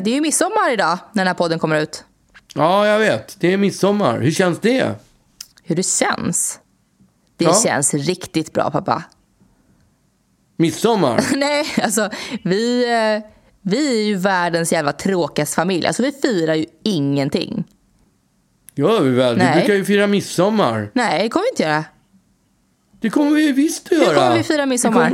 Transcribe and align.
det 0.00 0.10
är 0.10 0.14
ju 0.14 0.20
midsommar 0.20 0.72
idag 0.72 0.98
när 1.12 1.20
den 1.20 1.26
här 1.26 1.34
podden 1.34 1.58
kommer 1.58 1.76
ut. 1.80 2.04
Ja, 2.54 2.86
jag 2.86 2.98
vet. 2.98 3.36
Det 3.40 3.52
är 3.52 3.56
midsommar. 3.56 4.20
Hur 4.20 4.30
känns 4.30 4.58
det? 4.60 4.94
Hur 5.64 5.76
det 5.76 5.82
känns? 5.86 6.60
Det 7.36 7.44
Ja. 7.44 7.60
känns 7.64 7.94
riktigt 7.94 8.52
bra 8.52 8.70
pappa. 8.70 9.02
Midsommar? 10.56 11.24
Nej, 11.36 11.66
alltså 11.82 12.10
vi, 12.44 12.84
eh, 12.84 13.30
vi 13.62 14.00
är 14.00 14.04
ju 14.04 14.14
världens 14.16 14.72
jävla 14.72 14.92
tråkigaste 14.92 15.54
familj. 15.54 15.86
Alltså 15.86 16.02
vi 16.02 16.12
firar 16.12 16.54
ju 16.54 16.66
ingenting. 16.84 17.64
Gör 18.74 19.00
vi 19.02 19.10
väl? 19.10 19.34
Vi 19.34 19.42
Nej. 19.44 19.58
brukar 19.58 19.74
ju 19.74 19.84
fira 19.84 20.06
midsommar. 20.06 20.90
Nej, 20.94 21.22
det 21.22 21.28
kommer 21.28 21.44
vi 21.44 21.48
inte 21.50 21.62
göra. 21.62 21.84
Det 23.00 23.10
kommer 23.10 23.30
vi 23.30 23.52
visst 23.52 23.86
att 23.86 23.92
Hur 23.92 24.04
göra. 24.04 24.14
kommer 24.14 24.36
vi 24.36 24.42
fira 24.42 24.66
midsommar? 24.66 25.12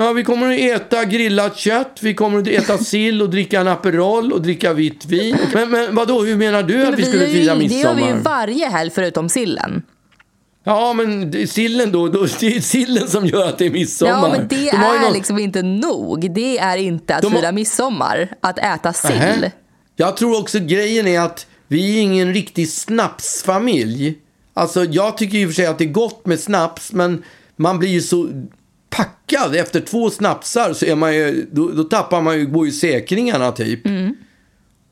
Vi 0.00 0.06
Ja, 0.06 0.12
vi 0.12 0.24
kommer 0.24 0.52
att 0.52 0.58
äta 0.82 1.04
grillat 1.04 1.56
kött, 1.56 1.98
vi 2.02 2.14
kommer 2.14 2.38
att 2.38 2.46
äta 2.46 2.78
sill 2.78 3.22
och 3.22 3.30
dricka 3.30 3.60
en 3.60 3.68
Aperol 3.68 4.32
och 4.32 4.42
dricka 4.42 4.72
vitt 4.72 5.04
vin. 5.06 5.36
Men, 5.54 5.70
men 5.70 5.94
vadå, 5.94 6.22
hur 6.24 6.36
menar 6.36 6.62
du 6.62 6.82
att 6.82 6.88
Men 6.88 6.96
vi 6.96 7.04
skulle 7.04 7.26
fira 7.26 7.54
Det 7.54 7.64
gör 7.74 7.94
vi 7.94 8.00
ju 8.02 8.06
midsommar? 8.06 8.22
varje 8.24 8.68
helg 8.68 8.90
förutom 8.94 9.28
sillen. 9.28 9.82
Ja, 10.64 10.92
men 10.92 11.32
sillen 11.46 11.92
då, 11.92 12.08
då, 12.08 12.26
det 12.40 12.56
är 12.56 12.60
sillen 12.60 13.08
som 13.08 13.26
gör 13.26 13.48
att 13.48 13.58
det 13.58 13.66
är 13.66 13.70
midsommar. 13.70 14.12
Ja, 14.12 14.28
men 14.38 14.48
det 14.48 14.56
De 14.56 14.76
är 14.76 15.00
någon- 15.02 15.12
liksom 15.12 15.38
inte 15.38 15.62
nog. 15.62 16.34
Det 16.34 16.58
är 16.58 16.76
inte 16.76 17.16
att 17.16 17.22
De 17.22 17.32
fira 17.32 17.52
midsommar, 17.52 18.28
att 18.40 18.58
äta 18.58 18.92
sill. 18.92 19.10
Nähä. 19.10 19.52
Jag 19.96 20.16
tror 20.16 20.40
också 20.40 20.58
grejen 20.58 21.06
är 21.06 21.20
att 21.20 21.46
vi 21.68 21.98
är 21.98 22.02
ingen 22.02 22.32
riktig 22.34 22.68
snapsfamilj. 22.68 24.14
Alltså 24.54 24.84
jag 24.84 25.16
tycker 25.16 25.38
i 25.38 25.44
och 25.44 25.48
för 25.48 25.54
sig 25.54 25.66
att 25.66 25.78
det 25.78 25.84
är 25.84 25.92
gott 25.92 26.26
med 26.26 26.40
snaps, 26.40 26.92
men 26.92 27.22
man 27.56 27.78
blir 27.78 27.90
ju 27.90 28.00
så 28.00 28.28
packad. 28.90 29.54
Efter 29.56 29.80
två 29.80 30.10
snapsar 30.10 30.72
så 30.72 30.86
är 30.86 30.94
man 30.94 31.14
ju, 31.14 31.46
då, 31.52 31.68
då 31.68 31.84
tappar 31.84 32.20
man 32.22 32.38
ju, 32.38 32.46
går 32.46 32.66
ju 32.66 32.72
säkringarna 32.72 33.52
typ. 33.52 33.80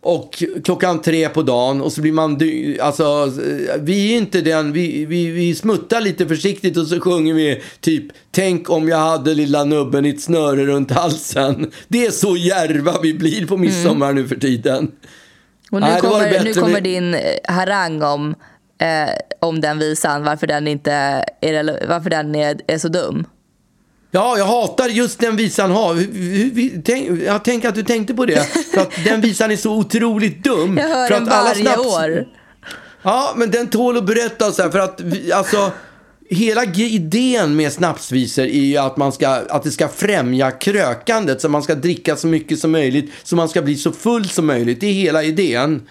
Och 0.00 0.42
klockan 0.64 1.02
tre 1.02 1.28
på 1.28 1.42
dagen 1.42 1.80
och 1.80 1.92
så 1.92 2.00
blir 2.02 2.12
man, 2.12 2.38
dy- 2.38 2.80
alltså 2.80 3.32
vi 3.80 4.12
är 4.12 4.18
inte 4.18 4.40
den, 4.40 4.72
vi, 4.72 5.04
vi, 5.04 5.26
vi 5.30 5.54
smuttar 5.54 6.00
lite 6.00 6.26
försiktigt 6.28 6.76
och 6.76 6.86
så 6.86 7.00
sjunger 7.00 7.34
vi 7.34 7.62
typ 7.80 8.04
Tänk 8.30 8.70
om 8.70 8.88
jag 8.88 8.98
hade 8.98 9.34
lilla 9.34 9.64
nubben 9.64 10.06
i 10.06 10.08
ett 10.08 10.20
snöre 10.20 10.66
runt 10.66 10.90
halsen. 10.90 11.70
Det 11.88 12.06
är 12.06 12.10
så 12.10 12.36
järva 12.36 13.00
vi 13.02 13.14
blir 13.14 13.46
på 13.46 13.56
midsommar 13.56 14.12
nu 14.12 14.28
för 14.28 14.36
tiden. 14.36 14.90
Och 15.70 15.80
nu 15.80 15.86
Nej, 15.86 16.00
kommer, 16.00 16.44
nu 16.44 16.54
kommer 16.54 16.72
med- 16.72 16.82
din 16.84 17.14
eh, 17.14 17.20
harang 17.44 18.02
om, 18.02 18.34
eh, 18.80 19.10
om 19.40 19.60
den 19.60 19.78
visan, 19.78 20.24
varför 20.24 20.46
den, 20.46 20.68
inte 20.68 20.92
är, 21.40 21.86
varför 21.88 22.10
den 22.10 22.34
är, 22.34 22.60
är 22.66 22.78
så 22.78 22.88
dum. 22.88 23.26
Ja, 24.10 24.38
jag 24.38 24.44
hatar 24.44 24.88
just 24.88 25.18
den 25.18 25.36
visan 25.36 25.70
vi- 26.54 26.82
Tänk, 26.84 27.22
jag 27.22 27.44
tänker 27.44 27.68
att 27.68 27.74
du 27.74 27.82
tänkte 27.82 28.14
på 28.14 28.26
det. 28.26 28.44
För 28.74 28.80
att 28.80 29.04
den 29.04 29.20
visan 29.20 29.50
är 29.50 29.56
så 29.56 29.72
otroligt 29.76 30.44
dum. 30.44 30.76
Jag 30.78 30.88
hör 30.88 31.08
för 31.08 31.14
den 31.14 31.22
att 31.28 31.34
alla 31.34 31.48
varje 31.48 31.64
snaps- 31.64 32.04
år. 32.04 32.26
Ja, 33.02 33.32
men 33.36 33.50
den 33.50 33.68
tål 33.68 33.96
att 33.96 34.06
berättas 34.06 34.58
här 34.58 34.70
för 34.70 34.78
att 34.78 35.00
vi, 35.00 35.32
alltså 35.32 35.70
hela 36.30 36.64
idén 36.64 37.56
med 37.56 37.72
snapsvisor 37.72 38.44
är 38.44 38.60
ju 38.64 38.76
att, 38.76 38.96
man 38.96 39.12
ska, 39.12 39.28
att 39.28 39.62
det 39.62 39.70
ska 39.70 39.88
främja 39.88 40.50
krökandet. 40.50 41.40
Så 41.40 41.48
man 41.48 41.62
ska 41.62 41.74
dricka 41.74 42.16
så 42.16 42.26
mycket 42.26 42.58
som 42.58 42.70
möjligt, 42.72 43.12
så 43.22 43.36
man 43.36 43.48
ska 43.48 43.62
bli 43.62 43.76
så 43.76 43.92
full 43.92 44.28
som 44.28 44.46
möjligt. 44.46 44.80
Det 44.80 44.86
är 44.86 44.92
hela 44.92 45.22
idén. 45.22 45.82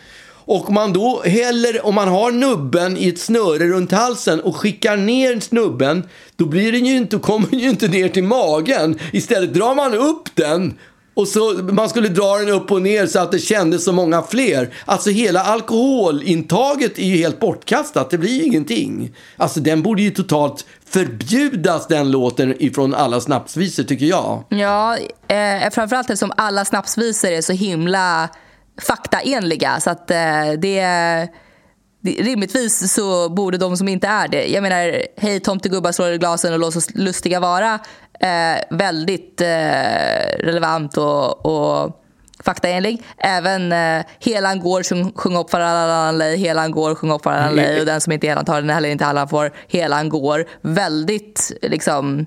Och 0.48 0.72
man 0.72 0.94
då 0.94 1.22
häller, 1.26 1.86
om 1.86 1.95
man 1.95 2.08
har 2.08 2.31
nubben 2.31 2.98
i 2.98 3.08
ett 3.08 3.20
snöre 3.20 3.67
runt 3.67 3.92
halsen 3.92 4.40
och 4.40 4.56
skickar 4.56 4.98
ner 4.98 5.39
snubben, 5.39 6.04
då 6.36 6.45
blir 6.45 6.72
den 6.72 6.86
ju 6.86 6.98
inte, 6.98 7.17
kommer 7.17 7.48
den 7.50 7.59
ju 7.59 7.70
inte 7.70 7.88
ner 7.88 8.09
till 8.09 8.23
magen. 8.23 9.00
Istället 9.12 9.54
drar 9.54 9.76
man 9.76 9.94
upp 9.94 10.36
den 10.36 10.73
och 11.14 11.28
så 11.28 11.54
man 11.54 11.89
skulle 11.89 12.10
dra 12.10 12.38
den 12.38 12.49
upp 12.49 12.71
och 12.71 12.82
ner 12.82 13.08
så 13.08 13.20
att 13.20 13.32
det 13.32 13.39
kändes 13.39 13.83
så 13.83 13.92
många 13.92 14.21
fler. 14.21 14.73
Alltså 14.86 15.10
hela 15.10 15.44
alkoholintaget 15.44 17.00
är 17.00 17.04
ju 17.04 17.17
helt 17.17 17.39
bortkastat. 17.39 18.10
Det 18.10 18.17
blir 18.17 18.32
ju 18.32 18.44
ingenting. 18.44 19.16
Alltså 19.38 19.60
den 19.60 19.82
borde 19.82 20.02
ju 20.02 20.11
totalt 20.11 20.66
förbjudas 20.89 21.88
den 21.88 22.11
låten 22.11 22.55
ifrån 22.60 22.94
alla 22.94 23.21
snapsvisor 23.21 23.83
tycker 23.83 24.05
jag. 24.05 24.44
Ja, 24.50 24.98
eh, 25.27 25.70
framförallt 25.71 26.10
eftersom 26.10 26.32
alla 26.38 26.66
snapsvisor 26.66 27.30
är 27.30 27.42
så 27.42 27.54
himla 27.54 28.30
faktaenliga. 28.82 29.80
Så 29.80 29.89
att 29.89 30.11
eh, 30.11 30.52
det, 30.58 30.82
det... 32.02 32.11
Rimligtvis 32.11 32.93
så 32.93 33.30
borde 33.30 33.58
de 33.58 33.77
som 33.77 33.88
inte 33.88 34.08
är 34.08 34.27
det... 34.27 34.48
Jag 34.48 34.61
menar, 34.64 35.02
hej 35.17 35.39
tomtegubbar 35.39 35.92
slår 35.92 36.11
i 36.11 36.17
glasen 36.17 36.54
och 36.54 36.60
låt 36.60 36.76
oss 36.76 36.95
lustiga 36.95 37.39
vara. 37.39 37.80
Eh, 38.20 38.60
väldigt 38.70 39.42
eh, 39.42 39.48
relevant 40.39 40.98
och, 40.98 41.45
och 41.45 42.04
faktaenlig. 42.43 43.04
Även 43.17 43.71
eh, 43.71 44.05
Helan 44.20 44.60
går, 44.60 44.83
sjung, 44.83 45.11
sjung 45.15 45.38
upp 45.38 45.49
för 45.49 45.59
alla 45.59 46.11
lej, 46.11 46.38
Helan 46.38 46.71
går, 46.71 46.95
sjung 46.95 47.11
upp 47.11 47.23
för 47.23 47.32
alla 47.32 47.52
lej. 47.52 47.80
Och 47.80 47.86
den 47.86 48.02
som 48.02 48.14
inte 48.14 48.27
Helan 48.27 48.45
tar 48.45 48.61
den 48.61 48.70
heller 48.70 48.89
inte 48.89 49.05
alla 49.05 49.27
får. 49.27 49.52
Helan 49.67 50.09
går. 50.09 50.45
Väldigt 50.61 51.52
liksom... 51.61 52.26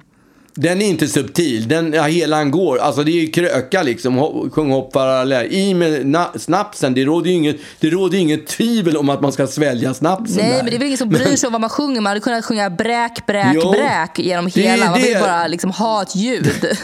Den 0.55 0.83
är 0.83 0.87
inte 0.87 1.09
subtil. 1.09 1.69
Den, 1.69 1.93
ja, 1.93 2.03
hela 2.03 2.37
han 2.37 2.50
går. 2.50 2.78
Alltså 2.78 3.05
det 3.05 3.11
är 3.11 3.21
ju 3.21 3.27
kröka 3.27 3.83
liksom. 3.83 4.19
Ho- 4.21 4.50
Sjung 4.50 4.71
hopp 4.71 4.93
parallell. 4.93 5.47
I 5.53 5.75
med 5.75 5.93
na- 6.06 6.38
snapsen. 6.38 6.94
Det 6.94 7.05
råder 7.05 7.31
ju 7.31 7.37
inget, 7.37 7.56
det 7.81 7.91
råder 7.91 8.19
inget 8.19 8.47
tvivel 8.47 8.97
om 8.97 9.09
att 9.09 9.21
man 9.21 9.33
ska 9.33 9.47
svälja 9.47 9.94
snapsen 9.94 10.37
Nej, 10.43 10.50
där. 10.53 10.56
men 10.56 10.66
det 10.66 10.77
är 10.77 10.78
väl 10.78 10.87
ingen 10.87 10.99
som 10.99 11.09
bryr 11.09 11.37
sig 11.37 11.47
om 11.47 11.53
vad 11.53 11.61
man 11.61 11.71
sjunger. 11.71 12.00
Man 12.00 12.11
hade 12.11 12.21
kunnat 12.21 12.44
sjunga 12.44 12.71
bräk, 12.71 13.27
bräk, 13.27 13.47
Jo, 13.55 13.71
bräk 13.71 14.19
genom 14.19 14.47
hela. 14.47 14.84
Man 14.91 15.00
vill 15.03 15.12
det. 15.15 15.21
bara 15.21 15.47
liksom 15.47 15.71
ha 15.71 16.03
ett 16.03 16.16
ljud. 16.16 16.50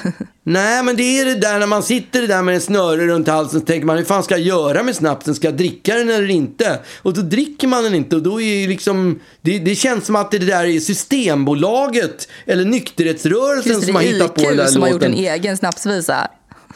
Nej, 0.48 0.82
men 0.82 0.96
det 0.96 1.02
är 1.02 1.24
det 1.24 1.34
där 1.34 1.58
när 1.58 1.66
man 1.66 1.82
sitter 1.82 2.22
där 2.28 2.42
med 2.42 2.54
en 2.54 2.60
snöre 2.60 3.06
runt 3.06 3.28
halsen 3.28 3.60
så 3.60 3.66
tänker 3.66 3.86
man 3.86 3.96
hur 3.96 4.04
fan 4.04 4.22
ska 4.22 4.34
jag 4.36 4.46
göra 4.46 4.82
med 4.82 4.96
snapsen? 4.96 5.34
Ska 5.34 5.46
jag 5.46 5.56
dricka 5.56 5.94
den 5.94 6.10
eller 6.10 6.30
inte? 6.30 6.78
Och 7.02 7.14
då 7.14 7.20
dricker 7.20 7.68
man 7.68 7.84
den 7.84 7.94
inte 7.94 8.16
och 8.16 8.22
då 8.22 8.40
är 8.40 8.54
ju 8.54 8.68
liksom 8.68 9.20
det, 9.42 9.58
det 9.58 9.74
känns 9.74 10.06
som 10.06 10.16
att 10.16 10.30
det 10.30 10.38
där 10.38 10.64
är 10.64 10.80
Systembolaget 10.80 12.28
eller 12.46 12.64
nykterhetsrörelsen 12.64 13.72
Just 13.72 13.86
som 13.86 13.94
har 13.94 14.02
hittat 14.02 14.34
på 14.34 14.42
den 14.42 14.56
där 14.56 14.66
som 14.66 14.82
har 14.82 14.88
gjort 14.88 15.00
låten. 15.02 15.12
en 15.14 15.18
egen 15.18 15.56
snapsvisa. 15.56 16.30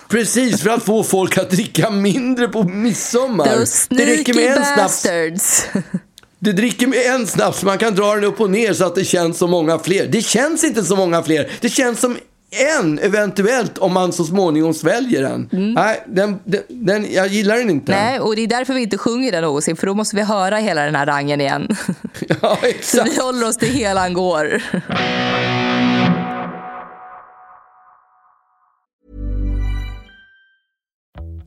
Precis, 0.09 0.63
för 0.63 0.71
att 0.71 0.83
få 0.83 1.03
folk 1.03 1.39
att 1.39 1.51
dricka 1.51 1.91
mindre 1.91 2.49
på 2.49 2.63
midsommar. 2.63 3.57
Those 3.57 3.87
Det 3.91 4.07
räcker 4.07 4.35
med 4.35 4.45
en 4.47 4.65
snaps. 4.65 4.77
bastards. 4.77 5.67
Det 6.43 6.53
dricker 6.53 6.87
med 6.87 6.99
en 7.07 7.27
snaps, 7.27 7.63
man 7.63 7.79
kan 7.79 7.95
dra 7.95 8.15
den 8.15 8.25
upp 8.25 8.41
och 8.41 8.51
ner 8.51 8.73
så 8.73 8.85
att 8.85 8.95
det 8.95 9.05
känns 9.05 9.39
så 9.39 9.47
många 9.47 9.79
fler. 9.79 10.07
Det 10.07 10.23
känns 10.23 10.65
inte 10.65 10.85
så 10.85 10.97
många 10.97 11.23
fler. 11.23 11.51
Det 11.61 11.69
känns 11.69 12.01
som 12.01 12.17
en 12.51 12.99
eventuellt 12.99 13.79
om 13.79 13.93
man 13.93 14.13
så 14.13 14.25
småningom 14.25 14.75
sväljer 14.75 15.23
den. 15.23 15.49
Nej, 15.75 16.03
den, 16.07 16.39
den, 16.45 16.63
den, 16.69 17.13
jag 17.13 17.27
gillar 17.29 17.57
den 17.57 17.71
inte. 17.71 17.93
Mm. 17.93 18.05
Nej, 18.05 18.21
och 18.21 18.37
det 18.37 18.43
är 18.43 18.47
därför 18.47 18.75
vi 18.75 18.83
inte 18.83 18.99
sjunger 18.99 19.33
den 19.33 19.43
någonsin. 19.43 19.77
För 19.77 19.87
då 19.87 19.95
måste 19.95 20.17
vi 20.17 20.23
höra 20.23 20.57
hela 20.57 20.85
den 20.85 20.95
här 20.95 21.07
rangen 21.07 21.41
igen. 21.41 21.69
Ja, 22.43 22.59
Så 22.61 22.67
exakt. 22.67 23.13
vi 23.13 23.21
håller 23.21 23.49
oss 23.49 23.57
till 23.57 23.69
helan 23.69 24.13
går. 24.13 24.63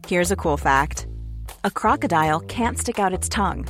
Here's 0.08 0.32
a 0.32 0.36
cool 0.36 0.58
fact 0.58 1.08
a 1.64 1.72
crocodile 1.72 2.42
can't 2.42 2.78
stick 2.78 3.00
out 3.00 3.14
its 3.14 3.30
tongue. 3.30 3.66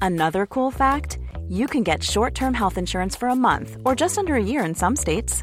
Another 0.00 0.46
cool 0.46 0.70
fact 0.70 1.18
you 1.48 1.66
can 1.66 1.82
get 1.82 2.02
short 2.02 2.34
term 2.34 2.54
health 2.54 2.78
insurance 2.78 3.16
for 3.16 3.28
a 3.28 3.34
month 3.34 3.76
or 3.84 3.94
just 3.94 4.18
under 4.18 4.34
a 4.34 4.44
year 4.44 4.64
in 4.64 4.74
some 4.74 4.96
states. 4.96 5.42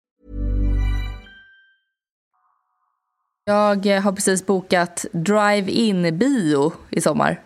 Jag 3.51 4.01
har 4.01 4.11
precis 4.11 4.45
bokat 4.45 5.05
drive-in 5.11 6.17
bio 6.17 6.73
i 6.89 7.01
sommar. 7.01 7.39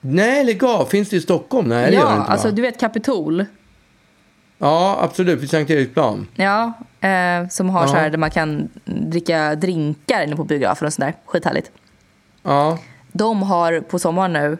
Nej, 0.00 0.44
lägg 0.44 0.64
av. 0.64 0.84
Finns 0.84 1.08
det 1.08 1.16
i 1.16 1.20
Stockholm? 1.20 1.68
Nej, 1.68 1.90
det 1.90 1.96
ja, 1.96 2.00
gör 2.00 2.10
det 2.10 2.16
inte, 2.16 2.30
alltså 2.32 2.50
du 2.50 2.62
vet 2.62 2.80
Kapitol? 2.80 3.44
Ja, 4.58 4.98
absolut. 5.00 5.40
Vid 5.42 5.50
Sankt 5.50 5.70
Eriksplan. 5.70 6.26
Ja, 6.34 6.72
eh, 7.00 7.48
som 7.48 7.70
har 7.70 7.80
Ja. 7.82 7.88
så 7.88 7.96
här 7.96 8.10
där 8.10 8.18
man 8.18 8.30
kan 8.30 8.68
dricka 8.84 9.54
drinkar 9.54 10.22
inne 10.22 10.36
på 10.36 10.44
biografen 10.44 10.86
och 10.86 10.92
sådär. 10.92 11.14
Skithärligt. 11.26 11.70
Ja. 12.42 12.78
De 13.12 13.42
har 13.42 13.80
på 13.80 13.98
sommaren 13.98 14.32
nu 14.32 14.52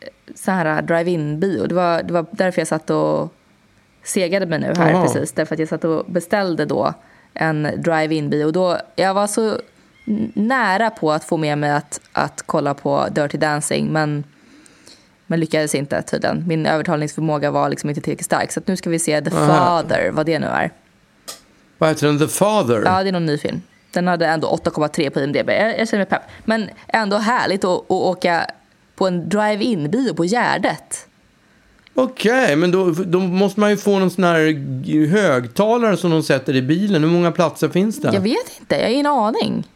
eh, 0.00 0.08
så 0.34 0.50
här 0.50 0.82
drive-in 0.82 1.40
bio. 1.40 1.66
Det 1.66 1.74
var, 1.74 2.02
det 2.02 2.12
var 2.12 2.26
därför 2.30 2.60
jag 2.60 2.68
satt 2.68 2.90
och 2.90 3.32
segade 4.04 4.46
mig 4.46 4.58
nu 4.58 4.72
här 4.76 4.90
Jaha. 4.90 5.02
precis. 5.02 5.32
Därför 5.32 5.54
att 5.54 5.58
jag 5.58 5.68
satt 5.68 5.84
och 5.84 6.04
beställde 6.06 6.64
då 6.64 6.94
en 7.36 7.68
drive-in 7.76 8.30
bio. 8.30 8.50
Då, 8.50 8.78
jag 8.96 9.14
var 9.14 9.26
så 9.26 9.60
nära 10.34 10.90
på 10.90 11.12
att 11.12 11.24
få 11.24 11.36
med 11.36 11.58
mig 11.58 11.70
att, 11.70 12.00
att 12.12 12.42
kolla 12.46 12.74
på 12.74 13.08
Dirty 13.10 13.38
Dancing 13.38 13.92
men, 13.92 14.24
men 15.26 15.40
lyckades 15.40 15.74
inte 15.74 16.02
tydligen. 16.02 16.44
Min 16.46 16.66
övertalningsförmåga 16.66 17.50
var 17.50 17.68
liksom 17.68 17.90
inte 17.90 18.00
tillräckligt 18.00 18.26
stark. 18.26 18.52
Så 18.52 18.60
nu 18.66 18.76
ska 18.76 18.90
vi 18.90 18.98
se 18.98 19.20
The 19.20 19.36
Aha. 19.36 19.46
Father, 19.46 20.10
vad 20.10 20.26
det 20.26 20.38
nu 20.38 20.46
är. 20.46 20.70
Vad 21.78 21.88
heter 21.88 22.06
den? 22.06 22.18
The 22.18 22.28
Father? 22.28 22.82
Ja, 22.84 23.02
det 23.02 23.08
är 23.08 23.12
någon 23.12 23.26
ny 23.26 23.38
film. 23.38 23.62
Den 23.92 24.08
hade 24.08 24.26
ändå 24.26 24.60
8,3 24.64 25.10
på 25.10 25.20
IMDB. 25.20 25.50
Jag, 25.50 25.78
jag 25.78 25.88
känner 25.88 25.98
mig 25.98 26.06
pepp. 26.06 26.22
Men 26.44 26.70
ändå 26.88 27.16
härligt 27.16 27.64
att, 27.64 27.78
att 27.78 27.90
åka 27.90 28.46
på 28.96 29.06
en 29.06 29.28
drive-in-bio 29.28 30.14
på 30.14 30.24
Gärdet. 30.24 31.05
Okej, 31.96 32.56
men 32.56 32.70
då, 32.70 32.90
då 32.90 33.18
måste 33.20 33.60
man 33.60 33.70
ju 33.70 33.76
få 33.76 33.98
någon 33.98 34.10
sån 34.10 34.24
här 34.24 35.06
högtalare 35.06 35.96
som 35.96 36.10
de 36.10 36.22
sätter 36.22 36.56
i 36.56 36.62
bilen. 36.62 37.02
Hur 37.04 37.10
många 37.10 37.32
platser 37.32 37.68
finns 37.68 38.00
det? 38.00 38.10
Jag 38.14 38.20
vet 38.20 38.58
inte, 38.60 38.76
jag 38.76 38.82
har 38.84 38.90
ingen 38.90 39.06
aning. 39.06 39.66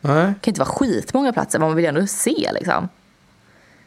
Nej. 0.00 0.14
Det 0.26 0.34
kan 0.40 0.50
inte 0.50 0.60
vara 0.60 0.68
skitmånga 0.70 1.32
platser, 1.32 1.58
men 1.58 1.68
man 1.68 1.76
vill 1.76 1.84
ju 1.84 1.88
ändå 1.88 2.06
se 2.06 2.50
liksom. 2.54 2.88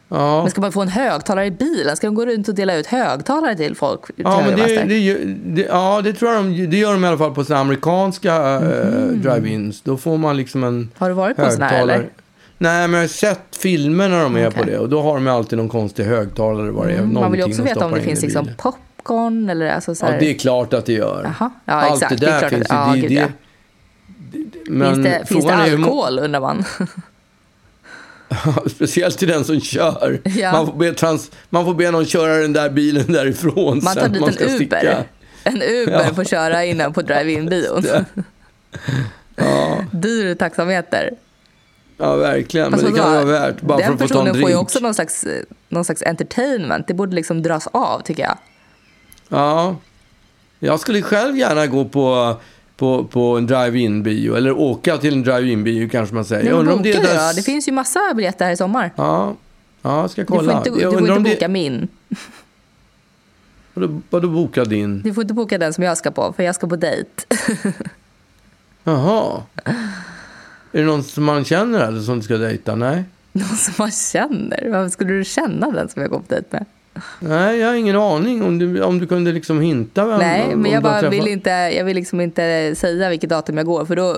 Ja. 0.08 0.42
Men 0.42 0.50
ska 0.50 0.60
man 0.60 0.72
få 0.72 0.82
en 0.82 0.88
högtalare 0.88 1.46
i 1.46 1.50
bilen? 1.50 1.96
Ska 1.96 2.06
de 2.06 2.14
gå 2.14 2.26
runt 2.26 2.48
och 2.48 2.54
dela 2.54 2.74
ut 2.76 2.86
högtalare 2.86 3.56
till 3.56 3.74
folk? 3.76 4.06
Till 4.06 4.14
Ja, 4.18 4.42
men 4.46 4.56
det, 4.58 4.84
det, 4.84 5.24
det, 5.44 5.62
ja, 5.62 6.00
det 6.04 6.12
tror 6.12 6.32
jag 6.32 6.44
de, 6.44 6.66
det 6.66 6.76
gör 6.76 6.92
de 6.92 7.04
i 7.04 7.08
alla 7.08 7.18
fall 7.18 7.34
på 7.34 7.44
sina 7.44 7.58
amerikanska 7.58 8.34
eh, 8.36 8.60
Mhm. 8.60 9.22
drive-ins. 9.22 9.80
Då 9.84 9.96
får 9.96 10.16
man 10.18 10.36
liksom 10.36 10.64
en 10.64 10.90
Har 10.98 11.08
du 11.08 11.14
varit 11.14 11.36
på 11.36 11.42
en 11.42 11.52
sån 11.52 11.62
här, 11.62 11.82
eller? 11.82 12.08
Nej, 12.58 12.88
men 12.88 12.92
jag 13.00 13.02
har 13.02 13.08
sett 13.08 13.56
filmer 13.58 14.08
när 14.08 14.22
de 14.22 14.36
är 14.36 14.48
Okej. 14.48 14.58
på 14.62 14.70
det. 14.70 14.78
Och 14.78 14.88
då 14.88 15.02
har 15.02 15.14
de 15.14 15.28
alltid 15.28 15.58
någon 15.58 15.68
konstig 15.68 16.04
högtalare. 16.04 16.70
Vad 16.70 16.86
det 16.86 16.92
är, 16.92 16.98
Mm, 16.98 17.14
man 17.14 17.30
vill 17.32 17.40
ju 17.40 17.46
också 17.46 17.62
veta 17.62 17.84
om 17.84 17.92
det 17.92 17.98
in 17.98 18.04
finns 18.04 18.22
liksom 18.22 18.48
popcorn 18.58 19.48
eller 19.50 19.66
alltså 19.68 19.94
så 19.94 20.06
här... 20.06 20.12
Ja, 20.12 20.18
det 20.20 20.30
är 20.30 20.34
klart 20.38 20.72
att 20.72 20.86
det 20.86 20.92
gör. 20.92 21.22
Jaha, 21.38 21.50
ja 21.64 21.72
Allt 21.74 22.02
exakt. 22.02 22.20
det 22.20 22.26
är 22.26 22.30
där 22.30 22.38
klart 22.38 22.50
finns 22.52 22.66
ja, 22.70 22.96
ju. 22.96 23.02
gud, 23.02 23.10
det, 23.10 23.14
ja. 23.14 23.26
det, 24.32 24.38
det, 24.38 24.70
men 24.70 24.94
Finns 24.94 25.06
det, 25.06 25.24
finns 25.26 25.44
det 25.46 25.52
är 25.52 25.72
alkohol 25.72 26.18
undrar 26.18 26.40
man? 26.40 26.64
Speciellt 28.70 29.18
till 29.18 29.28
den 29.28 29.44
som 29.44 29.60
kör. 29.60 30.20
Ja. 30.24 30.52
Man, 30.52 30.66
får 30.66 30.72
be 30.74 30.92
trans, 30.92 31.30
man 31.50 31.64
får 31.64 31.74
be 31.74 31.90
någon 31.90 32.04
köra 32.06 32.36
den 32.36 32.52
där 32.52 32.70
bilen 32.70 33.12
därifrån 33.12 33.80
Man 33.84 33.94
tar 33.94 34.08
dit 34.08 34.20
man 34.20 34.28
en 34.30 34.34
Uber. 34.36 34.48
sticka. 34.54 35.04
En 35.44 35.62
Uber 35.62 36.04
Ja. 36.08 36.14
får 36.14 36.24
köra 36.24 36.64
innan 36.64 36.92
på 36.92 37.02
drive-in-bion. 37.02 37.84
Ja, 39.36 39.78
Dyr 39.92 40.34
taxameter. 40.34 41.10
Ja, 41.96 42.16
verkligen. 42.16 42.64
Men 42.70 42.74
Alltså, 42.74 42.88
det 42.92 42.98
kan 42.98 43.12
vadå? 43.12 43.26
vara 43.26 43.40
värt 43.40 43.60
bara 43.60 43.78
för 43.78 43.84
Den 43.84 43.92
att 43.94 44.00
få 44.00 44.08
ta 44.08 44.14
en 44.14 44.24
personen 44.24 44.32
drink. 44.32 44.44
får 44.44 44.50
ju 44.50 44.56
också 44.56 44.78
någon 44.78 44.94
slags, 44.94 45.26
någon 45.68 45.84
slags 45.84 46.02
entertainment. 46.02 46.86
Det 46.86 46.94
borde 46.94 47.14
liksom 47.16 47.42
dras 47.42 47.66
av 47.66 48.00
tycker 48.00 48.22
jag. 48.22 48.38
Ja. 49.28 49.76
Jag 50.58 50.80
skulle 50.80 51.02
själv 51.02 51.36
gärna 51.38 51.66
gå 51.66 51.84
på, 51.84 52.36
på, 52.76 53.04
på 53.04 53.36
en 53.36 53.46
drive-in 53.46 54.02
bio. 54.02 54.34
Eller 54.36 54.52
åka 54.58 54.98
till 54.98 55.12
en 55.14 55.22
drive-in 55.22 55.64
bio 55.64 55.88
kanske 55.88 56.14
man 56.14 56.24
säger. 56.24 56.42
Men 56.42 56.50
Jag 56.52 56.58
undrar 56.60 56.74
om 56.74 56.82
det 56.82 56.92
är 56.92 57.02
det, 57.02 57.26
då. 57.26 57.32
det 57.36 57.42
finns 57.42 57.68
ju 57.68 57.72
massa 57.72 58.00
biljetter 58.14 58.44
här 58.44 58.52
i 58.52 58.56
sommar. 58.56 58.90
Ja, 58.96 59.34
ja 59.82 60.00
jag 60.00 60.10
ska 60.10 60.20
Du 60.22 60.26
får 60.26 60.36
kolla. 60.36 60.58
inte, 60.58 60.70
du 60.70 60.80
får 60.80 61.00
inte 61.00 61.20
boka 61.20 61.36
det... 61.40 61.48
min. 61.48 61.88
Vadå, 63.74 64.00
vadå 64.10 64.28
boka 64.28 64.64
din? 64.64 65.02
Du 65.02 65.14
får 65.14 65.22
inte 65.22 65.34
boka 65.34 65.58
den 65.58 65.72
som 65.74 65.84
jag 65.84 65.98
ska 65.98 66.10
på, 66.10 66.32
för 66.32 66.42
jag 66.42 66.54
ska 66.54 66.66
på 66.66 66.76
dejt. 66.76 67.10
Jaha. 68.84 69.42
Är 70.76 70.80
det 70.80 70.86
någon 70.86 71.04
som 71.04 71.24
man 71.24 71.44
känner 71.44 71.80
eller 71.80 72.00
som 72.00 72.18
du 72.18 72.22
ska 72.22 72.36
dejta? 72.36 72.74
Nej. 72.74 73.04
Någon 73.32 73.56
som 73.56 73.74
man 73.78 73.90
känner. 73.90 74.68
Varför 74.70 74.88
skulle 74.88 75.12
du 75.12 75.24
känna 75.24 75.70
den 75.70 75.88
som 75.88 76.02
jag 76.02 76.10
går 76.10 76.18
på 76.18 76.24
dejt 76.28 76.46
med? 76.50 76.64
Nej, 77.20 77.58
jag 77.58 77.68
har 77.68 77.74
ingen 77.74 77.96
aning 77.96 78.42
om 78.42 78.58
du, 78.58 78.82
om 78.82 78.98
du 78.98 79.06
kunde 79.06 79.32
liksom 79.32 79.60
hinta. 79.60 80.06
Vem, 80.06 80.18
Nej, 80.18 80.56
men 80.56 80.72
jag 80.72 80.82
bara 80.82 81.10
vill 81.10 81.28
inte, 81.28 81.50
jag 81.50 81.84
vill 81.84 81.96
liksom 81.96 82.20
inte 82.20 82.74
säga 82.76 83.08
vilket 83.08 83.30
datum 83.30 83.56
jag 83.56 83.66
går 83.66 83.84
för 83.84 83.96
då 83.96 84.16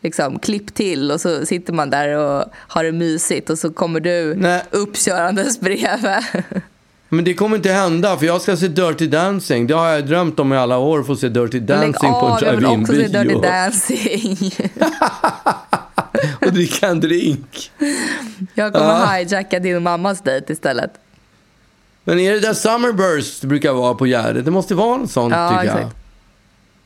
liksom 0.00 0.38
klipp 0.38 0.74
till 0.74 1.10
och 1.10 1.20
så 1.20 1.46
sitter 1.46 1.72
man 1.72 1.90
där 1.90 2.18
och 2.18 2.44
har 2.54 2.84
det 2.84 2.92
mysigt 2.92 3.50
och 3.50 3.58
så 3.58 3.70
kommer 3.70 4.00
du 4.00 4.34
Nej. 4.34 4.62
uppkörandes 4.70 5.60
bredvid. 5.60 6.10
Men 7.08 7.24
det 7.24 7.34
kommer 7.34 7.56
inte 7.56 7.70
hända, 7.70 8.16
för 8.16 8.26
jag 8.26 8.40
ska 8.42 8.56
se 8.56 8.68
Dirty 8.68 9.06
Dancing. 9.06 9.66
Det 9.66 9.74
har 9.74 9.88
jag 9.88 10.06
drömt 10.06 10.40
om 10.40 10.52
i 10.52 10.56
alla 10.56 10.78
år, 10.78 11.02
få 11.02 11.16
se 11.16 11.28
Dirty 11.28 11.58
Lägg 11.58 11.66
Dancing 11.66 12.10
på 12.12 12.26
en 12.26 12.32
av, 12.32 12.42
jag 12.42 12.56
vill 12.56 12.66
också 12.66 12.92
se 12.92 12.98
Dirty 12.98 13.08
drive-in-bio. 13.08 13.40
Dancing. 13.40 14.70
Och 16.46 16.52
dricka 16.52 16.86
en 16.86 17.00
drink. 17.00 17.70
Jag 18.54 18.72
kommer 18.72 18.86
Ja. 18.86 19.06
hijacka 19.06 19.58
din 19.58 19.82
mammas 19.82 20.20
dejt 20.20 20.52
istället. 20.52 20.90
Men 22.04 22.18
är 22.18 22.32
det 22.32 22.40
där 22.40 22.54
Summerburst 22.54 23.44
brukar 23.44 23.72
vara 23.72 23.94
på 23.94 24.06
Gärdet? 24.06 24.44
Det 24.44 24.50
måste 24.50 24.74
vara 24.74 24.96
något 24.96 25.10
sånt 25.10 25.34
Ja, 25.34 25.48
tycker 25.48 25.64
jag. 25.64 25.76
exakt. 25.78 25.96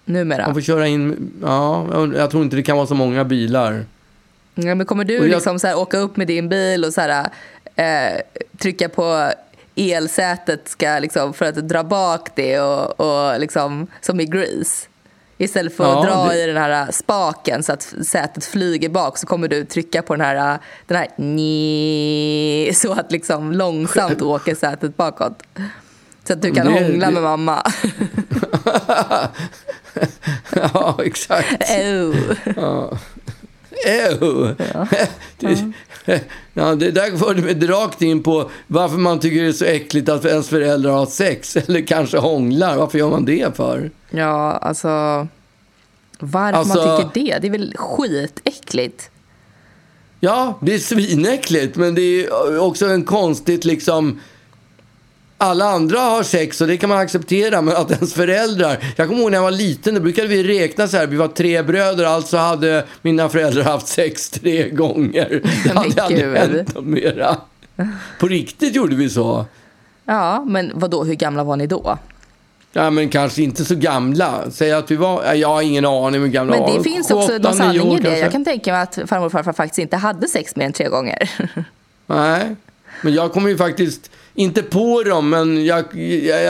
Numera. 0.05 0.47
Man 0.47 0.55
får 0.55 0.61
köra 0.61 0.87
in, 0.87 1.33
ja, 1.43 1.87
jag- 1.93 2.15
jag 2.15 2.31
tror 2.31 2.43
inte 2.43 2.57
det 2.57 2.63
kan 2.63 2.77
vara 2.77 2.87
så 2.87 2.95
många 2.95 3.25
bilar. 3.25 3.85
Ja, 4.55 4.75
men 4.75 4.87
kommer 4.87 5.05
du 5.05 5.15
jag- 5.15 5.25
liksom 5.25 5.59
så 5.59 5.67
här, 5.67 5.79
åka 5.79 5.99
upp 5.99 6.17
med 6.17 6.27
din 6.27 6.49
bil 6.49 6.85
och 6.85 6.93
så 6.93 7.01
här, 7.01 7.29
eh, 7.77 8.21
trycka 8.59 8.89
på 8.89 9.31
elsätet 9.75 10.69
ska, 10.69 10.99
liksom, 10.99 11.35
för 11.35 11.45
att 11.47 11.55
dra 11.69 11.85
bak 11.85 12.29
det 12.35 12.61
och, 12.61 13.01
och 13.01 13.41
liksom, 13.41 13.87
som 14.01 14.21
i 14.21 14.25
Grease? 14.25 14.87
Istället 15.39 15.77
för 15.77 15.85
att 15.85 16.05
Ja, 16.05 16.11
dra 16.15 16.29
det- 16.29 16.43
i 16.43 16.47
den 16.47 16.57
här 16.57 16.93
spaken 16.93 17.63
så 17.63 17.73
att 17.73 17.83
sätet 18.07 18.45
flyger 18.45 18.89
bak 18.89 19.19
så 19.19 19.27
kommer 19.27 19.49
du 19.49 19.65
trycka 19.65 20.03
på 20.03 20.15
den 20.17 20.27
här, 20.27 20.59
den 20.87 20.97
här 20.99 21.09
nj, 21.17 22.75
så 22.75 22.93
att 22.93 23.13
liksom 23.13 23.53
långsamt 23.53 24.23
åker 24.23 24.55
sätet 24.55 24.97
bakåt. 24.97 25.43
Så 26.25 26.33
att 26.33 26.43
du 26.43 26.51
kan 26.55 26.67
Det- 26.67 26.73
hångla 26.73 27.07
det- 27.07 27.13
med 27.13 27.23
mamma. 27.23 27.63
ja, 30.75 30.99
exakt. 31.05 31.71
Ew. 31.71 32.15
Ew. 33.87 34.55
Det, 35.39 35.73
ja, 36.55 36.75
det 36.75 36.91
där 36.91 37.17
förde 37.17 37.43
mig 37.43 37.67
rakt 37.67 38.03
in 38.03 38.23
på 38.23 38.51
varför 38.67 38.97
man 38.97 39.21
tycker 39.21 39.43
det 39.43 39.49
är 39.49 39.53
så 39.53 39.65
äckligt 39.65 40.09
att 40.09 40.25
ens 40.25 40.49
föräldrar 40.49 40.93
har 40.93 41.07
sex 41.07 41.57
eller 41.69 41.87
kanske 41.87 42.19
hånglar. 42.19 42.77
Varför 42.77 42.99
gör 42.99 43.11
man 43.11 43.25
det 43.25 43.57
för? 43.57 43.91
Ja, 44.11 44.53
alltså... 44.53 44.89
Varför 46.19 46.59
Alltså- 46.59 46.87
man 46.87 47.13
tycker 47.13 47.25
det? 47.33 47.39
Det 47.39 47.47
är 47.47 47.51
väl 47.51 47.75
skitäckligt? 47.77 49.11
Ja, 50.21 50.59
det 50.63 50.75
är 50.75 50.79
svinäckligt, 50.79 51.77
men 51.77 51.95
det 51.95 52.03
är 52.27 52.59
också 52.59 52.87
en 52.87 53.05
konstigt 53.05 53.65
liksom... 53.65 54.21
Alla 55.39 55.65
andra 55.65 55.99
har 56.01 56.23
sex 56.23 56.61
och 56.61 56.67
det 56.67 56.77
kan 56.77 56.89
man 56.89 56.99
acceptera, 56.99 57.63
men 57.63 57.77
att 57.77 57.91
ens 57.91 58.15
föräldrar... 58.15 58.79
Jag 58.97 59.09
kommer 59.09 59.21
ihåg 59.21 59.31
när 59.31 59.39
jag 59.39 59.43
var 59.43 59.51
liten, 59.51 59.95
då 59.95 60.01
brukade 60.01 60.29
vi 60.29 60.43
räkna 60.61 60.89
så 60.89 60.97
här. 60.97 61.07
Vi 61.07 61.17
var 61.17 61.29
tre 61.29 61.63
bröder, 61.63 62.05
alltså 62.05 62.37
hade 62.37 62.85
mina 63.03 63.29
föräldrar 63.29 63.63
haft 63.65 63.89
sex 63.89 64.31
tre 64.31 64.69
gånger. 64.71 65.29
Det 65.43 65.51
Men 65.75 65.77
hade 65.77 66.03
aldrig 66.03 66.37
hänt 66.37 66.75
något 66.75 66.85
mera. 66.85 67.37
På 68.21 68.29
riktigt 68.29 68.75
gjorde 68.75 68.97
vi 68.97 69.11
så. 69.11 69.45
Ja, 70.05 70.45
men 70.45 70.73
vad 70.75 70.91
då? 70.91 71.05
hur 71.05 71.15
gamla 71.15 71.45
var 71.45 71.57
ni 71.57 71.67
då? 71.67 71.99
Ja, 72.73 72.91
men 72.91 73.09
kanske 73.09 73.43
inte 73.43 73.65
så 73.65 73.75
gamla. 73.75 74.51
Säg 74.51 74.73
att 74.73 74.91
vi 74.91 74.97
var... 74.97 75.25
ja, 75.25 75.35
Jag 75.35 75.49
har 75.49 75.63
ingen 75.63 75.85
aning 75.87 76.21
hur 76.21 76.29
gamla 76.29 76.57
Men 76.57 76.65
vi 76.67 76.71
var. 76.73 76.79
det 76.79 76.85
finns 76.85 77.09
Sju, 77.09 77.15
också 77.15 77.37
åtta, 77.37 77.39
någon 77.51 77.53
nio 77.53 77.79
sanning 77.79 77.93
i 77.93 77.97
det. 77.97 78.03
kanske. 78.03 78.21
Jag 78.21 78.33
kan 78.33 78.45
tänka 78.45 78.73
mig 78.73 78.81
att 78.81 78.99
farmor 79.07 79.27
och 79.27 79.33
farfar 79.33 79.53
faktiskt 79.53 79.79
inte 79.79 79.97
hade 79.97 80.29
sex 80.29 80.57
mer 80.57 80.67
än 80.67 80.73
tre 80.73 80.89
gånger. 80.89 81.31
Nej, 82.07 82.57
men 83.03 83.15
jag 83.15 83.33
kommer 83.33 83.49
ju 83.49 83.57
faktiskt 83.57 84.11
inte 84.35 84.63
på 84.63 85.03
dem, 85.03 85.31
men 85.31 85.65
jag, 85.65 85.85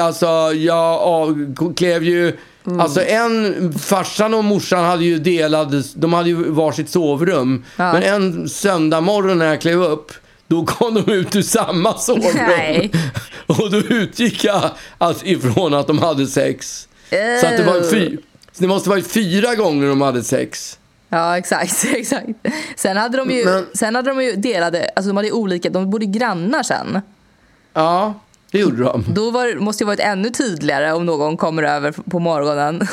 alltså, 0.00 0.26
jag 0.54 1.00
av, 1.00 1.54
klev 1.76 2.04
ju... 2.04 2.36
Mm. 2.66 2.80
Alltså 2.80 3.02
en, 3.02 3.72
farsan 3.78 4.34
och 4.34 4.44
morsan 4.44 4.84
hade 4.84 5.04
ju 5.04 5.18
delade, 5.18 5.82
de 5.94 6.12
hade 6.12 6.28
ju 6.28 6.50
varsitt 6.50 6.88
sovrum. 6.88 7.64
Ja. 7.76 7.92
Men 7.92 8.02
en 8.02 8.48
söndag 8.48 9.00
morgon 9.00 9.38
när 9.38 9.46
jag 9.46 9.60
klev 9.60 9.82
upp, 9.82 10.12
då 10.46 10.66
kom 10.66 10.94
de 10.94 11.12
ut 11.12 11.36
ur 11.36 11.42
samma 11.42 11.98
sovrum. 11.98 12.32
Nej. 12.34 12.90
Och 13.46 13.70
då 13.70 13.78
utgick 13.78 14.44
jag 14.44 14.70
att, 14.98 15.26
ifrån 15.26 15.74
att 15.74 15.86
de 15.86 15.98
hade 15.98 16.26
sex. 16.26 16.88
Så 17.40 17.46
att 17.46 17.56
det 17.56 17.64
var 17.64 17.90
fy, 17.90 18.16
det 18.58 18.66
måste 18.66 18.90
varit 18.90 19.06
fyra 19.06 19.54
gånger 19.54 19.88
de 19.88 20.00
hade 20.00 20.22
sex. 20.24 20.78
Ja, 21.08 21.38
exakt. 21.38 21.84
exakt. 21.96 22.28
Sen, 22.76 22.96
hade 22.96 23.16
de 23.18 23.30
ju, 23.30 23.44
Men- 23.44 23.66
sen 23.74 23.94
hade 23.94 24.10
de 24.10 24.22
ju 24.22 24.32
delade, 24.36 24.90
alltså 24.96 25.08
de 25.08 25.16
hade 25.16 25.32
olika, 25.32 25.70
de 25.70 25.90
bodde 25.90 26.06
grannar 26.06 26.62
sen. 26.62 27.00
Ja, 27.72 28.14
det 28.50 28.58
gjorde 28.58 28.82
de. 28.82 29.04
Då 29.08 29.30
var, 29.30 29.58
måste 29.60 29.84
det 29.84 29.86
varit 29.86 30.00
ännu 30.00 30.30
tydligare 30.30 30.92
om 30.92 31.06
någon 31.06 31.36
kommer 31.36 31.62
över 31.62 31.92
på 31.92 32.18
morgonen. 32.18 32.88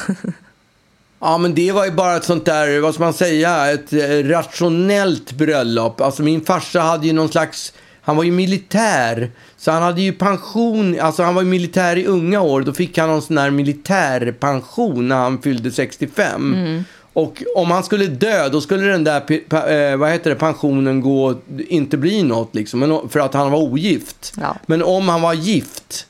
Ja, 1.19 1.37
men 1.37 1.55
det 1.55 1.71
var 1.71 1.85
ju 1.85 1.91
bara 1.91 2.15
ett 2.15 2.23
sånt 2.23 2.45
där, 2.45 2.79
vad 2.79 2.93
ska 2.93 3.03
man 3.03 3.13
säga, 3.13 3.71
ett 3.71 3.93
eh, 3.93 3.99
rationellt 4.29 5.31
bröllop. 5.31 6.01
Alltså 6.01 6.23
min 6.23 6.45
farsa 6.45 6.79
hade 6.81 7.07
ju 7.07 7.13
någon 7.13 7.29
slags, 7.29 7.73
han 8.01 8.15
var 8.17 8.23
ju 8.23 8.31
militär. 8.31 9.31
Så 9.57 9.71
han 9.71 9.83
hade 9.83 10.01
ju 10.01 10.13
pension, 10.13 10.99
alltså 10.99 11.23
han 11.23 11.35
var 11.35 11.41
ju 11.41 11.47
militär 11.47 11.95
i 11.95 12.05
unga 12.05 12.41
år. 12.41 12.61
Då 12.61 12.73
fick 12.73 12.97
han 12.97 13.09
någon 13.09 13.21
sån 13.21 13.37
här 13.37 13.49
militärpension 13.49 15.07
när 15.07 15.15
han 15.15 15.41
fyllde 15.41 15.71
65. 15.71 16.83
Och 17.13 17.43
om 17.55 17.71
han 17.71 17.83
skulle 17.83 18.07
dö, 18.07 18.49
då 18.49 18.61
skulle 18.61 18.83
den 18.87 19.03
där 19.03 19.21
eh, 19.31 19.97
vad 19.97 20.11
heter 20.11 20.29
det, 20.29 20.35
pensionen 20.35 21.01
gå, 21.01 21.35
inte 21.67 21.97
bli 21.97 22.23
något 22.23 22.55
liksom. 22.55 23.09
För 23.09 23.19
att 23.19 23.33
han 23.33 23.51
var 23.51 23.59
ogift. 23.59 24.33
Ja. 24.41 24.55
Men 24.65 24.83
om 24.83 25.09
han 25.09 25.21
var 25.21 25.33
gift, 25.33 26.07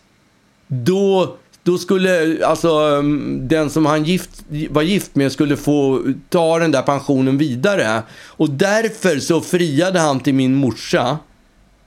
då, 0.67 1.35
då 1.63 1.77
skulle 1.77 2.39
alltså 2.45 2.79
um, 2.79 3.47
den 3.47 3.69
som 3.69 3.85
han 3.85 4.03
gift, 4.03 4.29
var 4.69 4.81
gift 4.81 5.15
med 5.15 5.31
skulle 5.31 5.57
få 5.57 6.01
ta 6.29 6.59
den 6.59 6.71
där 6.71 6.81
pensionen 6.81 7.37
vidare. 7.37 8.03
Och 8.27 8.49
därför 8.49 9.19
så 9.19 9.41
friade 9.41 9.99
han 9.99 10.19
till 10.19 10.33
min 10.33 10.55
morsa. 10.55 11.17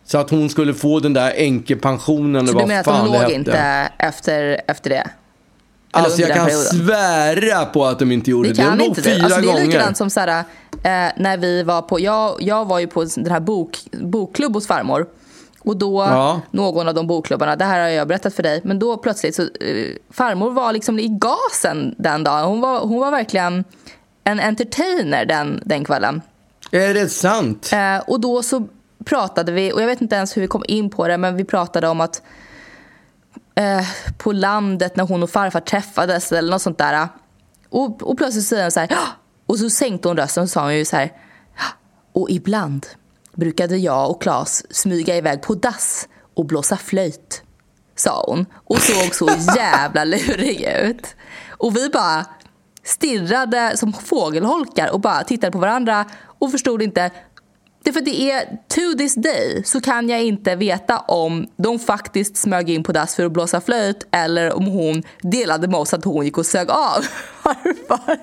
Så 0.05 0.19
att 0.19 0.31
hon 0.31 0.49
skulle 0.49 0.75
få 0.75 1.01
den 1.01 1.13
där 1.13 1.33
änkepensionen. 1.37 2.47
Så 2.47 2.59
du 2.59 2.67
menar 2.67 2.81
att 2.81 3.13
det 3.13 3.23
låg 3.23 3.31
inte 3.31 3.89
efter, 3.99 4.61
efter 4.67 4.91
det? 4.91 5.11
Alltså 6.05 6.21
jag 6.21 6.31
kan 6.35 6.47
perioden? 6.47 6.65
svära 6.67 7.65
på 7.65 7.85
att 7.85 7.99
de 7.99 8.13
inte 8.13 8.31
gjorde 8.31 8.49
Det 8.49 8.55
det. 8.55 8.63
kan 8.63 8.79
De 8.79 8.85
inte 8.85 9.03
fyra 9.03 9.17
det. 9.19 9.25
Alltså, 9.25 9.41
det 9.41 9.51
är 9.61 9.67
likadant 9.67 9.97
som 9.97 10.11
så 10.11 10.21
här, 10.21 10.29
eh, 10.73 11.13
när 11.17 11.37
vi 11.37 11.63
var 11.63 11.83
på, 11.83 12.01
jag, 12.01 12.37
jag 12.41 12.65
var 12.65 12.79
ju 12.79 12.87
på 12.87 13.05
den 13.17 13.31
här 13.33 13.41
bok, 13.41 13.79
bokklubb 13.93 14.55
hos 14.55 14.67
farmor. 14.67 15.07
Och 15.61 15.77
då, 15.77 16.03
Ja. 16.03 16.41
någon 16.51 16.89
av 16.89 16.95
de 16.95 17.07
bokklubbarna, 17.07 17.57
det 17.57 17.65
här 17.65 17.81
har 17.81 17.89
jag 17.89 18.09
berättat 18.09 18.35
för 18.35 18.43
dig, 18.43 18.61
men 18.65 18.79
då 18.79 18.97
plötsligt 18.97 19.35
så, 19.35 19.43
eh, 19.43 19.49
farmor 20.11 20.51
var 20.51 20.73
liksom 20.73 20.99
i 20.99 21.09
gasen 21.09 21.95
den 21.99 22.25
dagen. 22.25 22.45
Hon 22.45 22.61
var, 22.61 22.81
hon 22.81 23.01
var 23.01 23.11
verkligen 23.11 23.65
en 24.25 24.41
entertainer 24.41 25.25
den, 25.25 25.63
den 25.65 25.85
kvällen. 25.85 26.23
Är 26.71 26.95
det 26.95 27.09
sant? 27.09 27.71
Eh, 27.73 27.99
och 28.07 28.21
då 28.21 28.43
så 28.43 28.67
pratade 29.05 29.53
vi, 29.53 29.73
och 29.73 29.83
jag 29.83 29.87
vet 29.87 30.01
inte 30.01 30.17
ens 30.17 30.37
hur 30.37 30.43
vi 30.43 30.49
kom 30.49 30.65
in 30.69 30.91
på 30.91 31.09
det, 31.09 31.19
men 31.19 31.37
vi 31.37 31.45
pratade 31.45 31.89
om 31.89 32.01
att 32.01 32.23
eh, 33.55 33.87
på 34.19 34.33
landet 34.33 34.97
när 34.97 35.05
hon 35.05 35.23
och 35.23 35.31
farfar 35.31 35.61
träffades 35.61 36.33
eller 36.33 36.51
något 36.51 36.63
sånt 36.63 36.79
där. 36.79 37.09
Och, 37.69 38.03
och 38.03 38.19
plötsligt 38.19 38.47
säger 38.47 38.63
hon 38.63 38.71
så 38.71 38.81
här, 38.81 38.89
"Ja!" 38.91 39.07
och 39.47 39.59
så 39.59 39.71
sänkte 39.71 40.09
hon 40.09 40.17
rösten 40.17 40.43
och 40.43 40.51
sa 40.51 40.63
hon 40.63 40.77
ju 40.77 40.85
så 40.85 40.97
här, 40.97 41.13
"Ja, 41.57 41.65
och 42.13 42.31
ibland 42.31 42.87
brukade 43.35 43.77
jag 43.77 44.11
och 44.11 44.23
Claes 44.23 44.75
smyga 44.77 45.17
iväg 45.17 45.43
på 45.43 45.55
dass 45.55 46.09
och 46.35 46.47
blåsa 46.47 46.77
flöjt, 46.77 47.43
sa 47.95 48.25
hon. 48.27 48.47
Och 48.65 48.79
såg 48.79 49.15
så 49.15 49.29
jävla 49.57 50.05
lurig 50.05 50.63
ut. 50.83 51.17
Och 51.51 51.77
vi 51.77 51.89
bara 51.89 52.27
stirrade 52.85 53.77
som 53.77 53.93
fågelholkar 53.93 54.91
och 54.91 55.01
bara 55.01 55.25
tittade 55.25 55.53
på 55.53 55.59
varandra 55.59 56.05
och 56.39 56.51
förstod 56.51 56.83
inte. 56.83 57.11
Det 57.87 57.91
är 57.91 57.93
för 57.93 58.01
det 58.01 58.31
är 58.31 58.45
to 58.69 58.99
this 58.99 59.15
day 59.15 59.63
så 59.65 59.81
kan 59.81 60.09
jag 60.09 60.23
inte 60.23 60.57
veta 60.57 60.99
om 60.99 61.47
de 61.57 61.79
faktiskt 61.79 62.37
smög 62.37 62.71
in 62.71 62.83
på 62.83 62.93
dass 62.93 63.15
för 63.15 63.25
att 63.25 63.33
blåsa 63.33 63.61
flöjt 63.61 64.07
eller 64.11 64.53
om 64.53 64.67
hon 64.67 65.03
delade 65.23 65.69
med 65.69 65.81
oss 65.81 65.95
att 65.95 66.05
hon 66.05 66.25
gick 66.25 66.39
och 66.39 66.47
sög 66.47 66.71
av 66.71 67.03
farfar. 67.43 68.19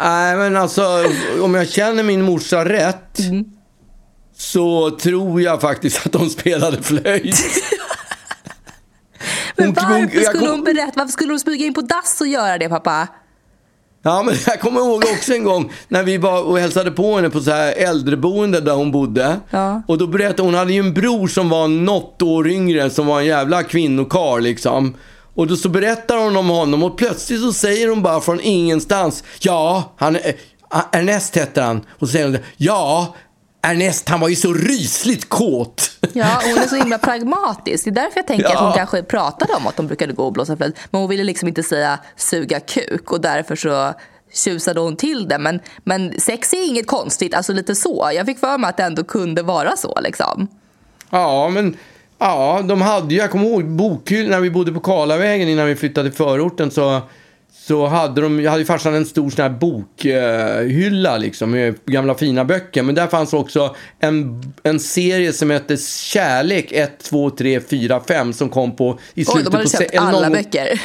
Nej, 0.00 0.36
men 0.36 0.56
alltså 0.56 1.04
om 1.42 1.54
jag 1.54 1.68
känner 1.68 2.02
min 2.02 2.22
morsa 2.22 2.64
rätt 2.64 3.18
Mm. 3.18 3.44
så 4.36 4.90
tror 4.90 5.40
jag 5.42 5.60
faktiskt 5.60 6.06
att 6.06 6.12
de 6.12 6.30
spelade 6.30 6.82
flöjt. 6.82 7.36
Men 9.56 9.72
varför 9.74 10.20
skulle 10.20 10.50
hon 10.50 10.64
berätta? 10.64 10.92
Varför 10.96 11.12
skulle 11.12 11.32
hon 11.32 11.40
smyga 11.40 11.66
in 11.66 11.74
på 11.74 11.80
dass 11.80 12.20
och 12.20 12.26
göra 12.26 12.58
det 12.58 12.68
pappa? 12.68 13.08
Ja, 14.04 14.22
men 14.22 14.34
jag 14.46 14.60
kommer 14.60 14.80
ihåg 14.80 15.04
också 15.16 15.32
en 15.32 15.44
gång 15.44 15.72
när 15.88 16.02
vi 16.02 16.18
var 16.18 16.42
och 16.42 16.58
hälsade 16.58 16.90
på 16.90 17.16
henne 17.16 17.30
på 17.30 17.40
så 17.40 17.50
här 17.50 17.72
äldreboende 17.72 18.60
där 18.60 18.72
hon 18.72 18.92
bodde. 18.92 19.40
Ja. 19.50 19.82
Och 19.88 19.98
då 19.98 20.06
berättade 20.06 20.42
hon, 20.42 20.54
hade 20.54 20.72
ju 20.72 20.80
en 20.80 20.94
bror 20.94 21.28
som 21.28 21.48
var 21.48 21.68
något 21.68 22.22
år 22.22 22.48
yngre 22.48 22.90
som 22.90 23.06
var 23.06 23.20
en 23.20 23.26
jävla 23.26 23.62
kvinnokar 23.62 24.40
liksom. 24.40 24.94
Och 25.34 25.46
då 25.46 25.56
så 25.56 25.68
berättar 25.68 26.16
hon 26.16 26.36
om 26.36 26.48
honom 26.48 26.82
och 26.82 26.98
plötsligt 26.98 27.40
så 27.40 27.52
säger 27.52 27.88
hon 27.88 28.02
bara 28.02 28.20
från 28.20 28.40
ingenstans, 28.40 29.24
ja, 29.40 29.94
han, 29.96 30.16
Ernest 30.92 31.36
heter 31.36 31.62
han. 31.62 31.80
Och 31.98 32.06
så 32.06 32.12
säger 32.12 32.26
hon, 32.26 32.38
ja, 32.56 33.14
Ernest 33.62 34.08
han 34.08 34.20
var 34.20 34.28
ju 34.28 34.36
så 34.36 34.52
rysligt 34.52 35.28
kåt. 35.28 35.90
Ja, 36.12 36.40
hon 36.44 36.58
är 36.58 36.68
så 36.68 36.76
himla 36.76 36.98
pragmatisk. 36.98 37.84
Det 37.84 37.90
är 37.90 37.94
därför 37.94 38.18
jag 38.18 38.26
tänker 38.26 38.46
att 38.46 38.58
hon 38.58 38.68
Ja. 38.68 38.74
kanske 38.76 39.02
pratade 39.02 39.52
om 39.54 39.66
att 39.66 39.76
de 39.76 39.86
brukade 39.86 40.12
gå 40.12 40.24
och 40.24 40.32
blåsa 40.32 40.56
flöjt. 40.56 40.76
Men 40.90 41.00
hon 41.00 41.10
ville 41.10 41.24
liksom 41.24 41.48
inte 41.48 41.62
säga 41.62 41.98
suga 42.16 42.60
kuk 42.60 43.12
och 43.12 43.20
därför 43.20 43.56
så 43.56 43.92
tjusade 44.34 44.80
hon 44.80 44.96
till 44.96 45.28
det. 45.28 45.38
Men, 45.38 45.60
men 45.84 46.20
sex 46.20 46.52
är 46.52 46.68
inget 46.68 46.86
konstigt, 46.86 47.34
alltså 47.34 47.52
lite 47.52 47.74
så. 47.74 48.10
Jag 48.14 48.26
fick 48.26 48.38
för 48.38 48.58
mig 48.58 48.68
att 48.70 48.76
det 48.76 48.82
ändå 48.82 49.04
kunde 49.04 49.42
vara 49.42 49.76
så 49.76 49.98
liksom. 50.02 50.48
Ja, 51.10 51.48
men 51.48 51.76
ja, 52.18 52.62
de 52.64 52.80
hade 52.82 53.14
ju, 53.14 53.20
jag 53.20 53.30
kommer 53.30 53.44
ihåg 53.46 53.64
bokhyll 53.68 54.28
när 54.30 54.40
vi 54.40 54.50
bodde 54.50 54.72
på 54.72 54.80
Karlavägen 54.80 55.48
innan 55.48 55.66
vi 55.66 55.76
flyttade 55.76 56.08
till 56.10 56.16
förorten 56.16 56.70
så, 56.70 57.00
så 57.66 57.86
hade 57.86 58.20
de, 58.20 58.46
hade 58.46 58.64
farsan 58.64 58.94
en 58.94 59.06
stor 59.06 59.30
sån 59.30 59.42
här 59.42 59.50
bokhylla 59.50 61.16
liksom 61.18 61.50
med 61.50 61.74
gamla 61.86 62.14
fina 62.14 62.44
böcker. 62.44 62.82
Men 62.82 62.94
där 62.94 63.06
fanns 63.06 63.32
också 63.32 63.76
en, 64.00 64.42
en 64.62 64.80
serie 64.80 65.32
som 65.32 65.50
hette 65.50 65.76
Kärlek 65.76 66.72
1, 66.72 66.98
2, 66.98 67.30
3, 67.30 67.60
4, 67.60 68.00
5 68.08 68.32
som 68.32 68.48
kom 68.48 68.76
på 68.76 68.98
i 69.14 69.20
Oj, 69.20 69.24
slutet 69.24 69.44
de 69.52 69.56
hade 69.56 69.64
på 69.64 69.70
se- 69.70 69.78
köpt 69.78 69.90
eller 69.94 70.02
alla 70.06 70.20
någon- 70.20 70.32
böcker. 70.32 70.80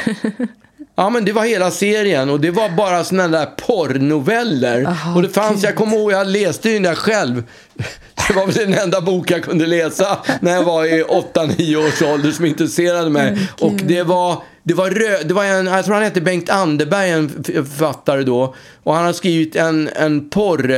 Ja, 0.99 1.09
men 1.09 1.25
det 1.25 1.31
var 1.31 1.43
hela 1.45 1.71
serien 1.71 2.29
och 2.29 2.39
det 2.39 2.51
var 2.51 2.69
bara 2.69 3.03
såna 3.03 3.27
där 3.27 3.45
porrnoveller. 3.45 4.83
Aha, 4.85 5.15
och 5.15 5.21
det 5.21 5.29
fanns, 5.29 5.63
jag 5.63 5.75
kommer 5.75 5.97
ihåg, 5.97 6.11
jag 6.11 6.27
läste 6.27 6.67
ju 6.69 6.73
den 6.73 6.83
där 6.83 6.95
själv. 6.95 7.43
Det 8.27 8.33
var 8.33 8.45
väl 8.45 8.55
den 8.55 8.73
enda 8.73 9.01
bok 9.01 9.31
jag 9.31 9.43
kunde 9.43 9.65
läsa 9.65 10.17
när 10.41 10.51
jag 10.53 10.63
var 10.63 10.85
i 10.85 11.03
8-9 11.03 11.87
års 11.87 12.01
ålder 12.01 12.31
som 12.31 12.45
intresserade 12.45 13.09
mig. 13.09 13.37
och 13.59 13.73
det 13.73 14.03
var, 14.03 14.41
det 14.67 14.73
var, 14.73 14.89
rö, 14.89 15.23
det 15.23 15.33
var 15.33 15.43
en, 15.45 15.65
jag 15.65 15.85
tror 15.85 15.93
han 15.93 16.03
hette 16.03 16.21
Bengt 16.21 16.49
Anderberg, 16.49 17.09
en 17.09 17.29
författare 17.43 18.23
då. 18.23 18.55
Och 18.83 18.93
han 18.95 19.05
har 19.05 19.13
skrivit 19.13 19.55
en, 19.55 19.89
en 19.95 20.29
porr, 20.29 20.71
eh, 20.71 20.77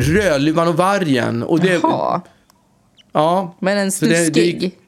Rödluvan 0.00 0.68
och 0.68 0.76
vargen. 0.76 1.42
Och 1.42 1.60
det, 1.60 1.80
Jaha, 1.82 2.20
ja, 3.12 3.56
men 3.60 3.78
en 3.78 3.92
Så 3.92 4.04
det- 4.04 4.10
det- 4.10 4.16
snuskig. 4.24 4.78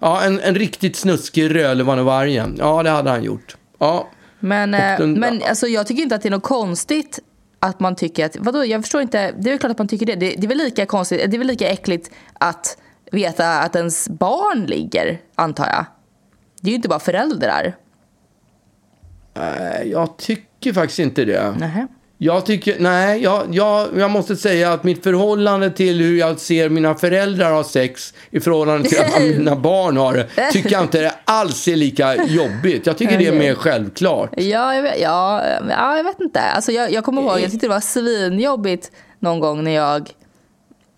ja, 0.00 0.22
en, 0.22 0.40
en 0.40 0.54
riktigt 0.54 0.96
snuskig 0.96 1.54
Rödluvan 1.54 1.98
och 1.98 2.04
vargen. 2.04 2.56
Ja, 2.58 2.82
det 2.82 2.90
hade 2.90 3.10
han 3.10 3.22
gjort. 3.24 3.56
Ja. 3.78 4.08
Men, 4.40 4.74
eh, 4.74 4.98
den- 4.98 5.12
men 5.20 5.42
alltså, 5.48 5.66
jag 5.66 5.86
tycker 5.86 6.02
inte 6.02 6.14
att 6.14 6.22
det 6.22 6.28
är 6.28 6.30
något 6.30 6.42
konstigt 6.42 7.18
att 7.60 7.80
man 7.80 7.96
tycker 7.96 8.26
att, 8.26 8.36
vadå, 8.40 8.64
jag 8.64 8.82
förstår 8.82 9.00
inte, 9.02 9.32
det 9.38 9.48
är 9.48 9.52
väl 9.52 9.58
klart 9.58 9.70
att 9.72 9.78
man 9.78 9.88
tycker 9.88 10.06
det. 10.06 10.14
Det, 10.14 10.34
det 10.38 10.46
är 10.46 10.48
väl 10.48 10.58
lika 10.58 10.86
konstigt, 10.86 11.30
det 11.30 11.36
är 11.36 11.38
väl 11.38 11.46
lika 11.46 11.68
äckligt 11.68 12.10
att 12.40 12.76
veta 13.12 13.58
att 13.60 13.76
ens 13.76 14.08
barn 14.08 14.64
ligger, 14.66 15.18
antar 15.34 15.66
jag. 15.66 15.84
Det 16.60 16.68
är 16.68 16.70
ju 16.70 16.76
inte 16.76 16.88
bara 16.88 17.00
föräldrar. 17.00 17.76
Nej, 19.34 19.90
jag 19.90 20.16
tycker 20.16 20.72
faktiskt 20.72 20.98
inte 20.98 21.24
det. 21.24 21.54
Nähä. 21.58 21.86
Jag 22.22 22.46
tycker, 22.46 22.76
nej, 22.78 23.22
jag, 23.22 23.42
jag, 23.50 23.88
jag 23.96 24.10
måste 24.10 24.36
säga 24.36 24.72
att 24.72 24.84
mitt 24.84 25.02
förhållande 25.02 25.70
till 25.70 26.00
hur 26.00 26.18
jag 26.18 26.38
ser 26.38 26.68
mina 26.68 26.94
föräldrar 26.94 27.52
ha 27.52 27.64
sex 27.64 28.14
i 28.30 28.40
förhållande 28.40 28.88
till 28.88 29.00
att 29.00 29.20
mina 29.20 29.56
barn 29.56 29.96
har 29.96 30.14
det, 30.14 30.52
tycker 30.52 30.72
jag 30.72 30.82
inte 30.82 31.14
alls 31.24 31.68
är 31.68 31.76
lika 31.76 32.24
jobbigt. 32.24 32.86
Jag 32.86 32.98
tycker 32.98 33.18
det 33.18 33.26
är 33.26 33.32
mer 33.32 33.54
självklart. 33.54 34.30
Ja, 34.36 34.74
jag 34.74 34.82
vet, 34.82 35.00
ja, 35.00 35.44
ja, 35.70 35.96
jag 35.96 36.04
vet 36.04 36.20
inte. 36.20 36.40
Alltså, 36.40 36.72
jag, 36.72 36.92
jag 36.92 37.04
kommer 37.04 37.22
ihåg, 37.22 37.40
jag 37.40 37.50
tyckte 37.50 37.66
det 37.66 37.74
var 37.74 37.80
svinjobbigt 37.80 38.90
någon 39.18 39.40
gång 39.40 39.64
när 39.64 39.74
jag 39.74 40.10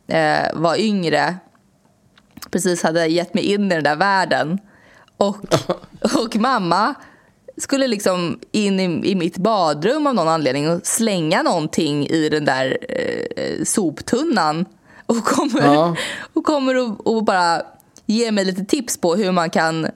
eh, 0.09 0.54
var 0.54 0.81
yngre. 0.81 1.37
Precis 2.50 2.83
hade 2.83 3.07
gett 3.07 3.35
mig 3.35 3.45
in 3.45 3.73
i 3.73 3.75
den 3.75 3.85
där 3.85 3.97
världen. 3.97 4.59
Och, 5.23 5.37
och 6.25 6.37
mamma 6.37 6.95
skulle 7.57 7.87
liksom 7.88 8.38
in 8.52 8.81
i, 8.81 9.11
i 9.11 9.14
mitt 9.14 9.37
badrum 9.37 10.07
av 10.07 10.14
någon 10.14 10.29
anledning 10.29 10.71
och 10.71 10.81
slänga 10.87 11.43
någonting 11.43 12.07
i 12.07 12.29
den 12.29 12.45
där 12.45 12.79
eh, 12.88 13.64
soptunnan. 13.64 14.64
Och 15.07 15.25
kommer, 15.25 15.62
Ja. 15.75 15.97
och, 16.33 16.45
kommer 16.45 16.76
och, 16.76 17.07
och 17.07 17.25
bara 17.25 17.62
ge 18.07 18.33
mig 18.33 18.45
lite 18.45 18.64
tips 18.64 18.99
på 19.00 19.14
hur 19.14 19.33
man 19.33 19.50
kan 19.50 19.87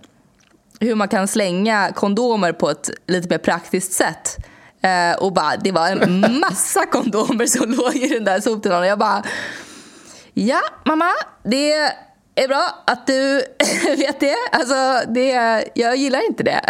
hur 0.80 0.94
man 0.94 1.08
kan 1.08 1.28
slänga 1.28 1.92
kondomer 1.92 2.52
på 2.52 2.70
ett 2.70 2.90
lite 3.06 3.28
mer 3.28 3.38
praktiskt 3.38 3.92
sätt. 3.92 4.36
Eh, 4.80 5.18
och 5.22 5.32
bara, 5.32 5.56
det 5.56 5.72
var 5.72 5.88
en 5.88 6.40
massa 6.40 6.86
kondomer 6.86 7.46
som 7.46 7.70
låg 7.70 7.96
i 7.96 8.08
den 8.08 8.24
där 8.24 8.40
soptunnan 8.40 8.80
och 8.80 8.86
jag 8.86 8.98
bara 8.98 9.22
Ja, 10.34 10.60
mamma, 10.84 11.10
det 11.44 11.92
är 12.36 12.48
bra 12.48 12.84
att 12.86 13.06
du 13.06 13.34
vet 13.96 14.20
det. 14.20 14.34
Alltså, 14.52 15.10
det, 15.12 15.30
jag 15.74 15.96
gillar 15.96 16.26
inte 16.26 16.42
det. 16.42 16.60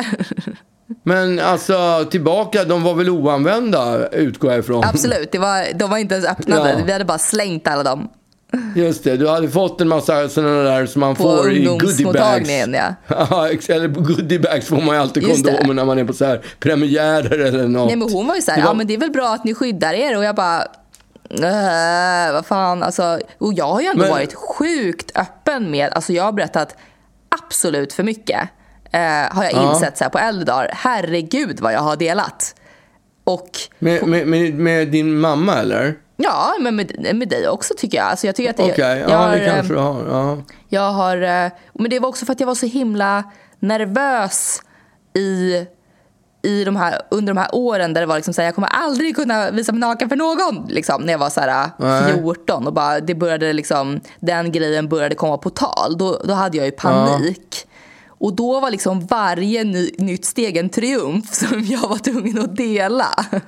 Men 1.02 1.40
alltså 1.40 2.04
tillbaka, 2.10 2.64
de 2.64 2.82
var 2.82 2.94
väl 2.94 3.10
oanvända 3.10 4.08
utgår 4.08 4.50
jag 4.50 4.60
ifrån. 4.60 4.84
Absolut, 4.84 5.32
det 5.32 5.38
var, 5.38 5.66
de 5.74 5.90
var 5.90 5.98
inte 5.98 6.14
ens 6.14 6.26
öppnade. 6.28 6.70
Ja. 6.70 6.84
Vi 6.86 6.92
hade 6.92 7.04
bara 7.04 7.18
slängt 7.18 7.68
alla 7.68 7.82
dem. 7.82 8.08
Just 8.76 9.04
det, 9.04 9.16
du 9.16 9.28
hade 9.28 9.48
fått 9.48 9.80
en 9.80 9.88
massa 9.88 10.28
sådana 10.28 10.62
där 10.62 10.86
som 10.86 11.00
man 11.00 11.14
På 11.14 11.22
får 11.22 11.52
i 11.52 11.64
goodiebags. 11.64 11.82
ungdomsmottagningen, 11.82 12.74
ja. 13.08 13.48
Eller 13.68 13.88
på 13.88 14.00
goodiebags 14.00 14.66
får 14.66 14.76
man 14.76 14.94
ju 14.94 15.00
alltid 15.02 15.22
det. 15.22 15.28
kondomer 15.32 15.74
när 15.74 15.84
man 15.84 15.98
är 15.98 16.04
på 16.04 16.12
så 16.12 16.24
här 16.24 16.40
premiärer 16.60 17.38
eller 17.38 17.68
något. 17.68 17.86
Nej 17.86 17.96
men 17.96 18.12
hon 18.12 18.26
var 18.26 18.34
ju 18.34 18.40
så 18.42 18.50
här, 18.50 18.58
Det 18.58 18.64
var- 18.64 18.70
ja 18.70 18.74
men 18.74 18.86
det 18.86 18.94
är 18.94 18.98
väl 18.98 19.10
bra 19.10 19.28
att 19.34 19.44
ni 19.44 19.54
skyddar 19.54 19.92
er 19.92 20.16
och 20.16 20.24
jag 20.24 20.34
bara 20.34 20.62
"Äh, 21.30 22.32
vad 22.32 22.46
fan, 22.46 22.82
alltså, 22.82 23.20
och 23.38 23.52
jag 23.54 23.66
har 23.66 23.80
ju 23.80 23.86
ändå 23.86 24.02
Men- 24.02 24.10
varit 24.10 24.34
sjukt 24.34 25.16
öppen 25.18 25.70
med, 25.70 25.92
alltså 25.92 26.12
jag 26.12 26.24
har 26.24 26.32
berättat 26.32 26.76
absolut 27.28 27.92
för 27.92 28.02
mycket. 28.02 28.40
Eh, 28.92 29.00
har 29.30 29.44
jag 29.44 29.52
Ja. 29.52 29.70
insett 29.72 29.98
så 29.98 30.04
här 30.04 30.10
på 30.10 30.18
äldre 30.18 30.44
dagar. 30.44 30.70
Herregud 30.74 31.60
vad 31.60 31.72
jag 31.72 31.80
har 31.80 31.96
delat. 31.96 32.54
Och 33.24 33.50
Med, 33.78 34.06
med, 34.06 34.26
med, 34.26 34.54
med 34.54 34.88
din 34.88 35.18
mamma 35.18 35.54
eller? 35.54 35.94
ja, 36.16 36.54
men 36.60 36.76
med, 36.76 37.14
med 37.16 37.28
dig 37.28 37.48
också 37.48 37.74
tycker 37.78 37.98
jag. 37.98 38.06
Alltså 38.06 38.26
jag 38.26 38.36
tycker 38.36 38.50
att 38.50 38.60
Okej, 38.60 38.98
jag, 38.98 39.10
ja 39.10 39.16
har, 39.16 39.30
det 39.32 39.46
eh, 39.46 39.54
kanske 39.54 39.74
du 39.74 39.78
har. 39.80 40.04
Ja. 40.10 40.38
Jag 40.68 40.92
har, 40.92 41.16
eh, 41.16 41.50
men 41.74 41.90
det 41.90 41.98
var 41.98 42.08
också 42.08 42.26
för 42.26 42.32
att 42.32 42.40
jag 42.40 42.46
var 42.46 42.54
så 42.54 42.66
himla 42.66 43.24
nervös 43.58 44.62
i, 45.14 45.54
i 46.42 46.64
de 46.64 46.76
här, 46.76 47.02
under 47.10 47.34
de 47.34 47.40
här 47.40 47.48
åren 47.52 47.94
där 47.94 48.00
det 48.00 48.06
var 48.06 48.16
liksom 48.16 48.34
så 48.34 48.40
här, 48.40 48.46
jag 48.46 48.54
kommer 48.54 48.68
aldrig 48.68 49.16
kunna 49.16 49.50
visa 49.50 49.72
mig 49.72 49.80
naken 49.80 50.08
för 50.08 50.16
någon. 50.16 50.66
Liksom, 50.68 51.02
när 51.02 51.12
jag 51.12 51.18
var 51.18 51.30
så 51.30 51.40
här, 51.40 51.70
Nej. 51.78 52.14
14 52.14 52.66
och 52.66 52.72
bara, 52.72 53.00
det 53.00 53.14
började 53.14 53.52
liksom, 53.52 54.00
den 54.20 54.52
grejen 54.52 54.88
började 54.88 55.14
komma 55.14 55.38
på 55.38 55.50
tal. 55.50 55.98
Då, 55.98 56.20
då 56.24 56.34
hade 56.34 56.56
jag 56.56 56.66
ju 56.66 56.72
panik. 56.72 57.66
Och 58.18 58.36
då 58.36 58.60
var 58.60 58.70
liksom 58.70 59.06
varje 59.06 59.64
ny, 59.64 59.90
nytt 59.98 60.24
steg 60.24 60.56
en 60.56 60.68
triumf 60.68 61.34
som 61.34 61.64
jag 61.64 61.88
var 61.88 61.98
tvungen 61.98 62.38
att 62.38 62.56
dela. 62.56 63.08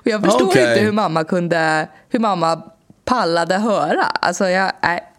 och 0.00 0.06
jag 0.06 0.24
förstår 0.24 0.46
Okej. 0.46 0.68
inte 0.68 0.84
hur 0.84 0.92
mamma 0.92 1.24
kunde, 1.24 1.88
hur 2.08 2.18
mamma 2.18 2.62
pallade 3.04 3.54
höra. 3.54 4.02
Alltså 4.02 4.48
jag, 4.48 4.72
nej. 4.82 5.12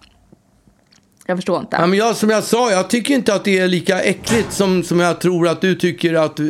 Jag 1.29 1.37
förstår 1.37 1.59
inte. 1.59 1.77
Ja, 1.79 1.87
men 1.87 1.99
jag, 1.99 2.15
som 2.15 2.29
jag 2.29 2.43
sa, 2.43 2.71
jag 2.71 2.89
tycker 2.89 3.13
inte 3.13 3.33
att 3.33 3.43
det 3.43 3.59
är 3.59 3.67
lika 3.67 4.01
äckligt 4.01 4.53
som, 4.53 4.83
som 4.83 4.99
jag 4.99 5.19
tror 5.19 5.47
att 5.47 5.61
du 5.61 5.75
tycker 5.75 6.13
att 6.13 6.39
eh, 6.39 6.45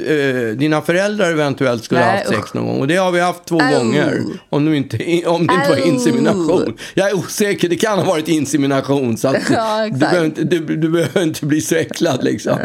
dina 0.56 0.82
föräldrar 0.82 1.32
eventuellt 1.32 1.84
skulle 1.84 2.02
ha 2.02 2.12
haft 2.12 2.28
sex 2.28 2.54
någon 2.54 2.66
gång. 2.66 2.80
Och 2.80 2.88
det 2.88 2.96
har 2.96 3.12
vi 3.12 3.20
haft 3.20 3.46
två 3.46 3.60
Au. 3.60 3.78
gånger. 3.78 4.24
Om, 4.50 4.66
du 4.66 4.78
inte, 4.78 4.98
om 5.26 5.48
det 5.48 5.54
inte 5.54 5.70
var 5.70 5.78
Au. 5.78 5.88
insemination. 5.88 6.78
Jag 6.94 7.10
är 7.10 7.16
osäker, 7.16 7.70
det 7.70 7.76
kan 7.76 8.00
ha 8.00 8.06
varit 8.06 8.28
insemination. 8.28 9.18
Så 9.18 9.28
Ja, 9.52 9.86
du, 9.92 9.98
behöver 9.98 10.26
inte, 10.26 10.44
du, 10.44 10.60
du 10.60 10.90
behöver 10.90 11.24
inte 11.24 11.46
bli 11.46 11.62
så 11.62 11.76
äcklad 11.76 12.24
liksom. 12.24 12.60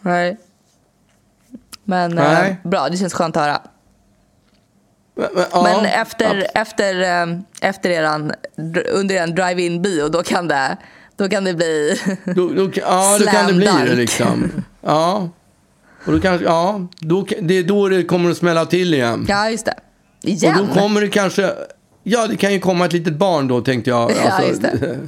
Nej. 0.00 0.36
Men 1.84 2.10
Nej. 2.10 2.58
Eh, 2.64 2.70
bra, 2.70 2.88
det 2.88 2.96
känns 2.96 3.14
skönt 3.14 3.36
att 3.36 3.42
höra. 3.42 3.60
Men, 5.62 5.84
efter, 5.84 6.46
efter, 6.54 7.00
eh, 7.00 7.38
efter 7.60 7.90
eran, 7.90 8.32
under 8.92 9.16
en 9.16 9.34
drive-in 9.34 9.82
bio, 9.82 10.08
då 10.08 10.22
kan 10.22 10.48
det, 10.48 10.76
då 11.16 11.28
kan 11.28 11.44
det 11.44 11.54
bli... 11.54 12.00
Då, 12.24 12.48
då, 12.48 12.70
ja, 12.74 13.16
då 13.18 13.26
kan 13.26 13.46
det 13.46 13.52
bli 13.52 13.70
det 13.86 13.94
liksom. 13.94 14.50
Ja. 14.80 15.28
Och 16.04 16.12
då 16.12 16.20
kanske, 16.20 16.46
ja, 16.46 16.86
då, 16.98 17.26
det 17.40 17.58
är 17.58 17.62
då 17.62 17.88
det 17.88 18.04
kommer 18.04 18.30
att 18.30 18.36
smälla 18.36 18.66
till 18.66 18.94
igen. 18.94 19.26
ja, 19.28 19.50
just 19.50 19.64
det. 19.66 19.74
Igen? 20.22 20.60
Och 20.60 20.66
då 20.66 20.74
kommer 20.74 21.00
det 21.00 21.08
kanske... 21.08 21.52
Ja, 22.02 22.26
det 22.26 22.36
kan 22.36 22.52
ju 22.52 22.60
komma 22.60 22.84
ett 22.86 22.92
litet 22.92 23.14
barn 23.14 23.48
då, 23.48 23.60
tänkte 23.60 23.90
jag. 23.90 24.02
Alltså, 24.10 24.42
Ja, 24.42 24.42
just 24.48 24.62
det. 24.62 24.98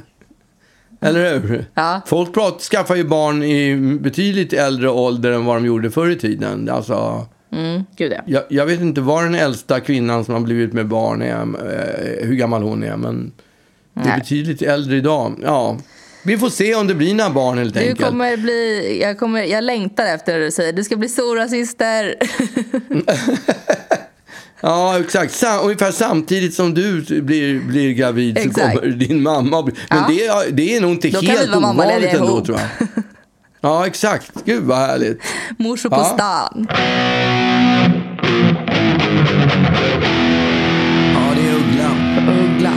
Eller 1.01 1.39
hur? 1.39 1.65
Ja. 1.73 2.01
Folk 2.05 2.33
prat, 2.33 2.61
skaffar 2.61 2.95
ju 2.95 3.03
barn 3.03 3.43
i 3.43 3.75
betydligt 4.01 4.53
äldre 4.53 4.89
ålder 4.89 5.31
än 5.31 5.45
vad 5.45 5.55
de 5.55 5.65
gjorde 5.65 5.91
förr 5.91 6.09
i 6.09 6.15
tiden. 6.15 6.69
Alltså, 6.69 7.25
Mm, 7.55 7.83
gud 7.97 8.11
ja. 8.11 8.21
jag, 8.25 8.43
jag 8.49 8.65
vet 8.65 8.81
inte 8.81 9.01
vad 9.01 9.23
den 9.23 9.35
äldsta 9.35 9.79
kvinnan 9.79 10.25
som 10.25 10.33
har 10.33 10.41
blivit 10.41 10.73
med 10.73 10.87
barn 10.87 11.21
är, 11.21 11.41
eh, 11.41 12.27
hur 12.27 12.35
gammal 12.35 12.63
hon 12.63 12.83
är, 12.83 12.97
men 12.97 13.31
det 13.93 14.09
är 14.09 14.17
betydligt 14.19 14.61
äldre 14.61 14.97
idag. 14.97 15.39
Ja. 15.43 15.77
Vi 16.25 16.37
får 16.37 16.49
se 16.49 16.75
om 16.75 16.87
det 16.87 16.95
blir 16.95 17.13
några 17.13 17.29
barn 17.29 17.57
helt 17.57 17.73
Du 17.73 17.79
enkelt. 17.79 17.99
kommer 18.09 18.37
bli, 18.37 18.99
jag, 19.01 19.19
kommer, 19.19 19.43
jag 19.43 19.63
längtar 19.63 20.05
efter 20.05 20.33
när 20.33 20.39
du 20.39 20.51
säger 20.51 20.73
du 20.73 20.83
ska 20.83 20.95
bli 20.95 21.09
stora 21.09 21.47
syster. 21.47 22.15
Ja, 24.61 24.99
exakt. 24.99 25.33
Sam, 25.33 25.59
ungefär 25.63 25.91
samtidigt 25.91 26.53
som 26.53 26.73
du 26.73 27.01
blir, 27.21 27.59
blir 27.59 27.93
gravid 27.93 28.37
så 28.37 28.47
Exakt. 28.49 28.79
kommer 28.79 28.91
din 28.93 29.23
mamma 29.23 29.63
bli... 29.63 29.73
Men 29.89 29.97
Ja. 29.99 30.05
det, 30.09 30.25
är- 30.25 30.51
det 30.51 30.75
är 30.75 30.81
nog 30.81 30.91
inte 30.91 31.09
Då 31.09 31.19
helt 31.19 31.55
ovanligt 31.55 32.13
ändå, 32.13 32.25
ihop. 32.25 32.45
tror 32.45 32.59
jag. 32.59 32.87
Ja, 33.61 33.87
exakt. 33.87 34.31
Gud, 34.45 34.63
vad 34.63 34.77
härligt. 34.77 35.21
Morsor 35.57 35.89
på 35.89 35.95
Ja. 35.95 36.03
stan. 36.05 36.67
Ja, 41.13 41.33
det 41.35 41.49
är 41.49 41.55
Uggla. 41.55 41.91
Uggla. 42.43 42.71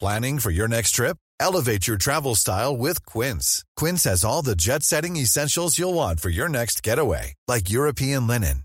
Planning 0.00 0.38
for 0.38 0.50
your 0.50 0.68
next 0.68 0.92
trip? 0.92 1.16
Elevate 1.38 1.86
your 1.86 1.96
travel 1.98 2.34
style 2.34 2.76
with 2.76 3.04
Quince. 3.06 3.64
Quince 3.76 4.04
has 4.04 4.24
all 4.24 4.42
the 4.42 4.56
jet 4.56 4.82
setting 4.82 5.16
essentials 5.16 5.78
you'll 5.78 5.94
want 5.94 6.20
for 6.20 6.30
your 6.30 6.48
next 6.48 6.82
getaway, 6.82 7.34
like 7.46 7.70
European 7.70 8.26
linen, 8.26 8.64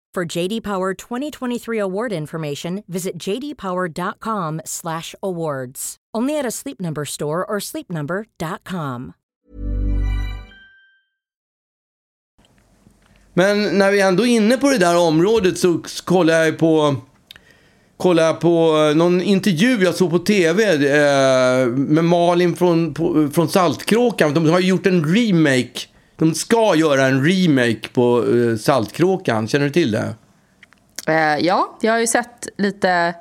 For 0.15 0.37
JD 0.37 0.63
Power 0.63 0.93
2023 0.93 1.79
award 1.79 2.11
information, 2.11 2.83
visit 2.87 3.17
jdpower.com/awards. 3.17 5.95
Only 6.17 6.37
at 6.37 6.45
a 6.45 6.51
Sleep 6.51 6.81
Number 6.81 7.05
store 7.05 7.45
or 7.45 7.59
sleepnumber.com. 7.59 9.13
Men 13.33 13.77
när 13.77 13.91
vi 13.91 14.01
ändå 14.01 14.27
är 14.27 14.27
inne 14.27 14.57
på 14.57 14.69
det 14.69 14.77
där 14.77 14.97
området 14.97 15.57
så 15.57 15.81
kollar 16.05 16.33
jag 16.33 16.57
på 16.57 16.95
kollar 17.97 18.23
jag 18.23 18.39
på 18.39 18.87
eh, 18.89 18.95
någon 18.95 19.21
intervju 19.21 19.83
jag 19.83 19.95
såg 19.95 20.09
på 20.09 20.19
tv 20.19 20.63
eh, 20.63 21.67
med 21.67 22.05
Malin 22.05 22.55
från, 22.55 22.93
på, 22.93 23.21
eh, 23.21 23.29
från 23.29 23.49
Saltkråkan. 23.49 24.33
De 24.33 24.49
har 24.49 24.59
gjort 24.59 24.85
en 24.85 25.15
remake. 25.15 25.90
De 26.21 26.33
ska 26.33 26.75
göra 26.75 27.05
en 27.05 27.25
remake 27.25 27.89
på 27.93 28.25
eh, 28.35 28.57
Saltkråkan. 28.57 29.47
Känner 29.47 29.65
du 29.65 29.71
till 29.71 29.91
det? 29.91 30.15
Eh, 31.07 31.37
ja, 31.45 31.77
jag 31.81 31.91
har 31.91 31.99
ju 31.99 32.07
sett 32.07 32.47
lite, 32.57 33.15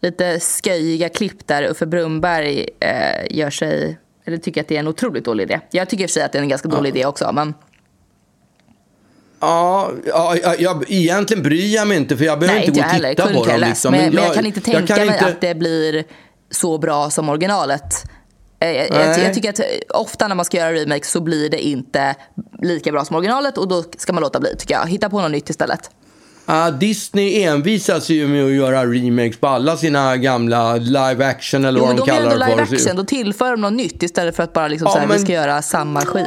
lite 0.00 0.40
sköjiga 0.40 1.08
klipp 1.08 1.46
där 1.46 1.62
Uffe 1.70 1.86
Brunnberg 1.86 2.68
eh, 2.80 3.36
gör 3.36 3.50
sig, 3.50 3.98
eller 4.24 4.36
tycker 4.38 4.60
att 4.60 4.68
det 4.68 4.76
är 4.76 4.80
en 4.80 4.88
otroligt 4.88 5.24
dålig 5.24 5.44
idé. 5.44 5.60
Jag 5.70 5.88
tycker 5.88 6.04
i 6.04 6.06
och 6.06 6.10
för 6.10 6.14
sig 6.14 6.22
att 6.22 6.32
det 6.32 6.38
är 6.38 6.42
en 6.42 6.48
ganska 6.48 6.68
dålig 6.68 6.90
idé 6.96 7.06
också, 7.06 7.32
men 7.32 7.54
Ja, 9.40 9.90
ja 10.06 10.36
jag, 10.42 10.60
jag, 10.60 10.84
egentligen 10.88 11.42
bryr 11.42 11.74
jag 11.74 11.88
mig 11.88 11.96
inte 11.96 12.16
för 12.16 12.24
jag 12.24 12.38
behöver 12.38 12.58
nej, 12.58 12.66
inte 12.68 12.80
gå 12.80 12.86
jag 12.86 12.88
och 12.88 12.92
heller. 12.92 13.10
titta 13.10 13.22
på 13.22 13.30
Couldn't 13.30 13.44
care 13.44 13.58
dem. 13.60 13.68
Liksom. 13.68 13.92
Men, 13.92 14.14
men 14.14 14.24
jag 14.24 14.34
kan 14.34 14.46
inte 14.46 14.60
tänka 14.60 14.86
kan 14.96 15.06
mig 15.06 15.14
inte- 15.14 15.26
att 15.26 15.40
det 15.40 15.54
blir 15.54 16.04
så 16.50 16.78
bra 16.78 17.10
som 17.10 17.28
originalet. 17.28 18.04
Eh, 18.64 18.70
Jag, 18.76 18.86
jag, 18.86 18.90
Nej. 19.06 19.24
jag 19.24 19.34
tycker 19.34 19.50
att 19.50 19.60
ofta 19.88 20.28
när 20.28 20.34
man 20.34 20.44
ska 20.44 20.56
göra 20.56 20.72
remake 20.72 21.04
så 21.06 21.20
blir 21.20 21.50
det 21.50 21.66
inte 21.66 22.14
lika 22.62 22.92
bra 22.92 23.04
som 23.04 23.16
originalet 23.16 23.58
och 23.58 23.68
då 23.68 23.84
ska 23.98 24.12
man 24.12 24.22
låta 24.22 24.40
bli 24.40 24.56
tycker 24.58 24.74
jag. 24.74 24.86
Hitta 24.88 25.10
på 25.10 25.20
något 25.20 25.30
nytt 25.30 25.50
istället. 25.50 25.90
Ja, 26.46 26.70
Disney 26.70 27.42
envisas 27.42 28.08
ju 28.08 28.28
med 28.28 28.44
att 28.44 28.50
göra 28.52 28.86
remakes 28.86 29.36
på 29.40 29.46
alla 29.46 29.76
sina 29.76 30.16
gamla 30.16 30.76
live 30.76 31.26
action 31.26 31.64
eller 31.64 31.80
Jo, 31.80 31.86
vad 31.86 31.96
de 31.96 32.06
kallar 32.06 32.30
det 32.38 32.46
live 32.46 32.66
för. 32.66 32.74
action. 32.76 32.96
Då 32.96 33.04
tillför 33.04 33.50
de 33.50 33.60
något 33.60 33.72
nytt 33.72 34.02
istället 34.02 34.36
för 34.36 34.42
att 34.42 34.52
bara 34.52 34.68
liksom 34.68 34.86
Ja, 34.86 34.92
så 34.92 34.98
här, 34.98 35.06
men- 35.06 35.16
vi 35.16 35.22
ska 35.22 35.32
göra 35.32 35.62
samma 35.62 36.00
skit. 36.00 36.26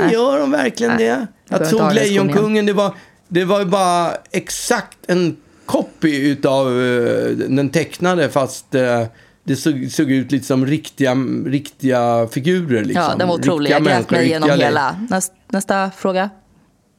Ja, 0.00 0.10
gör 0.12 0.38
de 0.38 0.50
verkligen 0.50 0.92
det? 0.92 0.98
behöver 0.98 1.26
Jag 1.48 1.58
inte 1.60 1.70
såg 1.70 1.92
Lejonkungen, 1.94 2.66
det 2.66 2.72
var, 2.72 2.94
det 3.28 3.44
var 3.44 3.58
ju 3.58 3.64
bara 3.64 4.10
exakt 4.30 4.98
en 5.06 5.36
copy 5.66 6.16
utav 6.30 6.66
eh, 6.66 7.26
den 7.30 7.70
tecknade 7.70 8.28
fast 8.28 8.74
eh, 8.74 9.04
det 9.48 9.56
såg, 9.56 9.88
såg 9.90 10.10
ut 10.10 10.32
lite 10.32 10.46
som 10.46 10.66
riktiga, 10.66 11.14
riktiga 11.46 12.28
figurer. 12.32 12.84
Liksom. 12.84 13.04
Ja, 13.10 13.14
den 13.18 13.28
var 13.28 13.34
otrolig. 13.34 13.70
Jag 13.70 13.84
grät 13.84 14.10
mig 14.10 14.26
igenom 14.26 14.50
hela. 14.50 14.96
Nästa, 15.10 15.34
nästa 15.48 15.90
fråga. 15.90 16.30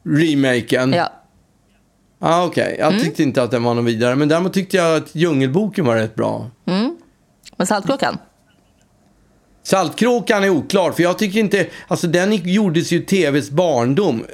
Remaken. 0.05 0.93
Ja. 0.93 1.13
Ah, 2.19 2.45
Okej, 2.45 2.75
jag 2.79 2.87
Mm. 2.93 3.03
tyckte 3.05 3.23
inte 3.23 3.43
att 3.43 3.51
den 3.51 3.63
var 3.63 3.73
någon 3.73 3.85
vidare. 3.85 4.15
Men 4.15 4.27
däremot 4.27 4.53
tyckte 4.53 4.77
jag 4.77 4.95
att 4.95 5.15
Djungelboken 5.15 5.85
var 5.85 5.95
rätt 5.95 6.15
bra. 6.15 6.51
Men 7.57 7.67
Saltkråkan? 7.67 8.17
Saltkråkan 9.63 10.43
är 10.43 10.49
oklar, 10.49 10.91
för 10.91 11.03
jag 11.03 11.17
tycker 11.19 11.39
inte... 11.39 11.67
Alltså 11.87 12.07
den 12.07 12.33
gjordes 12.35 12.91
ju 12.91 12.97
i 12.97 13.01
tvs 13.01 13.49
barndom. 13.49 14.25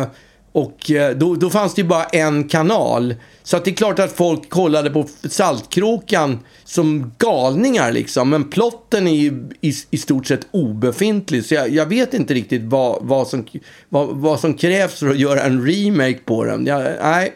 eh, 0.00 0.08
Och 0.56 0.90
eh, 0.90 1.16
då, 1.16 1.34
då 1.34 1.50
fanns 1.50 1.74
det 1.74 1.82
ju 1.82 1.88
bara 1.88 2.04
en 2.04 2.48
kanal. 2.48 3.14
Så 3.42 3.56
att 3.56 3.64
det 3.64 3.70
är 3.70 3.74
klart 3.74 3.98
att 3.98 4.12
folk 4.12 4.50
kollade 4.50 4.90
på 4.90 5.06
Saltkråkan 5.30 6.38
som 6.64 7.12
galningar 7.18 7.92
liksom. 7.92 8.30
Men 8.30 8.50
plotten 8.50 9.08
är 9.08 9.14
ju 9.14 9.48
i, 9.60 9.74
i 9.90 9.98
stort 9.98 10.26
sett 10.26 10.46
obefintlig. 10.50 11.44
Så 11.44 11.54
jag, 11.54 11.68
jag 11.68 11.86
vet 11.86 12.14
inte 12.14 12.34
riktigt 12.34 12.62
vad, 12.62 12.98
vad, 13.00 13.28
som, 13.28 13.46
vad, 13.88 14.08
vad 14.08 14.40
som 14.40 14.54
krävs 14.54 14.98
för 14.98 15.10
att 15.10 15.18
göra 15.18 15.42
en 15.42 15.66
remake 15.66 16.18
på 16.24 16.44
den. 16.44 16.66
Jag, 16.66 16.82
nej, 17.02 17.32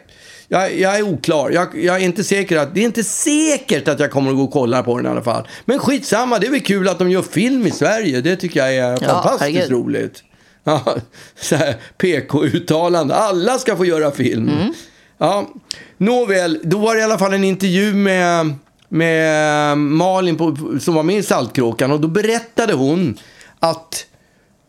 jag, 0.47 0.79
jag 0.79 0.97
är 0.97 1.01
oklar. 1.01 1.49
Jag, 1.49 1.67
jag 1.83 1.95
är 1.95 2.05
inte 2.05 2.23
säker 2.23 2.57
att, 2.57 2.75
det 2.75 2.81
är 2.81 2.85
inte 2.85 3.03
säkert 3.03 3.87
att 3.87 3.99
jag 3.99 4.11
kommer 4.11 4.31
att 4.31 4.37
gå 4.37 4.43
och 4.43 4.51
kolla 4.51 4.83
på 4.83 4.97
den 4.97 5.05
i 5.05 5.09
alla 5.09 5.23
fall. 5.23 5.47
Men 5.65 5.79
skitsamma, 5.79 6.39
det 6.39 6.47
är 6.47 6.51
väl 6.51 6.61
kul 6.61 6.87
att 6.87 6.99
de 6.99 7.11
gör 7.11 7.21
film 7.21 7.67
i 7.67 7.71
Sverige. 7.71 8.21
Det 8.21 8.35
tycker 8.35 8.59
jag 8.59 8.75
är 8.75 8.97
fantastiskt 8.97 9.41
herregud. 9.41 9.71
roligt. 9.71 10.23
Ja, 10.63 10.95
PK-uttalande. 11.97 13.15
Alla 13.15 13.59
ska 13.59 13.75
få 13.75 13.85
göra 13.85 14.11
film. 14.11 14.49
Mm. 14.49 14.73
Ja, 15.17 15.47
nåväl, 15.97 16.59
då 16.63 16.77
var 16.77 16.95
det 16.95 17.01
i 17.01 17.03
alla 17.03 17.17
fall 17.17 17.33
en 17.33 17.43
intervju 17.43 17.93
med, 17.93 18.53
med 18.89 19.77
Malin 19.77 20.37
på, 20.37 20.57
som 20.81 20.93
var 20.93 21.03
med 21.03 21.15
i 21.15 21.23
Saltkråkan. 21.23 21.91
Och 21.91 21.99
då 21.99 22.07
berättade 22.07 22.73
hon 22.73 23.17
att, 23.59 24.05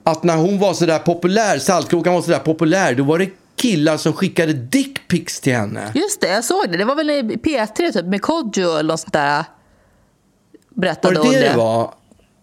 att 0.04 0.22
när 0.22 0.36
hon 0.36 0.58
var 0.58 0.74
så 0.74 0.86
där 0.86 0.98
populär, 0.98 1.58
Saltkråkan 1.58 2.14
var 2.14 2.22
så 2.22 2.30
där 2.30 2.38
populär, 2.38 2.94
då 2.94 3.04
var 3.04 3.18
det 3.18 3.30
killar 3.56 3.96
som 3.96 4.12
skickade 4.12 4.52
dickpics 4.52 5.40
till 5.40 5.52
henne. 5.54 5.92
Just 5.94 6.20
det, 6.20 6.28
jag 6.28 6.44
såg 6.44 6.70
det. 6.70 6.76
Det 6.76 6.84
var 6.84 6.94
väl 6.94 7.10
i 7.10 7.22
P3 7.22 7.92
typ 7.92 8.06
med 8.06 8.22
Kodjo 8.22 8.70
eller 8.70 8.92
något 8.92 9.00
sånt 9.00 9.12
där. 9.12 9.44
Berättade 10.74 11.14
Var 11.14 11.24
det 11.24 11.28
hon 11.28 11.40
det 11.40 11.48
det 11.48 11.56
var? 11.56 11.94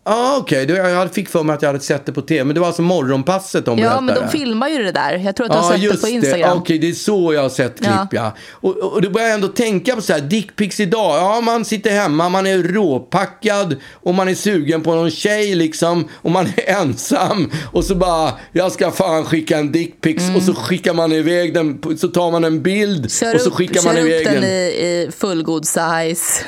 Ja, 0.10 0.16
ah, 0.16 0.38
okej. 0.38 0.64
Okay. 0.64 0.92
Jag 0.92 1.14
fick 1.14 1.30
för 1.30 1.44
mig 1.44 1.56
att 1.56 1.62
jag 1.62 1.70
hade 1.70 1.80
sett 1.80 2.06
det 2.06 2.12
på 2.14 2.22
tv. 2.22 2.44
Men 2.44 2.54
det 2.54 2.60
var 2.60 2.68
alltså 2.68 2.82
morgonpasset 2.82 3.66
de 3.66 3.78
Ja, 3.80 3.84
berättade. 3.84 4.02
men 4.02 4.16
de 4.16 4.30
filmar 4.38 4.68
ju 4.70 4.84
det 4.84 4.92
där. 4.92 5.14
Jag 5.14 5.36
tror 5.36 5.46
att 5.46 5.52
du 5.52 5.58
har 5.58 5.74
Ja, 5.78 5.92
sett 5.92 5.92
det 5.92 6.02
på. 6.02 6.08
Instagram. 6.08 6.58
Okej, 6.58 6.80
det 6.80 6.90
är 6.90 6.94
så 6.94 7.34
jag 7.34 7.42
har 7.42 7.50
sett 7.50 7.78
klipp, 7.78 7.90
Ja. 7.92 8.08
ja. 8.12 8.36
Och, 8.52 8.78
och 8.78 9.02
då 9.02 9.10
börjar 9.10 9.28
jag 9.28 9.36
ändå 9.36 9.48
tänka 9.48 9.96
på 9.96 10.02
så 10.02 10.14
här, 10.14 10.20
dickpics 10.22 10.80
idag. 10.80 11.18
Ja, 11.18 11.42
man 11.42 11.66
sitter 11.66 11.92
hemma, 11.92 12.30
man 12.30 12.48
är 12.48 12.58
råpackad 12.58 13.76
och 13.94 14.16
man 14.16 14.30
är 14.30 14.36
sugen 14.36 14.82
på 14.84 14.96
någon 14.96 15.12
tjej 15.12 15.56
liksom. 15.56 16.08
Och 16.16 16.32
man 16.32 16.46
är 16.46 16.70
ensam. 16.82 17.52
Och 17.72 17.86
så 17.86 17.96
bara, 17.96 18.34
jag 18.52 18.72
ska 18.72 18.92
fan 18.92 19.26
skicka 19.26 19.58
en 19.58 19.72
dickpics. 19.72 20.24
Och 20.36 20.42
så 20.44 20.54
skickar 20.54 20.94
man 20.94 21.12
iväg 21.12 21.54
den, 21.54 21.98
så 21.98 22.08
tar 22.08 22.32
man 22.32 22.44
en 22.44 22.62
bild. 22.62 22.98
Mm. 22.98 23.10
Kör 23.10 23.36
och 23.36 23.42
så 23.42 23.48
upp, 23.50 23.54
skickar 23.56 23.82
kör 23.82 23.94
man 23.94 23.98
iväg 23.98 24.20
upp 24.28 24.34
den 24.34 24.42
den. 24.42 24.52
i, 24.52 24.56
i 24.56 25.10
fullgod 25.18 25.66
size. 25.66 26.44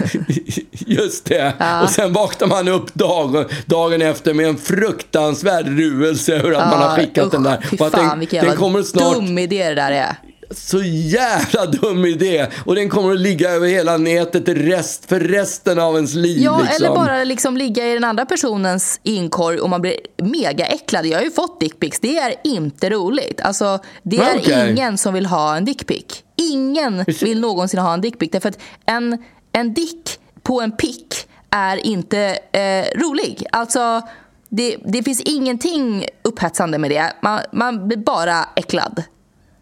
Just 0.71 1.26
det. 1.26 1.54
Och 1.84 1.89
sen 1.89 2.13
vaknar 2.13 2.47
man 2.47 2.67
upp 2.67 2.93
dag, 2.93 3.45
dagen 3.65 4.01
efter 4.01 4.33
med 4.33 4.47
en 4.47 4.57
fruktansvärd 4.57 5.67
ruelse 5.67 6.33
över 6.33 6.51
att 6.51 6.69
man 6.71 6.81
har 6.81 6.95
skickat 6.95 7.25
usch, 7.25 7.31
den 7.31 7.43
där. 7.43 7.61
Fy 7.69 7.77
fan 7.77 7.91
den, 7.91 8.19
vilken 8.19 8.45
den 8.45 8.57
kommer 8.57 8.83
snart 8.83 9.15
dum 9.15 9.37
idé 9.37 9.69
det 9.69 9.75
där 9.75 9.91
är. 9.91 10.15
Så 10.53 10.81
jävla 10.83 11.65
dum 11.65 12.05
idé! 12.05 12.47
Och 12.65 12.75
den 12.75 12.89
kommer 12.89 13.11
att 13.11 13.19
ligga 13.19 13.49
över 13.49 13.67
hela 13.67 13.97
nätet 13.97 14.47
rest, 14.47 15.05
för 15.05 15.19
resten 15.19 15.79
av 15.79 15.95
ens 15.95 16.13
liv. 16.13 16.41
Ja, 16.41 16.59
liksom. 16.59 16.75
eller 16.75 16.95
bara 16.95 17.23
liksom 17.23 17.57
ligga 17.57 17.87
i 17.87 17.93
den 17.93 18.03
andra 18.03 18.25
personens 18.25 18.99
inkorg 19.03 19.59
och 19.59 19.69
man 19.69 19.81
blir 19.81 19.95
mega 20.17 20.65
äcklad. 20.65 21.05
Jag 21.05 21.17
har 21.17 21.23
ju 21.23 21.31
fått 21.31 21.59
dickpics. 21.59 21.99
Det 21.99 22.17
är 22.17 22.33
inte 22.43 22.89
roligt. 22.89 23.41
Alltså, 23.41 23.79
det 24.03 24.17
är 24.17 24.69
ingen 24.69 24.97
som 24.97 25.13
vill 25.13 25.25
ha 25.25 25.57
en 25.57 25.65
dickpic. 25.65 26.23
Ingen 26.35 27.05
vill 27.21 27.39
någonsin 27.39 27.79
ha 27.79 27.93
en 27.93 28.01
dickpic. 28.01 28.29
Därför 28.31 28.49
att 28.49 28.59
en, 28.85 29.17
en 29.51 29.73
dick 29.73 30.19
på 30.43 30.61
en 30.61 30.71
pick 30.71 31.27
är 31.55 31.77
inte 31.77 32.37
eh, 32.51 32.99
rolig. 32.99 33.45
Alltså, 33.51 34.01
det, 34.49 34.77
det 34.85 35.03
finns 35.03 35.21
ingenting 35.21 36.05
upphetsande 36.23 36.77
med 36.77 36.91
det. 36.91 37.13
Man, 37.21 37.39
man 37.51 37.87
blir 37.87 37.97
bara 37.97 38.45
äcklad. 38.55 39.03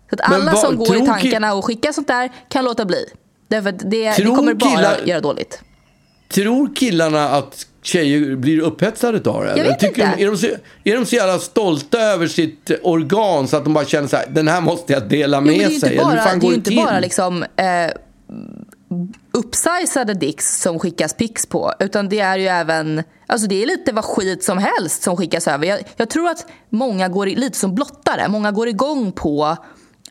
Så 0.10 0.16
att 0.16 0.32
alla 0.34 0.54
som 0.56 0.76
går 0.78 0.96
i 0.96 1.06
tankarna 1.06 1.54
och 1.54 1.66
skickar 1.66 1.92
sånt 1.92 2.08
där 2.08 2.30
kan 2.50 2.66
låta 2.66 2.86
bli. 2.86 3.06
Därför 3.48 3.70
att 3.70 3.80
det, 3.80 4.12
det 4.18 4.24
kommer 4.24 4.54
bara 4.54 4.70
killar- 4.70 4.98
göra 5.06 5.20
dåligt. 5.22 5.62
Tror 6.34 6.76
killarna 6.76 7.30
att 7.30 7.68
tjejer 7.82 8.36
blir 8.36 8.60
upphetsade 8.62 9.30
av 9.30 9.44
det? 9.44 9.52
eller? 9.52 9.64
vet 9.64 9.80
Tycker 9.80 10.06
inte. 10.06 10.16
De, 10.18 10.24
är, 10.24 10.28
de 10.32 10.38
så, 10.38 10.48
är 10.84 10.96
de 10.96 11.06
så 11.06 11.16
jävla 11.16 11.40
stolta 11.40 12.00
över 12.00 12.28
sitt 12.28 12.72
organ 12.84 13.48
så 13.48 13.58
att 13.58 13.64
de 13.64 13.74
bara 13.74 13.86
känner 13.86 14.08
så 14.08 14.16
här, 14.18 14.26
den 14.30 14.48
här 14.48 14.62
måste 14.62 14.94
jag 14.94 15.10
dela 15.10 15.38
Jo, 15.38 15.42
med 15.42 15.58
men 15.58 15.60
det 15.60 15.66
är 15.66 15.68
sig? 15.68 15.76
inte 15.76 15.88
Eller 15.88 16.06
hur 16.06 16.16
bara, 16.16 16.22
fan 16.24 16.40
det 16.40 16.46
är 16.46 16.50
ju 16.50 16.56
inte 16.56 16.70
till? 16.70 16.84
bara 16.86 17.00
liksom, 17.00 17.44
eh, 17.44 17.92
uppsizade 19.32 20.14
dicks 20.14 20.62
som 20.62 20.80
skickas 20.80 21.14
pics 21.14 21.46
på. 21.46 21.74
Utan 21.80 22.10
det 22.10 22.20
är 22.20 22.38
ju 22.38 22.48
även, 22.48 23.04
alltså 23.28 23.48
det 23.48 23.64
är 23.64 23.68
lite 23.68 23.92
vad 23.92 24.06
skit 24.06 24.44
som 24.44 24.58
helst 24.58 25.04
som 25.04 25.18
skickas 25.18 25.48
över. 25.48 25.66
Jag, 25.68 25.80
jag 25.98 26.10
tror 26.10 26.30
att 26.30 26.46
många 26.70 27.08
går 27.10 27.28
i, 27.30 27.36
lite 27.36 27.58
som 27.58 27.76
blottare. 27.76 28.28
Många 28.28 28.52
går 28.52 28.68
igång 28.68 29.12
på 29.12 29.58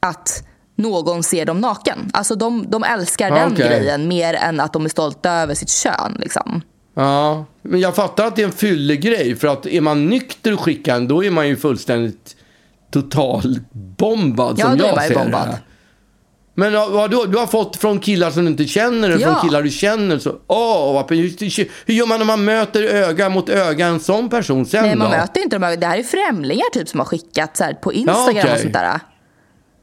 att 0.01 0.45
någon 0.77 1.23
ser 1.23 1.45
dem 1.45 1.61
naken. 1.61 2.11
Alltså 2.13 2.35
de, 2.35 2.71
de 2.71 2.85
älskar 2.85 3.31
den 3.31 3.53
Okej. 3.53 3.69
grejen 3.69 4.09
mer 4.09 4.35
än 4.35 4.61
att 4.61 4.73
de 4.73 4.85
är 4.85 4.89
stolta 4.89 5.31
över 5.31 5.55
sitt 5.55 5.71
kön. 5.71 6.17
Liksom. 6.19 6.63
Ja, 6.95 7.45
men 7.63 7.81
jag 7.81 7.97
fattar 7.97 8.27
att 8.27 8.37
det 8.37 8.43
är 8.43 8.47
en 8.47 8.53
fyllegrej. 8.53 9.37
För 9.37 9.49
att 9.49 9.67
är 9.67 9.81
man 9.81 10.07
nykter 10.07 10.53
och 10.55 10.61
skickar 10.61 11.01
då 11.01 11.25
är 11.25 11.31
man 11.31 11.49
ju 11.49 11.57
fullständigt 11.57 12.37
totalbombad 12.91 14.55
Ja, 14.59 14.67
som 14.71 14.79
jag 14.79 15.03
ser 15.05 15.15
bombad. 15.15 15.49
det. 15.49 15.59
Men 16.59 16.73
ja, 16.73 16.89
vad 16.89 17.11
du, 17.11 17.39
har 17.39 17.47
fått 17.47 17.77
från 17.77 17.99
killar 18.01 18.31
som 18.31 18.45
du 18.45 18.51
inte 18.51 18.65
känner 18.65 19.11
eller 19.11 19.21
Ja. 19.21 19.33
från 19.33 19.43
killar 19.49 19.63
du 19.63 19.71
känner. 19.71 20.19
Så, 20.19 20.31
åh, 20.47 20.93
vad, 20.95 21.11
hur, 21.11 21.87
hur 21.87 21.95
gör 21.95 22.07
man 22.07 22.19
när 22.19 22.27
man 22.27 22.45
möter 22.45 22.83
öga 22.83 23.29
mot 23.29 23.49
öga 23.49 23.87
en 23.87 24.01
sån 24.01 24.29
person 24.29 24.67
sen 24.67 24.83
Nej, 24.83 24.97
man 24.97 25.11
då? 25.11 25.17
möter 25.17 25.43
inte 25.43 25.59
dem. 25.59 25.77
Det 25.81 25.87
här 25.87 25.99
är 25.99 26.03
främlingar 26.03 26.71
typ 26.73 26.89
som 26.89 27.01
har 27.01 27.05
skickat 27.05 27.57
så 27.57 27.65
här, 27.65 27.75
på 27.75 27.93
Instagram 27.93 28.27
okej. 28.29 28.53
och 28.53 28.59
sånt 28.59 28.73
där. 28.73 29.01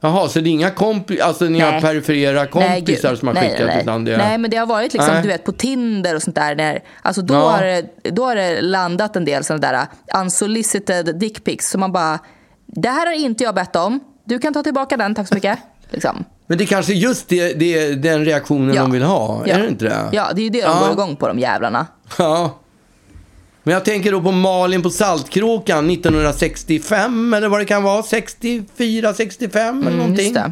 Jaha, 0.02 0.28
så 0.30 0.40
det 0.40 0.50
är 0.50 0.52
inga, 0.52 0.70
kompi- 0.70 1.22
alltså, 1.22 1.46
inga 1.46 1.72
Nej. 1.72 1.82
perifera 1.82 2.40
Nej, 2.40 2.48
kompisar 2.52 3.10
gud. 3.10 3.20
som 3.20 3.28
har 3.28 3.36
nej, 3.36 3.50
skickat? 3.50 3.68
Nej, 3.68 3.82
Utan 3.82 4.06
det 4.06 4.18
nej, 4.18 4.38
men 4.38 4.52
det 4.52 4.58
har 4.58 4.66
varit 4.66 4.94
liksom, 4.94 5.14
Nej. 5.14 5.22
du 5.22 5.28
vet, 5.28 5.44
på 5.44 5.52
Tinder 5.52 6.16
och 6.16 6.22
sånt 6.24 6.36
där. 6.36 6.56
När, 6.56 6.84
alltså 7.02 7.22
då, 7.22 7.34
Ja. 7.34 7.50
har 7.50 7.62
det, 7.64 7.86
då 8.12 8.26
har 8.26 8.36
det 8.36 8.62
landat 8.62 9.16
en 9.16 9.26
del 9.26 9.44
sådana 9.44 9.68
där 9.72 9.88
unsolicited 10.22 11.20
dickpics. 11.20 11.70
Så 11.70 11.78
man 11.78 11.92
bara, 11.92 12.20
det 12.66 12.90
här 12.90 13.06
har 13.06 13.14
inte 13.14 13.44
jag 13.44 13.56
bett 13.56 13.76
om. 13.76 14.00
Du 14.26 14.40
kan 14.40 14.54
ta 14.54 14.64
tillbaka 14.64 14.98
den, 14.98 15.16
tack 15.16 15.28
så 15.28 15.36
mycket. 15.36 15.60
Liksom. 15.90 16.26
Men 16.48 16.58
det 16.58 16.64
är 16.64 16.66
kanske 16.66 16.94
just 16.94 17.28
det, 17.30 17.54
det, 17.54 17.96
den 17.96 18.26
reaktionen 18.26 18.76
Ja. 18.76 18.82
de 18.82 18.92
vill 18.92 19.04
ha, 19.04 19.44
Ja. 19.46 19.54
är 19.56 19.62
det 19.62 19.68
inte 19.68 19.86
det? 19.86 20.10
Ja, 20.12 20.32
det 20.36 20.42
är 20.42 20.44
ju 20.44 20.50
det 20.50 20.62
de 20.62 20.68
Ja. 20.68 20.80
går 20.84 20.92
igång 20.92 21.16
på, 21.16 21.28
de 21.28 21.40
jävlarna. 21.40 21.88
Ja. 22.18 22.60
Men 23.64 23.74
jag 23.74 23.86
tänker 23.86 24.12
då 24.12 24.22
på 24.22 24.32
Malin 24.32 24.82
på 24.82 24.90
Saltkråkan 24.90 25.90
1965 25.90 27.34
eller 27.34 27.48
vad 27.50 27.60
det 27.60 27.66
kan 27.66 27.84
vara. 27.84 28.04
64, 28.04 29.14
65 29.14 29.82
eller 29.88 29.98
någonting. 29.98 30.06
Mm, 30.08 30.20
Just 30.26 30.34
det. 30.34 30.52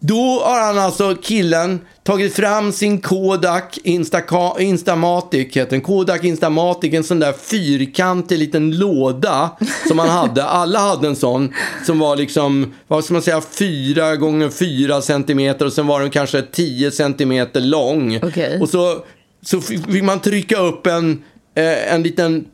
Då 0.00 0.40
har 0.44 0.60
han 0.60 0.78
alltså, 0.78 1.14
killen, 1.22 1.80
tagit 2.02 2.34
fram 2.34 2.72
sin 2.72 3.00
Kodak 3.00 3.78
Instaca- 3.84 4.60
Instamatic, 4.60 5.56
heter 5.56 5.70
den. 5.70 5.80
Kodak 5.80 6.24
Instamatic, 6.24 6.94
en 6.94 7.04
sån 7.04 7.18
där 7.20 7.32
fyrkantig 7.32 8.38
liten 8.38 8.78
låda 8.78 9.50
som 9.88 9.98
han 9.98 10.08
hade. 10.08 10.44
Alla 10.48 10.78
hade 10.78 11.08
en 11.08 11.16
sån 11.16 11.54
som 11.86 11.98
var 11.98 12.16
liksom, 12.16 12.74
vad 12.88 13.04
ska 13.04 13.12
man 13.12 13.22
säga, 13.22 13.40
fyra 13.40 14.16
gånger 14.16 14.50
fyra 14.50 15.02
centimeter 15.02 15.66
och 15.66 15.72
sen 15.72 15.86
var 15.86 16.00
den 16.00 16.10
kanske 16.10 16.42
10 16.42 16.90
centimeter 16.90 17.60
lång. 17.60 18.20
Okej. 18.22 18.60
Och 18.60 18.68
så, 18.68 19.04
så 19.42 19.60
fick 19.60 20.02
man 20.04 20.20
trycka 20.20 20.58
upp 20.58 20.86
en, 20.86 21.22
eh, 21.54 21.94
en 21.94 22.02
liten 22.02 22.44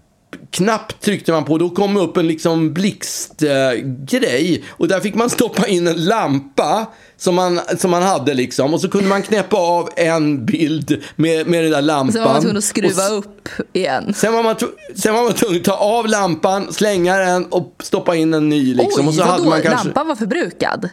knapp 0.51 1.01
tryckte 1.01 1.33
man 1.33 1.45
på, 1.45 1.59
då 1.59 1.71
kom 1.71 1.97
upp 1.97 2.17
en 2.17 2.27
liksom 2.27 2.73
blixtgrej. 2.73 4.57
Eh, 4.57 4.65
och 4.71 4.89
där 4.89 5.01
fick 5.01 5.15
man 5.15 5.31
stoppa 5.31 5.67
in 5.67 5.87
en 5.87 6.05
lampa 6.05 6.87
som 7.17 7.35
man, 7.35 7.61
som 7.79 7.91
man 7.91 8.03
hade 8.03 8.35
liksom. 8.35 8.75
Och 8.75 8.81
så 8.81 8.89
kunde 8.89 9.09
man 9.09 9.23
knäppa 9.23 9.57
av 9.57 9.89
en 9.97 10.47
bild 10.47 11.03
med, 11.17 11.47
med 11.47 11.65
den 11.65 11.71
där 11.71 11.83
lampan. 11.83 12.13
Sen 12.13 12.23
var 12.23 12.33
man 12.33 12.41
tvungen 12.41 12.57
att 12.57 12.65
skruva 12.65 13.09
upp 13.09 13.49
igen. 13.73 14.15
Sen 14.15 14.33
var, 14.33 14.43
man, 14.43 14.57
sen 14.97 15.15
var 15.15 15.23
man 15.23 15.33
tvungen 15.33 15.59
att 15.59 15.65
ta 15.65 15.77
av 15.77 16.07
lampan, 16.07 16.73
slänga 16.73 17.17
den 17.17 17.45
och 17.45 17.75
stoppa 17.83 18.17
in 18.17 18.35
en 18.35 18.49
ny. 18.49 18.75
Liksom. 18.75 19.05
Oj, 19.05 19.09
och 19.09 19.15
så 19.15 19.23
hade 19.23 19.49
man 19.49 19.63
kanske... 19.63 19.85
Lampan 19.85 20.09
var 20.09 20.15
förbrukad? 20.15 20.89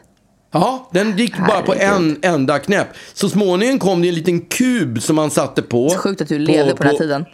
Ja, 0.53 0.89
den 0.93 1.17
gick 1.17 1.37
bara 1.37 1.61
på 1.61 1.73
en 1.73 1.79
Herregud. 1.79 2.25
enda 2.25 2.59
knäpp. 2.59 2.87
Så 3.13 3.29
småningom 3.29 3.79
kom 3.79 4.01
det 4.01 4.07
en 4.07 4.15
liten 4.15 4.41
kub 4.41 5.01
som 5.01 5.15
man 5.15 5.31
satte 5.31 5.61
på. 5.61 5.89
Så 5.89 5.97
sjukt 5.97 6.21
att 6.21 6.27
du 6.27 6.39
levde 6.39 6.75
på 6.75 6.83
den 6.83 6.91
här 6.91 6.97
tiden. 6.97 7.25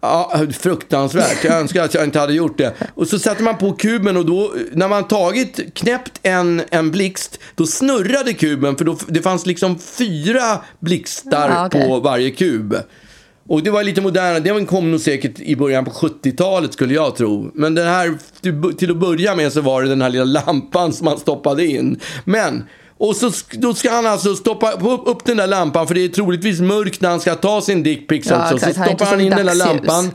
Ja, 0.00 0.32
fruktansvärt. 0.58 1.44
Jag 1.44 1.60
önskar 1.60 1.84
att 1.84 1.94
jag 1.94 2.04
inte 2.04 2.18
hade 2.18 2.32
gjort 2.32 2.58
det. 2.58 2.74
Och 2.94 3.08
så 3.08 3.18
satte 3.18 3.42
man 3.42 3.58
på 3.58 3.72
kuben 3.72 4.16
och 4.16 4.26
då, 4.26 4.54
när 4.72 4.88
man 4.88 5.08
tagit, 5.08 5.74
knäppt 5.74 6.20
en, 6.22 6.62
en 6.70 6.90
blixt, 6.90 7.38
då 7.54 7.66
snurrade 7.66 8.32
kuben 8.32 8.76
för 8.76 8.84
då, 8.84 8.96
det 9.08 9.22
fanns 9.22 9.46
liksom 9.46 9.78
fyra 9.78 10.60
blixtar 10.78 11.50
Ja, 11.50 11.66
okej. 11.66 11.88
på 11.88 12.00
varje 12.00 12.30
kub. 12.30 12.76
Och 13.48 13.62
det 13.62 13.70
var 13.70 13.82
lite 13.82 14.00
modernare, 14.00 14.40
det 14.40 14.64
kom 14.66 14.90
nog 14.90 15.00
säkert 15.00 15.40
i 15.40 15.56
början 15.56 15.84
på 15.84 15.90
70-talet 15.90 16.72
skulle 16.72 16.94
jag 16.94 17.16
tro. 17.16 17.50
Men 17.54 17.74
den 17.74 17.86
här, 17.88 18.18
till 18.76 18.90
att 18.90 18.96
börja 18.96 19.36
med 19.36 19.52
så 19.52 19.60
var 19.60 19.82
det 19.82 19.88
den 19.88 20.02
här 20.02 20.10
lilla 20.10 20.24
lampan 20.24 20.92
som 20.92 21.04
man 21.04 21.18
stoppade 21.18 21.66
in. 21.66 22.00
Men 22.24 22.64
och 23.00 23.16
så 23.16 23.30
då 23.50 23.74
ska 23.74 23.90
han 23.90 24.06
alltså 24.06 24.36
stoppa 24.36 24.72
upp 25.06 25.24
den 25.24 25.36
där 25.36 25.46
lampan 25.46 25.86
för 25.86 25.94
det 25.94 26.04
är 26.04 26.08
troligtvis 26.08 26.60
mörkt 26.60 27.00
när 27.00 27.10
han 27.10 27.20
ska 27.20 27.34
ta 27.34 27.60
sin 27.60 27.82
dickpics 27.82 28.30
ja, 28.30 28.42
också. 28.42 28.54
Exakt. 28.56 28.76
Så 28.76 28.84
stoppar 28.84 29.06
han, 29.06 29.20
in 29.20 29.30
den 29.30 29.46
där 29.46 29.54
lampan. 29.54 30.10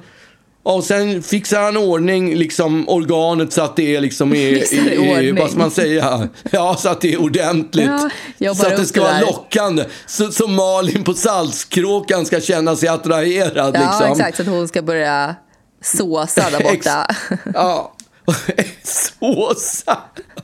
Och 0.64 0.84
sen 0.84 1.24
fixar 1.24 1.62
han 1.62 1.78
ordning 1.78 2.36
liksom 2.36 2.90
organet 2.90 3.54
så 3.54 3.62
att 3.62 3.76
det 3.76 3.96
är 3.96 4.02
liksom 4.02 4.34
är, 4.34 4.74
i, 5.22 5.32
vad 5.40 5.50
ska 5.50 5.60
man 5.60 5.72
säga, 5.72 6.30
ja 6.52 6.76
så 6.80 6.90
att 6.90 7.02
det 7.02 7.14
är 7.14 7.22
ordentligt. 7.22 7.90
Ja, 8.38 8.56
så 8.56 8.68
att 8.68 8.78
det 8.78 8.86
ska 8.86 9.02
vara 9.02 9.20
lockande. 9.20 9.86
Så, 10.06 10.32
så 10.32 10.48
Malin 10.48 11.04
på 11.04 11.14
Saltskråkan 11.14 12.26
ska 12.26 12.42
känna 12.42 12.76
sig 12.76 12.90
attraherad. 12.90 13.76
Ja, 13.76 13.82
liksom. 13.82 14.12
exakt. 14.12 14.38
Så 14.38 14.44
att 14.44 14.50
hon 14.50 14.68
ska 14.68 14.82
börja 14.82 15.36
såsa 15.84 16.50
där 16.50 16.64
borta. 16.64 17.16
ja. 17.54 17.95
Såsa! 18.84 19.98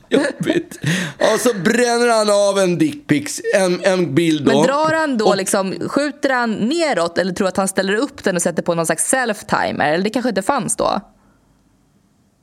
Jobbigt. 0.08 0.78
Och 1.18 1.40
så 1.40 1.54
bränner 1.54 2.08
han 2.08 2.30
av 2.30 2.58
en 2.58 2.78
dickpics, 2.78 3.40
en, 3.54 3.80
en 3.84 4.14
bild 4.14 4.44
då. 4.44 4.52
Men 4.52 4.62
drar 4.62 4.92
han 4.94 5.18
då 5.18 5.26
och, 5.26 5.36
liksom, 5.36 5.74
skjuter 5.88 6.30
han 6.30 6.52
neråt 6.52 7.18
eller 7.18 7.32
tror 7.32 7.48
att 7.48 7.56
han 7.56 7.68
ställer 7.68 7.94
upp 7.94 8.24
den 8.24 8.36
och 8.36 8.42
sätter 8.42 8.62
på 8.62 8.74
någon 8.74 8.86
slags 8.86 9.14
self-timer? 9.14 9.92
Eller 9.92 10.04
det 10.04 10.10
kanske 10.10 10.28
inte 10.28 10.42
fanns 10.42 10.76
då? 10.76 11.00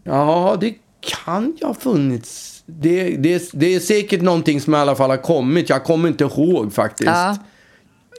Ja, 0.04 0.58
det 0.62 0.74
kan 1.00 1.58
ju 1.60 1.68
ha 1.68 1.74
funnits. 1.74 2.64
Det, 2.66 3.10
det, 3.18 3.50
det 3.54 3.76
är 3.76 3.80
säkert 3.80 4.22
någonting 4.22 4.62
som 4.62 4.76
i 4.76 4.78
alla 4.78 4.96
fall 4.96 5.10
har 5.10 5.18
kommit. 5.18 5.70
Jag 5.70 5.84
kommer 5.84 6.10
inte 6.10 6.24
ihåg 6.24 6.74
faktiskt. 6.74 7.10
Ja. 7.10 7.38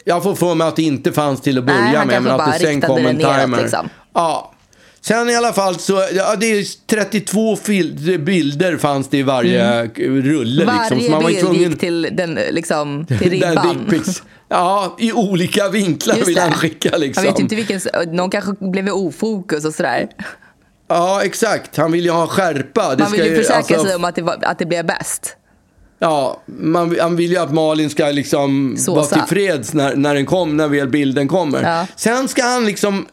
Jag 0.05 0.23
får 0.23 0.35
för 0.35 0.55
mig 0.55 0.69
att 0.69 0.77
det 0.77 0.83
inte 0.83 1.13
fanns 1.13 1.41
till 1.41 1.59
att 1.59 1.65
börja 1.65 1.81
Nej, 1.81 2.07
med. 2.07 2.23
Men 2.23 2.41
att 2.41 2.53
det 2.53 2.59
sen 2.59 2.81
kom 2.81 3.07
en 3.07 3.17
timer. 3.17 3.63
Liksom. 3.63 3.89
Ja, 4.13 4.50
Sen 5.03 5.31
i 5.31 5.35
alla 5.35 5.53
fall 5.53 5.79
så, 5.79 6.05
ja, 6.13 6.37
det 6.37 6.47
är 6.47 6.87
32 6.87 7.57
bilder 8.19 8.77
fanns 8.77 9.09
det 9.09 9.19
i 9.19 9.23
varje 9.23 9.63
mm. 9.63 10.23
rulle. 10.23 10.65
Varje 10.65 10.81
liksom. 10.81 11.01
så 11.01 11.11
man 11.11 11.27
bild 11.27 11.41
tvungen... 11.41 11.71
gick 11.71 11.81
till, 11.81 12.09
den, 12.13 12.35
liksom, 12.35 13.07
till 13.09 13.31
ribban. 13.31 14.03
ja, 14.49 14.97
i 14.99 15.13
olika 15.13 15.69
vinklar 15.69 16.17
vill 16.27 16.39
han 16.39 16.53
skicka. 16.53 16.97
Liksom. 16.97 17.25
Jag 17.25 17.33
vet 17.33 17.41
inte 17.41 17.57
vilken, 17.57 17.81
någon 18.09 18.31
kanske 18.31 18.53
blev 18.61 18.89
i 18.89 18.91
ofokus 18.91 19.65
och 19.65 19.75
sådär. 19.75 20.09
Ja, 20.89 21.23
exakt. 21.25 21.77
Han 21.77 21.93
vill 21.93 22.05
ju 22.05 22.11
ha 22.11 22.27
skärpa. 22.27 22.95
Det 22.95 23.03
man 23.03 23.13
vill 23.13 23.27
ju 23.27 23.37
försäkra 23.37 23.57
alltså... 23.59 23.85
sig 23.85 23.97
om 23.97 24.05
att 24.05 24.15
det, 24.15 24.23
var, 24.23 24.39
att 24.43 24.59
det 24.59 24.67
blev 24.67 24.87
bäst. 24.87 25.37
Ja, 25.99 26.43
man, 26.47 26.97
han 27.01 27.17
vill 27.17 27.31
ju 27.31 27.37
att 27.37 27.53
Malin 27.53 27.91
ska 27.91 28.07
liksom 28.07 28.77
vara 28.89 29.05
tillfreds 29.05 29.75
när, 29.75 29.97
när 29.97 30.15
den 30.15 30.27
kom, 30.27 30.57
när 30.57 30.69
väl 30.69 30.89
bilden 30.89 31.29
kommer. 31.29 31.63
Ja. 31.63 31.87
Sen 31.97 32.29
ska 32.29 32.43
han 32.43 32.67
liksom 32.67 33.07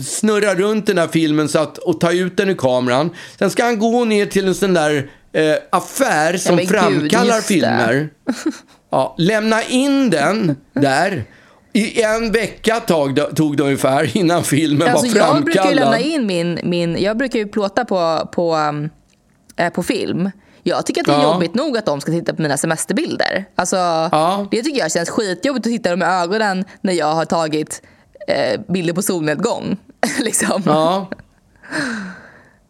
snurra 0.00 0.54
runt 0.54 0.86
den 0.86 0.98
här 0.98 1.08
filmen 1.08 1.48
så 1.48 1.58
att, 1.58 1.78
och 1.78 2.00
ta 2.00 2.12
ut 2.12 2.36
den 2.36 2.48
ur 2.48 2.54
kameran. 2.54 3.10
Sen 3.38 3.50
ska 3.50 3.64
han 3.64 3.78
gå 3.78 4.04
ner 4.04 4.26
till 4.26 4.48
en 4.48 4.54
sån 4.54 4.74
där 4.74 5.10
eh, 5.32 5.54
affär 5.70 6.36
som 6.36 6.58
ja, 6.58 6.66
framkallar 6.66 7.34
Gud, 7.34 7.44
filmer. 7.44 8.08
Ja, 8.90 9.14
lämna 9.18 9.62
in 9.62 10.10
den 10.10 10.56
där. 10.72 11.24
I 11.72 12.02
en 12.02 12.32
vecka 12.32 12.80
tog, 12.80 13.36
tog 13.36 13.56
det 13.56 13.62
ungefär 13.62 14.16
innan 14.16 14.44
filmen 14.44 14.88
alltså, 14.88 15.06
var 15.06 15.14
framkallad. 15.14 15.36
Jag 15.36 15.44
brukar 15.44 15.68
ju 15.68 15.74
lämna 15.74 15.98
in 15.98 16.26
min, 16.26 16.60
min 16.62 17.02
jag 17.02 17.16
brukar 17.16 17.38
ju 17.38 17.48
plåta 17.48 17.84
på, 17.84 18.28
på, 18.32 18.58
äh, 19.56 19.70
på 19.70 19.82
film. 19.82 20.30
Jag 20.62 20.86
tycker 20.86 21.00
att 21.00 21.06
det 21.06 21.12
är 21.12 21.22
ja. 21.22 21.32
jobbigt 21.32 21.54
nog 21.54 21.78
att 21.78 21.86
de 21.86 22.00
ska 22.00 22.12
titta 22.12 22.34
på 22.34 22.42
mina 22.42 22.56
semesterbilder. 22.56 23.44
Alltså, 23.54 23.76
ja. 23.76 24.48
Det 24.50 24.62
tycker 24.62 24.78
jag 24.78 24.92
känns 24.92 25.10
skitjobbigt 25.10 25.66
att 25.66 25.72
titta 25.72 25.90
dem 25.90 26.02
i 26.02 26.04
ögonen 26.04 26.64
när 26.80 26.92
jag 26.92 27.12
har 27.12 27.24
tagit 27.24 27.82
eh, 28.28 28.60
bilder 28.68 28.94
på 28.94 29.02
solnedgång. 29.02 29.76
liksom. 30.20 30.62
Ja. 30.66 31.10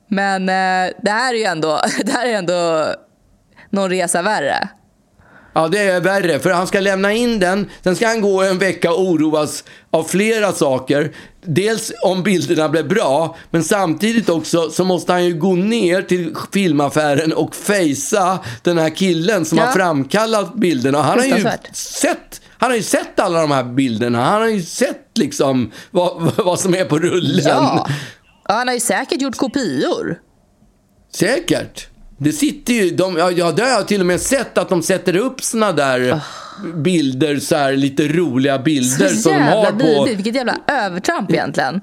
Men 0.09 0.49
eh, 0.49 0.93
det 1.03 1.11
här 1.11 1.35
är 1.35 1.39
ju 1.39 1.45
ändå, 1.45 1.81
det 2.05 2.13
här 2.13 2.27
är 2.27 2.33
ändå 2.33 2.87
någon 3.71 3.91
resa 3.91 4.23
värre. 4.23 4.69
Ja, 5.55 5.69
det 5.69 5.79
är 5.79 6.01
värre, 6.01 6.39
för 6.39 6.51
han 6.51 6.67
ska 6.67 6.81
lämna 6.81 7.13
in 7.13 7.39
den. 7.41 7.71
Sen 7.85 7.97
ska 7.97 8.07
han 8.07 8.21
gå 8.21 8.43
en 8.43 8.59
vecka 8.59 8.93
och 8.93 9.01
oroas 9.01 9.65
av 9.91 10.05
flera 10.05 10.53
saker. 10.53 11.13
Dels 11.43 11.93
om 12.03 12.23
bilderna 12.23 12.69
blev 12.69 12.89
bra, 12.89 13.37
men 13.51 13.65
samtidigt 13.65 14.29
också 14.29 14.71
så 14.71 14.85
måste 14.85 15.13
han 15.13 15.25
ju 15.25 15.35
gå 15.35 15.55
ner 15.55 16.03
till 16.03 16.35
filmaffären 16.53 17.33
och 17.33 17.55
fejsa 17.55 18.39
den 18.63 18.79
här 18.79 18.91
killen 18.91 19.45
som 19.45 19.59
ja. 19.59 19.65
har 19.65 19.73
framkallat 19.73 20.55
bilderna. 20.55 21.03
Han 21.03 21.19
har 21.19 21.27
ju 21.27 21.47
sett 21.73 22.41
han 22.65 22.71
har 22.71 22.77
ju 22.77 22.83
sett 22.83 23.21
alla 23.21 23.41
de 23.41 23.51
här 23.51 23.65
bilderna. 23.65 24.25
Han 24.25 24.43
har 24.43 24.49
ju 24.49 24.63
sett 24.63 25.19
liksom 25.19 25.73
vad, 25.91 26.33
vad 26.45 26.61
som 26.61 26.75
är 26.75 26.85
på 26.85 26.99
rullen. 26.99 27.45
Ja. 27.45 27.89
Han 28.43 28.69
har 28.69 28.75
ju 28.75 28.81
säkert 28.81 29.23
gjort 29.23 29.37
kopior. 29.37 30.21
Säkert. 31.15 31.89
Det 32.19 32.33
sitter 32.33 32.75
ju, 32.75 32.91
de, 32.91 33.17
ja, 33.17 33.53
det 33.53 33.63
har 33.63 33.71
jag 33.71 33.89
till 33.89 34.01
och 34.01 34.07
med 34.07 34.21
sett 34.21 34.59
att 34.59 34.69
de 34.69 34.83
sätter 34.83 35.17
upp 35.17 35.43
såna 35.43 35.73
där 35.73 36.13
oh. 36.13 36.23
bilder, 36.77 37.37
så 37.37 37.57
här 37.57 37.73
lite 37.73 38.09
roliga 38.09 38.59
bilder 38.59 39.09
så 39.09 39.23
som 39.23 39.33
de 39.33 39.43
har 39.43 39.73
på... 39.73 39.79
Vidrigt. 39.79 40.19
Vilket 40.19 40.35
jävla 40.35 40.57
övertramp 40.67 41.31
egentligen. 41.31 41.81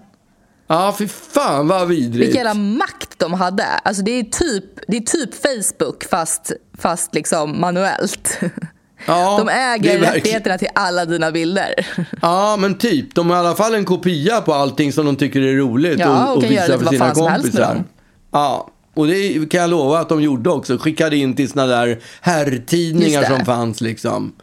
Ja, 0.67 0.95
för 0.97 1.07
fan 1.07 1.67
vad 1.67 1.87
vidrigt. 1.87 2.27
Vilken 2.27 2.45
jävla 2.45 2.53
makt 2.53 3.19
de 3.19 3.33
hade. 3.33 3.65
Alltså 3.65 4.03
det 4.03 4.11
är 4.11 4.23
typ, 4.23 4.65
det 4.87 4.97
är 4.97 5.01
typ 5.01 5.29
Facebook 5.41 6.03
fast, 6.09 6.51
fast 6.77 7.15
liksom 7.15 7.61
manuellt. 7.61 8.39
Ja, 9.05 9.37
de 9.37 9.49
äger 9.49 9.99
rättigheterna 9.99 10.57
till 10.57 10.67
alla 10.75 11.05
dina 11.05 11.31
bilder. 11.31 11.87
Ja, 12.21 12.57
men 12.59 12.77
typ. 12.77 13.15
De 13.15 13.29
har 13.29 13.37
i 13.37 13.39
alla 13.39 13.55
fall 13.55 13.75
en 13.75 13.85
kopia 13.85 14.41
på 14.41 14.53
allting 14.53 14.93
som 14.93 15.05
de 15.05 15.15
tycker 15.15 15.41
är 15.41 15.55
roligt 15.55 15.99
ja, 15.99 16.25
och, 16.25 16.31
och, 16.31 16.37
och 16.37 16.51
visar 16.51 16.77
för 16.77 16.85
sina 16.85 17.11
kompisar. 17.11 17.83
Ja, 18.31 18.67
och 18.93 19.07
det 19.07 19.49
kan 19.49 19.61
jag 19.61 19.69
lova 19.69 19.99
att 19.99 20.09
de 20.09 20.21
gjorde 20.21 20.49
också. 20.49 20.77
Skickade 20.77 21.17
in 21.17 21.35
till 21.35 21.49
såna 21.49 21.65
där 21.65 21.99
herrtidningar 22.21 23.23
som 23.23 23.45
fanns 23.45 23.81
liksom. 23.81 24.33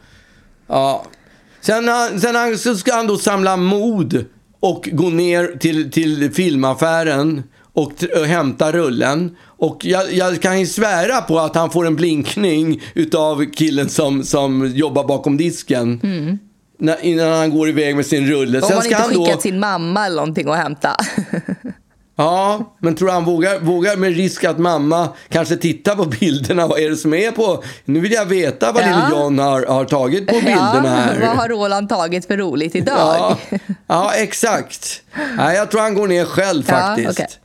Ja. 0.67 1.05
Sen, 1.61 1.89
sen 2.21 2.57
så 2.57 2.75
ska 2.75 2.93
han 2.93 3.07
då 3.07 3.17
samla 3.17 3.57
mod 3.57 4.25
och 4.59 4.89
gå 4.91 5.09
ner 5.09 5.57
till, 5.59 5.91
till 5.91 6.33
filmaffären 6.33 7.43
och, 7.73 7.93
och 8.19 8.25
hämta 8.25 8.71
rullen. 8.71 9.35
Och 9.59 9.85
jag, 9.85 10.13
jag, 10.13 10.41
kan 10.41 10.59
ju 10.59 10.65
svära 10.65 11.21
på 11.21 11.39
att 11.39 11.55
han 11.55 11.69
får 11.69 11.87
en 11.87 11.95
blinkning 11.95 12.81
utav 12.93 13.45
killen 13.45 13.89
som, 13.89 14.23
som 14.23 14.67
jobbar 14.67 15.03
bakom 15.03 15.37
disken. 15.37 15.99
Mm. 16.03 16.39
När, 16.79 17.05
innan 17.05 17.31
han 17.31 17.49
går 17.49 17.69
iväg 17.69 17.95
med 17.95 18.05
sin 18.05 18.27
rulle. 18.27 18.61
Om 18.61 18.67
Sen 18.67 18.77
han 18.77 18.85
inte 18.85 18.97
han 18.97 19.09
skickat 19.09 19.33
då... 19.33 19.41
sin 19.41 19.59
mamma 19.59 20.05
eller 20.05 20.15
någonting 20.15 20.47
och 20.47 20.55
hämta. 20.55 20.95
Ja, 22.19 22.75
men 22.79 22.95
tror 22.95 23.09
han 23.09 23.25
vågar, 23.25 23.59
vågar 23.59 23.95
med 23.95 24.15
risk 24.15 24.43
att 24.43 24.57
mamma 24.57 25.09
kanske 25.29 25.57
tittar 25.57 25.95
på 25.95 26.05
bilderna? 26.05 26.67
Vad 26.67 26.79
är 26.79 26.89
det 26.89 26.95
som 26.95 27.13
är 27.13 27.31
på? 27.31 27.63
Nu 27.85 27.99
vill 27.99 28.11
jag 28.11 28.25
veta 28.25 28.71
vad 28.71 28.83
ja. 28.83 28.87
lille 28.87 29.09
John 29.11 29.39
har, 29.39 29.65
har 29.65 29.85
tagit 29.85 30.27
på 30.27 30.33
bilderna 30.45 30.89
här. 30.89 31.19
vad 31.19 31.37
har 31.37 31.49
Roland 31.49 31.89
tagit 31.89 32.25
för 32.25 32.37
roligt 32.37 32.75
idag? 32.75 32.97
Ja, 32.97 33.57
ja 33.87 34.11
exakt. 34.15 35.01
Nej, 35.37 35.55
jag 35.55 35.71
tror 35.71 35.81
han 35.81 35.93
går 35.93 36.07
ner 36.07 36.25
själv 36.25 36.63
faktiskt. 36.63 37.19
Ja, 37.19 37.25
okay. 37.25 37.35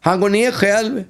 Han 0.00 0.20
går 0.20 0.28
ner 0.28 0.50
själv, 0.50 1.04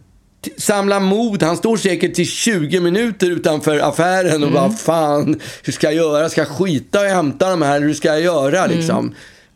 samlar 0.57 1.01
mod. 1.01 1.43
Han 1.43 1.57
står 1.57 1.77
säkert 1.77 2.15
till 2.15 2.27
20 2.27 2.81
minuter 2.81 3.31
utanför 3.31 3.79
affären 3.79 4.43
och 4.43 4.49
mm. 4.49 4.55
bara 4.55 4.71
fan, 4.71 5.41
hur 5.63 5.73
ska 5.73 5.87
jag 5.87 5.95
göra? 5.95 6.29
Ska 6.29 6.41
jag 6.41 6.49
skita 6.49 7.01
och 7.01 7.07
hämta 7.07 7.51
de 7.51 7.63
här? 7.63 7.81
Hur 7.81 7.95
ska 7.95 8.09
jag 8.09 8.21
göra 8.21 8.65
mm. 8.65 8.77
liksom? 8.77 9.15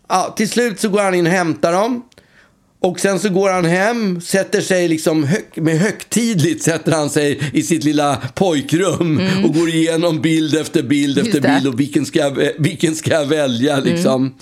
Ja, 0.08 0.34
till 0.36 0.48
slut 0.48 0.80
så 0.80 0.88
går 0.88 1.00
han 1.00 1.14
in 1.14 1.26
och 1.26 1.32
hämtar 1.32 1.72
dem. 1.72 2.02
Och 2.80 3.00
sen 3.00 3.18
så 3.18 3.28
går 3.28 3.50
han 3.50 3.64
hem, 3.64 4.20
sätter 4.20 4.60
sig 4.60 4.88
liksom 4.88 5.24
hög, 5.24 5.44
med 5.54 5.78
högtidligt 5.78 6.62
sätter 6.62 6.92
han 6.92 7.10
sig 7.10 7.40
i 7.52 7.62
sitt 7.62 7.84
lilla 7.84 8.16
pojkrum 8.34 9.20
mm. 9.20 9.44
och 9.44 9.54
går 9.54 9.68
igenom 9.68 10.20
bild 10.20 10.54
efter 10.54 10.82
bild 10.82 11.18
efter 11.18 11.40
bild 11.40 11.66
och 11.66 11.80
vilken 11.80 12.06
ska, 12.06 12.18
jag, 12.18 12.50
vilken 12.58 12.94
ska 12.94 13.10
jag 13.10 13.26
välja 13.26 13.80
liksom. 13.80 14.22
Mm. 14.22 14.34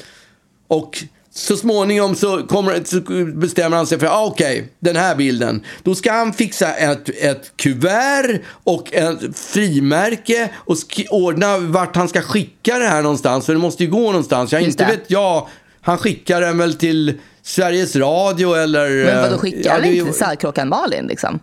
Och 0.68 1.05
så 1.40 1.57
småningom 1.57 2.14
så, 2.14 2.46
kommer, 2.46 2.85
så 2.85 3.00
bestämmer 3.38 3.76
han 3.76 3.87
sig 3.87 3.98
för, 3.98 4.07
ah, 4.07 4.24
okej, 4.24 4.59
okay, 4.59 4.68
den 4.79 4.96
här 4.96 5.14
bilden. 5.14 5.64
Då 5.83 5.94
ska 5.94 6.12
han 6.12 6.33
fixa 6.33 6.74
ett, 6.74 7.09
ett 7.09 7.53
kuvert 7.57 8.40
och 8.64 8.94
ett 8.94 9.38
frimärke 9.38 10.50
och 10.57 10.76
ordna 11.11 11.59
vart 11.59 11.96
han 11.96 12.09
ska 12.09 12.22
skicka 12.22 12.79
det 12.79 12.87
här 12.87 13.03
någonstans. 13.03 13.46
För 13.46 13.53
det 13.53 13.59
måste 13.59 13.85
ju 13.85 13.90
gå 13.90 14.07
någonstans. 14.07 14.53
Jag 14.53 14.62
inte 14.62 14.85
vet 14.85 15.05
jag. 15.07 15.48
Han 15.81 15.98
skickar 15.98 16.40
den 16.40 16.59
väl 16.59 16.74
till 16.74 17.18
Sveriges 17.42 17.96
Radio 17.96 18.55
eller... 18.55 19.05
Men 19.05 19.22
vadå, 19.22 19.38
skickar 19.38 19.70
han 19.70 19.81
ja, 19.81 19.87
inte 19.87 20.05
till 20.05 20.14
Saltkråkan 20.14 20.68
Malin 20.68 21.07
liksom? 21.07 21.40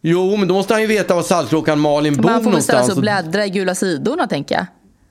Jo, 0.00 0.36
men 0.36 0.48
då 0.48 0.54
måste 0.54 0.74
han 0.74 0.80
ju 0.80 0.86
veta 0.86 1.14
var 1.14 1.22
Saltkråkan 1.22 1.80
Malin 1.80 2.16
bor 2.16 2.22
någonstans. 2.22 2.44
Han 2.44 2.44
får 2.44 2.50
väl 2.50 2.62
ställa 2.62 2.84
sig 2.84 2.94
och 2.94 3.00
bläddra 3.00 3.46
i 3.46 3.50
gula 3.50 3.74
sidorna, 3.74 4.26
tänker 4.26 4.54
jag. 4.54 4.66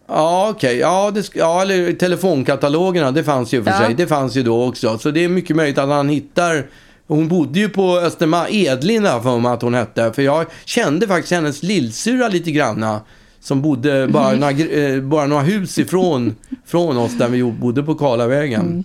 Ja, 0.08 0.48
okej. 0.50 0.70
Okay. 0.70 0.80
Ja, 0.80 1.12
ja, 1.34 1.62
eller 1.62 1.94
telefonkatalogerna, 1.94 3.12
det 3.12 3.24
fanns 3.24 3.54
ju 3.54 3.63
för 3.63 3.72
ja. 3.72 3.78
sig. 3.78 3.96
Det 3.96 4.08
fanns 4.08 4.36
ju 4.36 4.44
då 4.44 4.68
också. 4.68 4.98
Så 4.98 5.12
det 5.12 5.24
är 5.24 5.30
mycket 5.30 5.56
möjligt 5.56 5.78
att 5.78 5.89
han 5.89 6.10
hittar 6.10 6.66
hon 7.08 7.28
bodde 7.28 7.60
ju 7.60 7.70
på 7.70 7.98
Östermalm, 7.98 8.48
Edlin 8.52 9.04
för 9.04 9.39
mig 9.39 9.52
att 9.52 9.62
hon 9.62 9.74
hette. 9.74 10.13
För 10.13 10.22
jag 10.22 10.46
kände 10.66 11.08
faktiskt 11.08 11.34
hennes 11.34 11.63
lillsyrra 11.63 12.28
lite 12.28 12.52
granna. 12.52 13.02
som 13.39 13.62
bodde 13.62 14.08
bara, 14.08 14.30
Mhm. 14.32 14.39
några, 14.39 14.54
gr- 14.54 14.96
eh, 14.96 15.02
bara 15.02 15.26
några 15.28 15.44
hus 15.44 15.78
ifrån 15.80 16.36
från 16.66 16.98
oss 16.98 17.18
där 17.18 17.30
vi 17.30 17.44
bodde 17.44 17.84
på 17.84 17.96
Karlavägen. 17.96 18.62
Mm. 18.62 18.84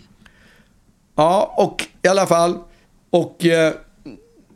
Ja, 1.16 1.54
och 1.56 1.86
i 2.02 2.08
alla 2.08 2.26
fall. 2.26 2.54
Och 3.10 3.44
eh, 3.44 3.72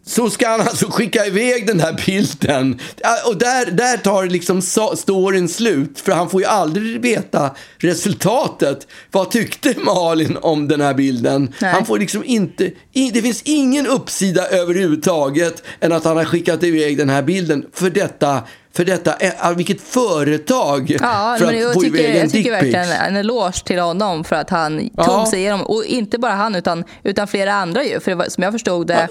så 0.06 0.30
ska 0.30 0.48
han 0.48 0.60
alltså 0.60 0.90
skicka 0.90 1.26
iväg 1.26 1.66
den 1.66 1.80
här 1.80 2.02
bilden. 2.06 2.80
Ja, 3.02 3.16
Och 3.26 3.36
där, 3.36 3.70
där 3.70 3.96
tar 3.96 4.26
liksom 4.26 4.60
so- 4.60 4.94
storyn 4.96 5.48
slut. 5.48 6.00
För 6.00 6.12
han 6.12 6.30
får 6.30 6.40
ju 6.40 6.46
aldrig 6.46 7.00
veta 7.02 7.50
resultatet. 7.78 8.86
Vad 9.10 9.30
tyckte 9.30 9.74
Malin 9.80 10.38
om 10.42 10.68
den 10.68 10.80
här 10.80 10.94
bilden? 10.94 11.54
Nej. 11.60 11.72
Han 11.72 11.86
får 11.86 11.98
liksom 11.98 12.24
inte... 12.24 12.70
Det 13.12 13.22
finns 13.22 13.42
ingen 13.44 13.86
uppsida 13.86 14.46
överhuvudtaget 14.48 15.62
än 15.80 15.92
att 15.92 16.04
han 16.04 16.16
har 16.16 16.24
skickat 16.24 16.62
iväg 16.62 16.98
den 16.98 17.08
här 17.10 17.22
bilden. 17.22 17.66
För 17.74 17.90
detta... 17.90 18.42
För 18.74 18.84
detta, 18.84 19.16
eh, 19.16 19.52
vilket 19.56 19.80
företag 19.80 20.90
Ja, 21.00 21.36
för 21.38 21.46
men 21.46 21.54
att 21.54 21.60
jag 21.60 21.74
få 21.74 21.80
tycker, 21.80 21.98
iväg 21.98 22.14
en 22.16 22.20
jag 22.20 22.30
tycker 22.30 22.50
verkligen 22.50 22.90
en 22.92 23.16
eloge 23.16 23.64
till 23.64 23.78
honom 23.78 24.24
för 24.24 24.36
att 24.36 24.50
han 24.50 24.90
Ja. 24.96 25.04
tog 25.04 25.28
sig 25.28 25.38
igenom. 25.38 25.62
Och 25.62 25.84
inte 25.84 26.18
bara 26.18 26.32
han, 26.32 26.54
utan, 26.54 26.84
utan 27.02 27.28
flera 27.28 27.54
andra 27.54 27.84
ju. 27.84 28.00
För 28.00 28.14
var, 28.14 28.24
som 28.28 28.42
jag 28.42 28.52
förstod 28.52 28.86
det 28.86 29.08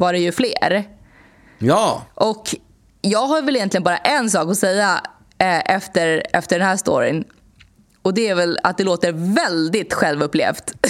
var 0.00 0.12
det 0.12 0.18
ju 0.18 0.32
fler. 0.32 0.88
Ja, 1.58 2.06
Och 2.14 2.56
jag 3.00 3.26
har 3.26 3.42
väl 3.42 3.56
egentligen 3.56 3.84
bara 3.84 3.96
en 3.96 4.30
sak 4.30 4.50
att 4.50 4.58
säga 4.58 5.00
eh, 5.38 5.74
efter, 5.74 6.26
efter 6.32 6.58
den 6.58 6.68
här 6.68 6.76
storyn. 6.76 7.24
Och 8.02 8.14
det 8.14 8.28
är 8.28 8.34
väl 8.34 8.58
att 8.62 8.78
det 8.78 8.84
låter 8.84 9.12
väldigt 9.34 9.94
självupplevt. 9.94 10.72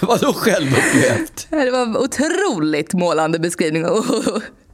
vadå 0.00 0.32
självupplevt? 0.32 1.46
det 1.50 1.70
var 1.70 1.82
en 1.82 1.96
otroligt 1.96 2.94
målande 2.94 3.38
beskrivning. 3.38 3.84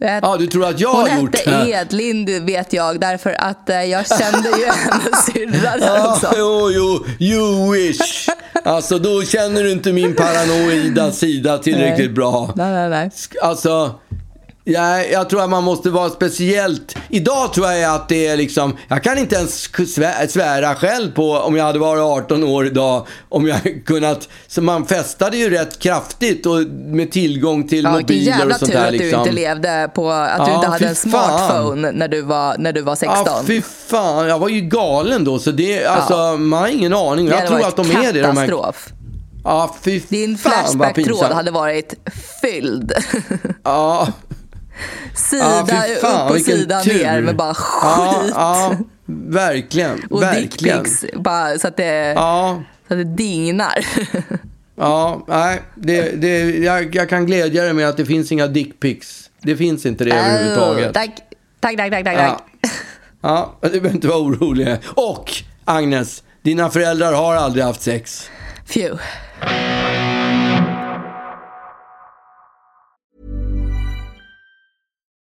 Ja, 0.00 0.36
du 0.38 0.46
tror 0.46 0.66
att 0.68 0.80
jag 0.80 0.92
Hon 0.92 1.10
har 1.10 1.18
gjort 1.20 1.36
hette 1.38 1.64
det? 1.64 1.70
Edlind 1.70 2.28
vet 2.30 2.72
jag 2.72 3.00
därför 3.00 3.36
att 3.38 3.70
eh, 3.70 3.82
jag 3.84 4.06
kände 4.06 4.48
ju 4.48 4.64
hennes 4.66 5.24
syrra 5.26 5.72
Ja, 5.80 6.12
också. 6.14 6.34
jo, 6.38 6.70
jo, 6.70 7.04
you 7.18 7.72
wish. 7.72 8.28
Alltså, 8.64 8.98
då 8.98 9.22
känner 9.22 9.62
du 9.64 9.72
inte 9.72 9.92
min 9.92 10.14
paranoida 10.16 11.12
sida 11.12 11.58
tillräckligt 11.58 12.06
Nej. 12.06 12.14
bra. 12.14 12.52
Nej, 12.56 12.72
nej, 12.72 12.88
nej. 12.90 13.10
Alltså, 13.42 13.94
ja, 14.64 15.02
jag 15.04 15.30
tror 15.30 15.42
att 15.42 15.50
man 15.50 15.64
måste 15.64 15.90
vara 15.90 16.10
speciellt. 16.10 16.96
Idag 17.08 17.52
tror 17.52 17.66
jag 17.72 17.94
att 17.94 18.08
det 18.08 18.26
är 18.26 18.36
liksom, 18.36 18.76
jag 18.88 19.02
kan 19.02 19.18
inte 19.18 19.36
ens 19.36 19.68
svä- 19.70 20.26
svära 20.28 20.74
själv 20.74 21.12
på 21.14 21.32
om 21.32 21.56
jag 21.56 21.64
hade 21.64 21.78
varit 21.78 22.02
18 22.24 22.44
år 22.44 22.66
idag, 22.66 23.06
om 23.28 23.46
jag 23.48 23.82
kunnat, 23.86 24.28
så 24.48 24.62
man 24.62 24.86
festade 24.86 25.36
ju 25.36 25.50
rätt 25.50 25.78
kraftigt 25.78 26.46
och 26.46 26.60
med 26.70 27.10
tillgång 27.12 27.68
till 27.68 27.84
Ja, 27.84 27.96
vilken 27.96 28.16
mobiler 28.16 28.38
jävla 28.38 28.54
och 28.54 28.58
sånt 28.58 28.72
tur 28.72 28.78
där 28.78 28.86
att 28.86 28.92
du 28.92 28.98
liksom. 28.98 29.20
inte 29.20 29.32
levde 29.32 29.90
på, 29.94 30.10
att 30.10 30.46
du 30.46 30.50
Ja, 30.52 30.54
inte 30.56 30.68
hade 30.68 30.86
en 30.88 30.94
smartphone 30.96 31.92
när 31.92 32.08
du 32.08 32.22
var, 32.22 32.56
när 32.58 32.72
du 32.72 32.82
var 32.82 32.96
16. 32.96 33.22
Ja, 33.26 33.42
fy 33.46 33.62
fan. 33.62 34.28
Jag 34.28 34.38
var 34.38 34.48
ju 34.48 34.60
galen 34.60 35.24
då, 35.24 35.38
så 35.38 35.50
det, 35.50 35.84
alltså, 35.86 36.36
man 36.36 36.60
har 36.60 36.68
ingen 36.68 36.94
aning. 36.94 37.28
Jag 37.28 37.46
tror 37.46 37.60
att 37.66 37.76
de 37.76 37.90
är 37.90 38.12
det. 38.12 38.20
De 38.20 38.36
här, 38.36 38.46
katastrof. 38.48 38.88
ja, 39.44 39.74
fy 39.82 40.00
Din 40.08 40.38
fan 40.38 40.52
vad 40.52 40.64
Flashback-tråd 40.94 41.32
hade 41.32 41.50
varit 41.50 41.94
fylld. 42.42 42.92
Ja, 43.64 44.08
Sida 45.14 45.66
fy 45.68 45.94
fan, 46.00 46.26
upp 46.30 46.36
och 46.36 46.40
sida 46.40 46.80
tur. 46.80 46.94
ner 47.04 47.20
med 47.20 47.36
bara 47.36 47.54
skit. 47.54 48.32
ja, 48.34 48.76
verkligen. 49.06 50.02
och 50.10 50.24
dickpics 50.34 51.04
så 51.60 51.68
att 51.68 51.76
det, 51.76 52.12
Ja, 52.16 52.62
så 52.88 52.94
att 52.94 52.98
det 53.00 53.04
dignar. 53.04 53.86
ja, 54.76 55.24
nej, 55.28 55.62
det, 55.74 56.10
det, 56.22 56.38
jag, 56.56 56.94
jag 56.94 57.08
kan 57.08 57.26
glädja 57.26 57.62
dig 57.62 57.72
med 57.72 57.88
att 57.88 57.96
det 57.96 58.06
finns 58.06 58.32
inga 58.32 58.46
dickpics. 58.46 59.30
Det 59.42 59.56
finns 59.56 59.86
inte 59.86 60.04
det 60.04 60.10
Oh, 60.12 60.16
överhuvudtaget. 60.34 60.94
tack, 60.94 61.10
tack, 61.60 61.76
tack, 61.76 61.90
tack. 61.90 62.04
tack. 62.04 62.16
Ja. 62.18 62.40
ja, 63.22 63.58
du 63.62 63.68
behöver 63.68 63.90
inte 63.90 64.08
vara 64.08 64.18
orolig. 64.18 64.76
Och, 64.94 65.32
Agnes, 65.64 66.22
dina 66.42 66.70
föräldrar 66.70 67.12
har 67.12 67.34
aldrig 67.34 67.64
haft 67.64 67.82
sex. 67.82 68.30
Phew. 68.72 68.98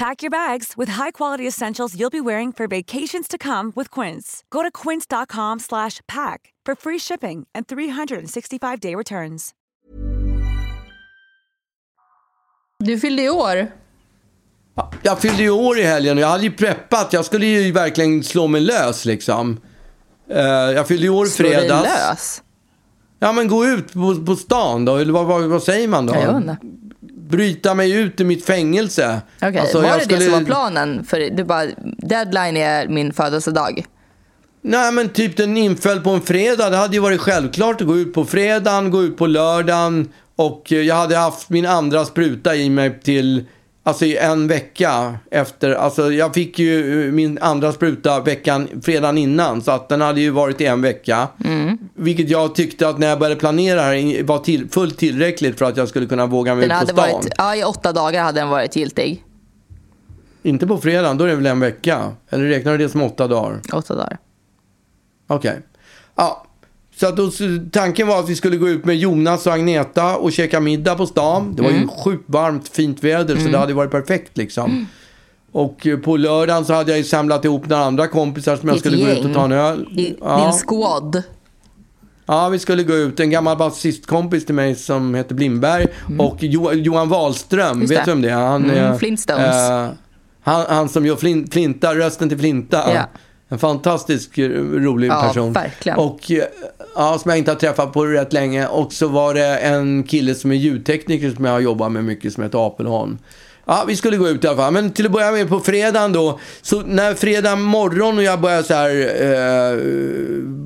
Pack 0.00 0.22
your 0.22 0.30
bags 0.30 0.78
with 0.78 0.92
high-quality 0.92 1.46
essentials 1.46 1.94
you'll 1.94 2.10
be 2.10 2.20
wearing 2.20 2.52
for 2.52 2.66
vacations 2.66 3.28
to 3.28 3.36
come 3.38 3.72
with 3.76 3.90
Quince. 3.90 4.44
Go 4.50 4.62
to 4.62 4.70
quince.com 4.70 5.58
slash 5.58 6.00
pack 6.08 6.54
for 6.66 6.74
free 6.74 6.98
shipping 6.98 7.46
and 7.54 7.66
365-day 7.66 8.94
returns. 8.94 9.50
Du 12.78 13.00
fyllde 13.00 13.22
i 13.22 13.28
år. 13.30 13.66
Jag 15.02 15.18
fyllde 15.20 15.42
ju 15.42 15.50
år 15.50 15.78
i 15.78 15.82
helgen 15.82 16.16
och 16.16 16.22
jag 16.22 16.28
hade 16.28 16.44
ju 16.44 16.52
preppat. 16.52 17.12
Jag 17.12 17.24
skulle 17.24 17.46
ju 17.46 17.72
verkligen 17.72 18.22
slå 18.22 18.46
mig 18.46 18.60
lös 18.60 19.04
liksom. 19.04 19.60
Eh, 20.30 20.40
jag 20.40 20.88
fyllde 20.88 21.02
ju 21.02 21.10
år 21.10 21.26
i 21.26 21.30
Slå 21.30 21.48
dig 21.48 21.58
fredags. 21.58 21.84
lös. 21.84 22.42
Ja, 23.18 23.32
men 23.32 23.48
gå 23.48 23.66
ut 23.66 23.92
på, 23.92 24.24
på 24.26 24.36
stan 24.36 24.84
då, 24.84 24.96
eller 24.96 25.12
vad, 25.12 25.26
vad, 25.26 25.42
vad 25.42 25.62
säger 25.62 25.88
man 25.88 26.06
då? 26.06 26.14
Ja, 26.14 26.20
jag 26.20 26.36
inte. 26.36 26.56
Bryta 27.30 27.74
mig 27.74 27.92
ut 27.92 28.20
ur 28.20 28.24
mitt 28.24 28.44
fängelse. 28.44 29.20
Okej, 29.42 29.58
Alltså, 29.58 29.80
var 29.80 29.98
det 29.98 30.04
skulle- 30.04 30.18
det 30.18 30.24
som 30.24 30.32
var 30.32 30.40
planen? 30.40 31.04
För 31.04 31.30
du 31.30 31.44
bara, 31.44 31.66
deadline 31.98 32.56
är 32.56 32.88
min 32.88 33.12
födelsedag. 33.12 33.84
Nej, 34.62 34.92
men 34.92 35.08
typ 35.08 35.36
den 35.36 35.56
inföll 35.56 36.00
på 36.00 36.10
en 36.10 36.20
fredag. 36.22 36.70
Det 36.70 36.76
hade 36.76 36.94
ju 36.94 37.00
varit 37.00 37.20
självklart 37.20 37.80
att 37.80 37.86
gå 37.86 37.96
ut 37.96 38.14
på 38.14 38.24
fredagen, 38.24 38.90
gå 38.90 39.02
ut 39.02 39.16
på 39.16 39.26
lördagen. 39.26 40.08
Och 40.36 40.72
jag 40.72 40.94
hade 40.94 41.16
haft 41.16 41.50
min 41.50 41.66
andra 41.66 42.04
spruta 42.04 42.56
i 42.56 42.70
mig 42.70 43.00
till, 43.02 43.44
alltså 43.82 44.04
i 44.04 44.16
en 44.16 44.48
vecka 44.48 45.14
efter. 45.30 45.70
Alltså 45.70 46.12
jag 46.12 46.34
fick 46.34 46.58
ju 46.58 47.06
eh, 47.06 47.12
min 47.12 47.38
andra 47.38 47.72
spruta 47.72 48.20
veckan, 48.20 48.68
fredagen 48.82 49.18
innan. 49.18 49.62
Så 49.62 49.70
att 49.70 49.88
den 49.88 50.00
hade 50.00 50.20
ju 50.20 50.30
varit 50.30 50.60
i 50.60 50.66
en 50.66 50.82
vecka. 50.82 51.28
Mm. 51.44 51.78
Vilket 51.94 52.30
jag 52.30 52.54
tyckte 52.54 52.88
att 52.88 52.98
när 52.98 53.06
jag 53.06 53.18
började 53.18 53.40
planera 53.40 53.80
här 53.80 54.22
var 54.22 54.38
till, 54.38 54.68
fullt 54.68 54.98
tillräckligt 54.98 55.58
för 55.58 55.64
att 55.64 55.76
jag 55.76 55.88
skulle 55.88 56.06
kunna 56.06 56.26
våga 56.26 56.54
mig 56.54 56.68
Den 56.68 56.82
ut 56.82 56.88
på 56.88 56.94
stan. 56.94 57.12
varit, 57.12 57.32
ja, 57.38 57.56
I 57.56 57.64
åtta 57.64 57.92
dagar 57.92 58.22
hade 58.22 58.40
den 58.40 58.48
varit 58.48 58.76
giltig. 58.76 59.24
Inte 60.42 60.66
på 60.66 60.78
fredagen, 60.78 61.18
då 61.18 61.24
är 61.24 61.28
det 61.28 61.34
väl 61.34 61.46
en 61.46 61.60
vecka? 61.60 62.12
Eller 62.30 62.44
räknar 62.44 62.72
du 62.72 62.78
det 62.78 62.88
som 62.88 63.02
åtta 63.02 63.28
dagar? 63.28 63.60
Åtta 63.72 63.94
dagar. 63.94 64.18
Okej. 65.26 65.60
Ja. 66.14 66.46
Så 67.00 67.06
att 67.06 67.16
då, 67.16 67.30
tanken 67.72 68.06
var 68.08 68.20
att 68.20 68.28
vi 68.28 68.36
skulle 68.36 68.56
gå 68.56 68.68
ut 68.68 68.84
med 68.84 68.96
Jonas 68.96 69.46
och 69.46 69.52
Agneta 69.52 70.16
och 70.16 70.32
käka 70.32 70.60
middag 70.60 70.94
på 70.94 71.06
stan. 71.06 71.54
Det 71.56 71.62
var 71.62 71.70
Mm. 71.70 71.82
ju 71.82 71.88
sjukt 71.88 72.24
varmt, 72.26 72.68
fint 72.68 73.04
väder 73.04 73.36
så 73.36 73.48
det 73.48 73.58
hade 73.58 73.74
varit 73.74 73.90
perfekt 73.90 74.36
liksom. 74.38 74.70
Mm. 74.70 74.86
Och 75.52 75.86
eh, 75.86 75.98
på 75.98 76.16
lördagen 76.16 76.64
så 76.64 76.74
hade 76.74 76.90
jag 76.90 76.98
ju 76.98 77.04
samlat 77.04 77.44
ihop 77.44 77.68
några 77.68 77.84
andra 77.84 78.06
kompisar 78.08 78.56
som 78.56 78.68
jag 78.68 78.78
skulle 78.78 78.96
gå 78.96 79.08
ut 79.08 79.18
och 79.18 79.24
gäng. 79.24 79.34
ta 79.34 79.44
en 79.44 79.52
öl. 79.52 79.88
I, 79.98 80.16
Ja. 80.20 80.36
Din 80.44 80.52
squad. 80.52 81.22
Ja, 82.26 82.48
vi 82.48 82.58
skulle 82.58 82.82
gå 82.82 82.94
ut. 82.94 83.20
En 83.20 83.30
gammal 83.30 83.56
basistkompis 83.56 84.46
till 84.46 84.54
mig 84.54 84.74
som 84.74 85.14
heter 85.14 85.34
Blindberg 85.34 85.86
och 86.18 86.36
jo, 86.40 86.72
Johan 86.72 87.08
Wahlström. 87.08 87.70
Mm. 87.72 87.86
Vet 87.86 88.04
du 88.04 88.10
vem 88.10 88.22
det 88.22 88.30
är? 88.30 88.34
Han, 88.34 88.70
Mm, 88.70 88.98
Flintstones. 88.98 89.70
eh, 89.70 89.88
han, 90.42 90.64
han 90.68 90.88
som 90.88 91.06
gör 91.06 91.16
flin, 91.16 91.48
Flinta, 91.50 91.94
rösten 91.94 92.28
till 92.28 92.38
Flinta. 92.38 92.94
Ja. 92.94 93.02
En 93.52 93.58
fantastisk 93.58 94.38
eh, 94.38 94.48
rolig 94.48 95.08
Ja, 95.10 95.22
person. 95.22 95.52
verkligen. 95.52 95.98
Och 95.98 96.30
eh, 96.30 96.42
ja, 97.00 97.18
som 97.18 97.28
jag 97.28 97.38
inte 97.38 97.50
har 97.50 97.56
träffat 97.56 97.92
på 97.92 98.06
rätt 98.06 98.32
länge. 98.32 98.66
Och 98.66 98.92
så 98.92 99.08
var 99.08 99.34
det 99.34 99.56
en 99.56 100.02
kille 100.02 100.34
som 100.34 100.50
är 100.50 100.54
ljudtekniker 100.54 101.30
som 101.30 101.44
jag 101.44 101.52
har 101.52 101.60
jobbat 101.60 101.92
med 101.92 102.04
mycket 102.04 102.32
som 102.32 102.42
heter 102.42 102.66
Apelholm. 102.66 103.18
Ja, 103.64 103.84
vi 103.88 103.96
skulle 103.96 104.16
gå 104.16 104.28
ut 104.28 104.44
i 104.44 104.46
alla 104.46 104.56
fall. 104.56 104.72
Men 104.72 104.90
till 104.92 105.06
att 105.06 105.12
börja 105.12 105.32
med 105.32 105.48
på 105.48 105.60
fredagen 105.60 106.12
då. 106.12 106.40
Så 106.62 106.80
när 106.80 107.14
fredag 107.14 107.56
morgon 107.56 108.18
och 108.18 108.24
jag 108.24 108.40
börjar 108.40 108.62
så 108.62 108.74
här 108.74 108.90
eh, 109.22 109.78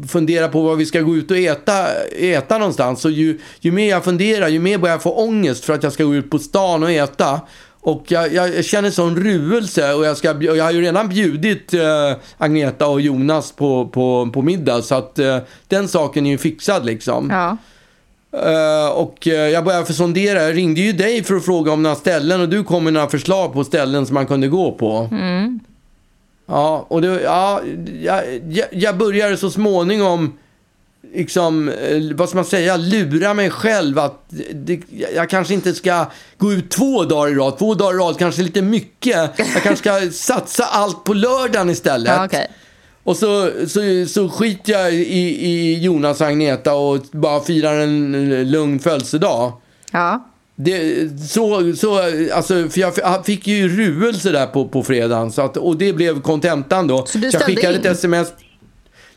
fundera 0.09 0.49
på 0.49 0.63
vad 0.63 0.79
vi 0.79 0.87
ska 0.87 1.01
gå 1.01 1.17
ut 1.17 1.31
och 1.31 1.37
äta, 1.37 1.87
äta 2.19 2.59
någonstans. 2.59 3.01
Så 3.01 3.11
ju, 3.11 3.41
ju 3.61 3.73
mer 3.73 3.91
jag 3.91 4.05
funderar, 4.05 4.49
ju 4.49 4.59
mer 4.59 4.79
börjar 4.79 4.95
jag 4.95 5.03
få 5.03 5.13
ångest 5.13 5.65
för 5.65 5.73
att 5.73 5.83
jag 5.83 5.93
ska 5.93 6.05
gå 6.05 6.15
ut 6.15 6.31
på 6.31 6.39
stan 6.39 6.83
och 6.83 6.91
äta. 6.91 7.41
Och 7.85 8.05
jag, 8.09 8.35
jag 8.35 8.65
känner 8.65 8.91
sån 8.91 9.17
ruelse 9.17 9.95
och 9.95 10.07
jag, 10.07 10.17
ska, 10.17 10.31
och 10.31 10.43
jag 10.43 10.65
har 10.65 10.73
ju 10.73 10.81
redan 10.81 11.09
bjudit 11.09 11.75
eh, 11.75 12.13
Agneta 12.39 12.87
och 12.87 13.01
Jonas 13.01 13.53
på, 13.53 13.89
på, 13.89 14.31
på 14.35 14.43
middag. 14.43 14.83
Så 14.83 14.95
att 14.95 15.19
eh, 15.19 15.39
den 15.69 15.89
saken 15.89 16.27
är 16.27 16.31
ju 16.31 16.39
fixad 16.39 16.87
liksom. 16.87 17.31
Ja. 17.31 17.57
Eh, 18.39 18.89
och 18.89 19.29
eh, 19.29 19.35
jag 19.35 19.65
började 19.65 19.87
för 19.87 19.93
sondera. 19.93 20.43
Jag 20.43 20.57
ringde 20.57 20.81
ju 20.81 20.93
dig 20.93 21.25
för 21.25 21.35
att 21.35 21.45
fråga 21.45 21.73
om 21.73 21.83
några 21.83 21.97
ställen 21.97 22.41
och 22.41 22.49
du 22.49 22.65
kom 22.65 22.85
med 22.85 22.93
några 22.93 23.09
förslag 23.09 23.53
på 23.53 23.65
ställen 23.65 24.07
som 24.07 24.15
man 24.15 24.27
kunde 24.27 24.49
gå 24.49 24.73
på. 24.73 25.09
Ja, 26.47 26.87
och 26.89 27.03
det, 27.03 27.21
ja, 27.23 27.61
jag, 28.03 28.23
jag, 28.49 28.67
jag 28.71 28.99
började 28.99 29.37
så 29.37 29.51
småningom 29.51 30.39
liksom, 31.15 31.69
eh, 31.69 32.01
vad 32.15 32.29
ska 32.29 32.37
man 32.39 32.45
säga, 32.45 32.77
lura 32.77 33.35
mig 33.35 33.51
själv 33.51 33.99
att 33.99 34.25
det, 34.53 34.81
jag 35.15 35.31
kanske 35.31 35.55
inte 35.55 35.75
ska 35.75 36.07
gå 36.39 36.53
ut 36.53 36.71
två 36.71 37.05
dagar 37.05 37.33
i 37.33 37.35
rad. 37.35 37.59
Två 37.59 37.75
dagar 37.75 37.95
i 37.95 37.99
rad 37.99 38.19
kanske 38.19 38.43
är 38.43 38.45
lite 38.45 38.63
mycket. 38.63 39.31
Jag 39.37 39.63
kanske 39.63 39.77
ska 39.77 40.11
satsa 40.13 40.65
allt 40.65 41.05
på 41.05 41.15
lördagen 41.15 41.71
istället. 41.71 42.13
Ja, 42.17 42.25
okej. 42.25 42.49
Och 43.05 43.17
så, 43.17 43.51
så, 43.67 44.07
så 44.09 44.29
skiter 44.29 44.73
jag 44.73 44.95
i, 44.95 45.47
i 45.47 45.79
Jonas 45.79 46.21
och 46.21 46.27
Agneta 46.27 46.75
och 46.75 46.99
bara 47.13 47.41
firar 47.41 47.79
en 47.79 48.51
lugn 48.51 48.79
födelsedag. 48.79 49.53
Ja. 49.93 50.29
Det, 50.57 51.09
så, 51.29 51.75
så, 51.77 52.01
alltså, 52.35 52.69
för 52.69 52.81
jag 52.81 53.27
fick 53.27 53.47
ju 53.47 53.69
ruelse 53.69 54.31
där 54.31 54.47
på, 54.47 54.69
på 54.69 54.83
fredagen. 54.83 55.33
Så 55.33 55.43
att, 55.43 55.57
och 55.57 55.77
det 55.77 55.93
blev 55.93 56.23
kontentan 56.23 56.87
då. 56.87 57.07
Så 57.07 57.19
du 57.19 57.25
jag 57.25 57.35
ställde 57.35 57.47
skickade 57.47 57.75
in? 57.75 57.81
ett 57.81 57.87
sms. 57.87 58.29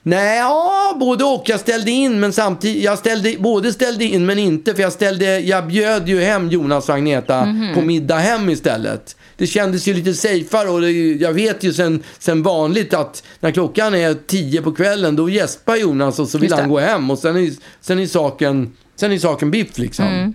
Nej, 0.04 0.38
ja, 0.38 0.98
både 1.00 1.24
och. 1.24 1.44
Jag 1.46 1.60
ställde 1.60 1.92
in, 1.92 2.20
men 2.20 2.34
samtidigt, 2.34 2.84
jag 2.84 2.98
ställde, 2.98 3.36
både 3.40 3.74
ställde 3.74 4.04
in 4.06 4.26
men 4.26 4.40
inte. 4.40 4.76
För 4.76 4.82
jag, 4.82 4.94
ställde, 4.94 5.40
jag 5.40 5.68
bjöd 5.68 6.10
ju 6.10 6.22
hem 6.22 6.50
Jonas 6.50 6.90
och 6.90 6.96
Agneta 6.96 7.46
Mhm. 7.46 7.74
på 7.74 7.82
middag 7.82 8.18
hem 8.18 8.50
istället. 8.50 9.16
Det 9.38 9.48
kändes 9.48 9.88
ju 9.88 9.94
lite 9.94 10.14
safeare 10.14 10.70
och 10.70 10.82
det, 10.82 10.92
jag 11.14 11.34
vet 11.34 11.64
ju 11.64 11.74
sen, 11.74 12.04
sen 12.20 12.44
vanligt 12.44 12.94
att 12.94 13.24
när 13.40 13.52
klockan 13.52 13.96
är 13.96 14.14
tio 14.28 14.62
på 14.62 14.72
kvällen 14.72 15.16
då 15.16 15.30
gäspar 15.30 15.76
Jonas 15.76 16.20
och 16.20 16.28
så 16.28 16.38
vill 16.38 16.54
han 16.54 16.70
gå 16.70 16.80
hem 16.80 17.12
och 17.12 17.20
sen 17.20 17.38
är, 17.38 17.52
sen 17.82 18.00
är, 18.00 18.06
saken, 18.08 18.72
sen 18.96 19.12
är 19.12 19.18
saken 19.20 19.52
biff 19.52 19.78
liksom. 19.78 20.06
Mm. 20.06 20.34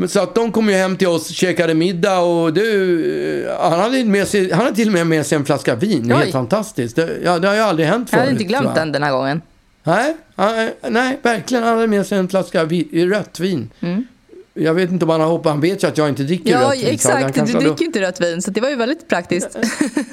Men 0.00 0.08
så 0.08 0.20
att 0.20 0.34
de 0.34 0.52
kom 0.52 0.68
ju 0.68 0.74
hem 0.74 0.96
till 0.96 1.08
oss, 1.08 1.28
käkade 1.28 1.74
middag 1.74 2.18
och 2.20 2.52
du, 2.54 3.48
han 3.60 3.80
hade, 3.80 4.04
med 4.04 4.28
sig, 4.28 4.50
han 4.52 4.64
hade 4.64 4.76
till 4.76 4.88
och 4.88 4.94
med 4.94 5.06
med 5.06 5.26
sig 5.26 5.36
en 5.38 5.44
flaska 5.44 5.74
vin. 5.74 6.08
Det 6.08 6.14
är 6.14 6.18
helt 6.18 6.32
fantastiskt. 6.32 6.96
Det, 6.96 7.10
ja, 7.24 7.38
det 7.38 7.48
har 7.48 7.54
ju 7.54 7.60
aldrig 7.60 7.88
hänt 7.88 8.08
Jag 8.10 8.10
förut. 8.10 8.20
hade 8.20 8.30
inte 8.30 8.44
glömt 8.44 8.64
jag. 8.66 8.74
den 8.74 8.92
den 8.92 9.02
här 9.02 9.12
gången. 9.12 9.42
Nej, 9.84 10.16
han- 10.36 10.70
nej, 10.88 11.18
verkligen. 11.22 11.64
Han 11.64 11.74
hade 11.74 11.86
med 11.86 12.06
sig 12.06 12.18
en 12.18 12.28
flaska 12.28 12.64
vi, 12.64 13.06
rött 13.10 13.40
vin. 13.40 13.70
Jag 14.54 14.74
vet 14.74 14.90
inte 14.90 15.04
om 15.04 15.10
han 15.10 15.20
har 15.20 15.28
hoppat. 15.28 15.52
Han 15.52 15.60
vet 15.60 15.82
ju 15.84 15.88
att 15.88 15.98
jag 15.98 16.08
inte 16.08 16.22
dricker 16.22 16.50
Mm. 16.50 16.62
Ja, 16.62 16.68
rött 16.68 16.76
vin. 16.78 16.84
han 16.84 17.24
exakt. 17.24 17.46
Du 17.46 17.52
dricker 17.58 17.80
ju 17.80 17.86
inte 17.86 18.00
rött 18.00 18.20
vin, 18.20 18.42
så 18.42 18.50
det 18.50 18.60
var 18.60 18.68
ju 18.68 18.76
väldigt 18.76 19.08
praktiskt. 19.08 19.58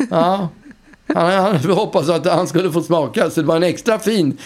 Ja. 0.09 0.49
Han, 1.13 1.31
han 1.31 1.55
hoppas 1.71 2.09
att 2.09 2.25
han 2.25 2.47
skulle 2.47 2.71
få 2.71 2.83
smaka, 2.83 3.29
så 3.29 3.41
det 3.41 3.47
var 3.47 3.55
en 3.55 3.63
extra 3.63 3.99
fin, 3.99 4.37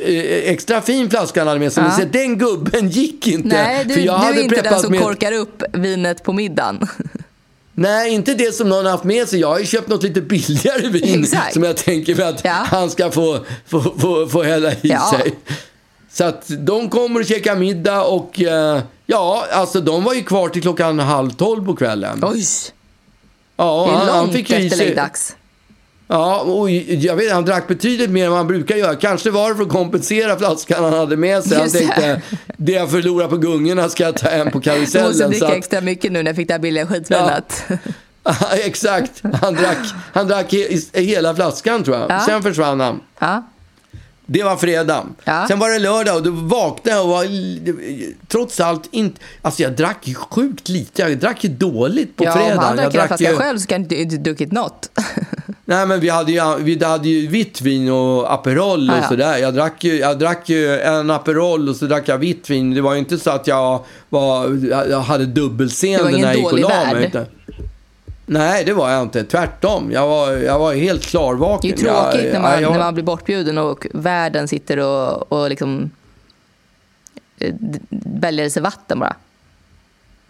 eh, 0.00 0.08
extra 0.52 0.80
fin 0.82 1.10
flaska 1.10 1.40
han 1.40 1.48
hade 1.48 1.60
med 1.60 1.72
sig. 1.72 1.82
Men 1.82 1.92
Ja. 1.92 1.98
se, 1.98 2.04
den 2.04 2.38
gubben 2.38 2.88
gick 2.88 3.26
inte. 3.26 3.48
Nej, 3.48 3.84
du, 3.84 3.94
för 3.94 4.00
du 4.00 4.06
jag 4.06 4.12
hade 4.12 4.40
är 4.40 4.42
inte 4.42 4.62
den 4.62 4.80
som 4.80 4.90
med- 4.90 5.00
korkar 5.02 5.32
upp 5.32 5.62
vinet 5.72 6.22
på 6.22 6.32
middagen. 6.32 6.86
Nej, 7.74 8.10
inte 8.14 8.34
det 8.34 8.54
som 8.54 8.68
någon 8.68 8.84
har 8.84 8.92
haft 8.92 9.04
med 9.04 9.28
sig. 9.28 9.40
Jag 9.40 9.48
har 9.48 9.58
ju 9.58 9.66
köpt 9.66 9.88
något 9.88 10.02
lite 10.02 10.20
billigare 10.20 10.88
vin 10.88 11.22
Exakt. 11.24 11.54
som 11.54 11.62
jag 11.62 11.76
tänker 11.76 12.14
mig 12.14 12.24
att 12.26 12.44
Ja. 12.44 12.50
han 12.70 12.90
ska 12.90 13.10
få, 13.10 13.38
få, 13.66 13.80
få, 13.98 14.26
få 14.28 14.42
hälla 14.42 14.72
i 14.72 14.76
Ja. 14.82 15.10
sig. 15.18 15.34
Så 16.12 16.24
att 16.24 16.44
de 16.58 16.88
kommer 16.90 17.20
och 17.20 17.26
käkar 17.26 17.56
middag 17.56 18.02
och 18.04 18.40
eh, 18.42 18.80
ja, 19.06 19.44
alltså 19.52 19.80
de 19.80 20.04
var 20.04 20.14
ju 20.14 20.22
kvar 20.22 20.48
till 20.48 20.62
klockan 20.62 20.98
halv 20.98 21.30
tolv 21.30 21.64
på 21.64 21.76
kvällen. 21.76 22.20
Oj, 22.24 22.44
ja, 23.56 23.86
det 23.88 23.92
är 23.92 23.98
han, 23.98 24.08
han 24.08 24.18
långt 24.24 24.32
fick 24.32 24.50
efter 24.50 24.76
sig-. 24.76 24.94
Ja, 26.10 26.40
och 26.40 26.70
jag 26.70 27.16
vet 27.16 27.32
han 27.32 27.44
drack 27.44 27.68
betydligt 27.68 28.10
mer 28.10 28.24
än 28.24 28.30
vad 28.30 28.38
han 28.38 28.46
brukar 28.46 28.76
göra. 28.76 28.96
Kanske 28.96 29.30
var 29.30 29.50
det 29.50 29.56
för 29.56 29.62
att 29.62 29.68
kompensera 29.68 30.38
flaskan 30.38 30.84
han 30.84 30.92
hade 30.92 31.16
med 31.16 31.44
sig. 31.44 31.58
Han 31.58 31.70
tänkte, 31.70 32.22
det 32.56 32.72
jag 32.72 32.90
förlorar 32.90 33.28
på 33.28 33.36
gungorna 33.36 33.88
ska 33.88 34.04
jag 34.04 34.16
ta 34.16 34.28
hem 34.28 34.50
på 34.50 34.60
Jag 34.64 34.80
måste 34.80 34.98
karusellen. 34.98 35.30
dricka 35.30 35.46
att, 35.46 35.52
extra 35.52 35.80
mycket 35.80 36.12
nu 36.12 36.22
när 36.22 36.30
jag 36.30 36.36
fick 36.36 36.48
det 36.48 36.54
här 36.54 36.58
billiga 36.58 36.86
skitvinet. 36.86 37.64
exakt, 38.64 39.22
han 39.42 39.54
drack, 39.54 39.78
han 40.12 40.28
drack 40.28 40.52
he, 40.52 41.00
hela 41.00 41.34
flaskan 41.34 41.84
tror 41.84 41.96
jag. 41.96 42.10
Ja. 42.10 42.20
Sen 42.20 42.42
försvann 42.42 42.80
han. 42.80 43.00
Ja. 43.18 43.42
Det 44.26 44.42
var 44.42 44.56
fredag. 44.56 45.06
Ja. 45.24 45.44
Sen 45.48 45.58
var 45.58 45.70
det 45.70 45.78
lördag 45.78 46.16
och 46.16 46.22
då 46.22 46.30
vaknade 46.30 46.96
jag 46.96 47.04
och 47.04 47.10
var 47.10 47.26
trots 48.26 48.60
allt 48.60 48.88
inte... 48.90 49.20
Alltså 49.42 49.62
jag 49.62 49.72
drack 49.72 50.08
ju 50.08 50.14
sjukt 50.14 50.68
lite. 50.68 51.02
Jag 51.02 51.18
drack 51.18 51.44
ju 51.44 51.50
dåligt 51.50 52.16
på 52.16 52.24
ja, 52.24 52.32
fredagen. 52.32 52.58
om 52.58 52.64
han 52.64 52.76
drack 52.76 52.92
hela 52.92 53.06
flaskan 53.06 53.36
själv 53.36 53.58
så 53.58 53.66
kan 53.66 53.84
du 53.84 53.96
inte 53.96 54.16
druckit 54.16 54.52
något. 54.52 54.90
Nej 55.70 55.86
men 55.86 56.00
vi 56.00 56.08
hade 56.08 56.32
ju, 56.32 56.40
vi 56.58 56.84
hade 56.84 57.08
ju 57.08 57.26
vitt 57.26 57.60
vin 57.60 57.90
och 57.90 58.32
Aperol 58.32 58.90
och 58.90 58.96
Ah, 58.96 58.98
ja. 59.02 59.08
sådär. 59.08 59.36
Jag 59.38 59.54
drack, 59.54 59.84
ju, 59.84 59.98
jag 59.98 60.18
drack 60.18 60.48
ju 60.48 60.80
en 60.80 61.10
Aperol 61.10 61.68
och 61.68 61.76
så 61.76 61.84
drack 61.86 62.08
jag 62.08 62.18
vitt 62.18 62.50
vin. 62.50 62.74
Det 62.74 62.80
var 62.80 62.92
ju 62.92 62.98
inte 62.98 63.18
så 63.18 63.30
att 63.30 63.46
jag, 63.46 63.84
var, 64.08 64.66
jag 64.90 65.00
hade 65.00 65.26
Det 65.26 65.32
dubbelseende 65.32 66.10
när 66.10 66.18
jag 66.18 66.36
gick 66.36 66.52
och 66.52 66.58
la 66.58 66.92
mig. 66.92 67.06
utan- 67.06 67.26
Nej, 68.26 68.64
det 68.64 68.72
var 68.72 68.90
jag 68.90 69.02
inte. 69.02 69.24
Tvärtom. 69.24 69.90
Jag 69.92 70.08
var, 70.08 70.30
jag 70.32 70.58
var 70.58 70.74
helt 70.74 71.02
Det 71.02 71.08
klarvaken. 71.08 71.70
är 71.72 71.76
ju 71.76 71.82
tråkigt 71.84 72.24
jag, 72.24 72.32
när, 72.32 72.40
man, 72.40 72.62
jag, 72.62 72.72
när 72.72 72.78
man 72.78 72.94
blir 72.94 73.04
bortbjuden 73.04 73.58
och 73.58 73.86
världen 73.94 74.48
sitter 74.48 74.78
och, 74.78 75.32
och 75.32 75.48
liksom 75.50 75.90
eh, 77.38 77.54
väljer 78.20 78.48
sig 78.50 78.62
vatten 78.62 78.98
bara. 78.98 79.16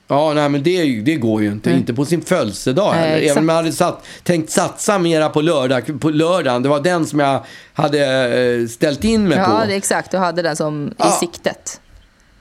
Ja, 0.09 0.33
nej 0.35 0.49
men 0.49 0.63
det, 0.63 1.01
det 1.01 1.15
går 1.17 1.43
ju 1.43 1.49
inte. 1.49 1.71
Inte 1.71 1.95
på 1.95 2.05
sin 2.05 2.23
födelsedag 2.23 2.95
Nej, 2.97 3.11
heller. 3.11 3.31
Även 3.31 3.39
om 3.43 3.49
jag 3.49 3.57
hade 3.57 3.73
satt, 3.73 4.05
tänkt 4.23 4.51
satsa 4.51 4.99
mera 4.99 5.29
på, 5.29 5.41
lördag, 5.41 6.01
på 6.01 6.11
lördagen. 6.11 6.63
Det 6.63 6.69
var 6.69 6.81
den 6.81 7.07
som 7.07 7.21
jag 7.21 7.45
hade 7.73 8.29
eh, 8.61 8.67
ställt 8.69 9.05
in 9.05 9.29
mig 9.29 9.37
på. 9.39 9.43
Ja, 9.51 9.63
det 9.67 9.73
är 9.73 9.77
exakt. 9.77 10.11
Du 10.11 10.17
hade 10.17 10.43
den 10.43 10.57
som 10.57 10.95
Ja. 10.99 11.09
i 11.09 11.11
siktet. 11.27 11.81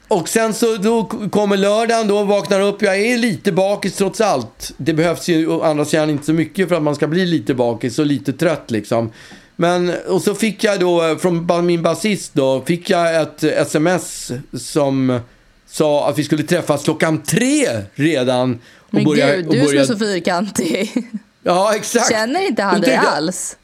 Och 0.07 0.29
sen 0.29 0.53
så 0.53 0.75
då 0.77 1.03
kommer 1.31 1.57
lördagen, 1.57 2.07
då 2.07 2.23
vaknar 2.23 2.61
upp. 2.61 2.81
Jag 2.81 2.97
är 2.97 3.17
lite 3.17 3.51
bakis 3.51 3.95
trots 3.95 4.21
allt. 4.21 4.71
Det 4.77 4.93
behövs 4.93 5.27
ju 5.27 5.47
å 5.47 5.61
andra 5.61 5.85
sidan 5.85 6.09
inte 6.09 6.25
så 6.25 6.33
mycket 6.33 6.69
för 6.69 6.75
att 6.75 6.83
man 6.83 6.95
ska 6.95 7.07
bli 7.07 7.25
lite 7.25 7.53
bakis 7.53 7.99
och 7.99 8.05
lite 8.05 8.33
trött 8.33 8.71
liksom. 8.71 9.11
Men, 9.55 9.93
och 10.07 10.21
så 10.21 10.35
fick 10.35 10.63
jag 10.63 10.79
då 10.79 11.07
eh, 11.07 11.17
från 11.17 11.65
min 11.65 11.81
basist 11.83 12.33
då, 12.33 12.61
fick 12.65 12.89
jag 12.89 13.21
ett 13.21 13.43
sms 13.43 14.31
som 14.57 15.19
sa 15.77 16.09
att 16.09 16.17
vi 16.19 16.23
skulle 16.23 16.43
träffas 16.43 16.83
klockan 16.83 17.23
tre 17.23 17.67
redan. 17.95 18.53
Och 18.79 18.93
Men 18.93 19.03
börja- 19.03 19.35
gud, 19.35 19.47
och 19.47 19.53
du 19.53 19.59
som 19.59 19.67
börja- 19.67 19.81
är 19.81 19.85
så 19.85 19.97
fyrkantig. 19.97 21.07
Ja, 21.43 21.75
exakt. 21.75 22.09
Känner 22.11 22.47
inte 22.47 22.63
han 22.63 22.81
dig 22.81 22.93
jag, 22.93 23.05
alls? 23.05 23.57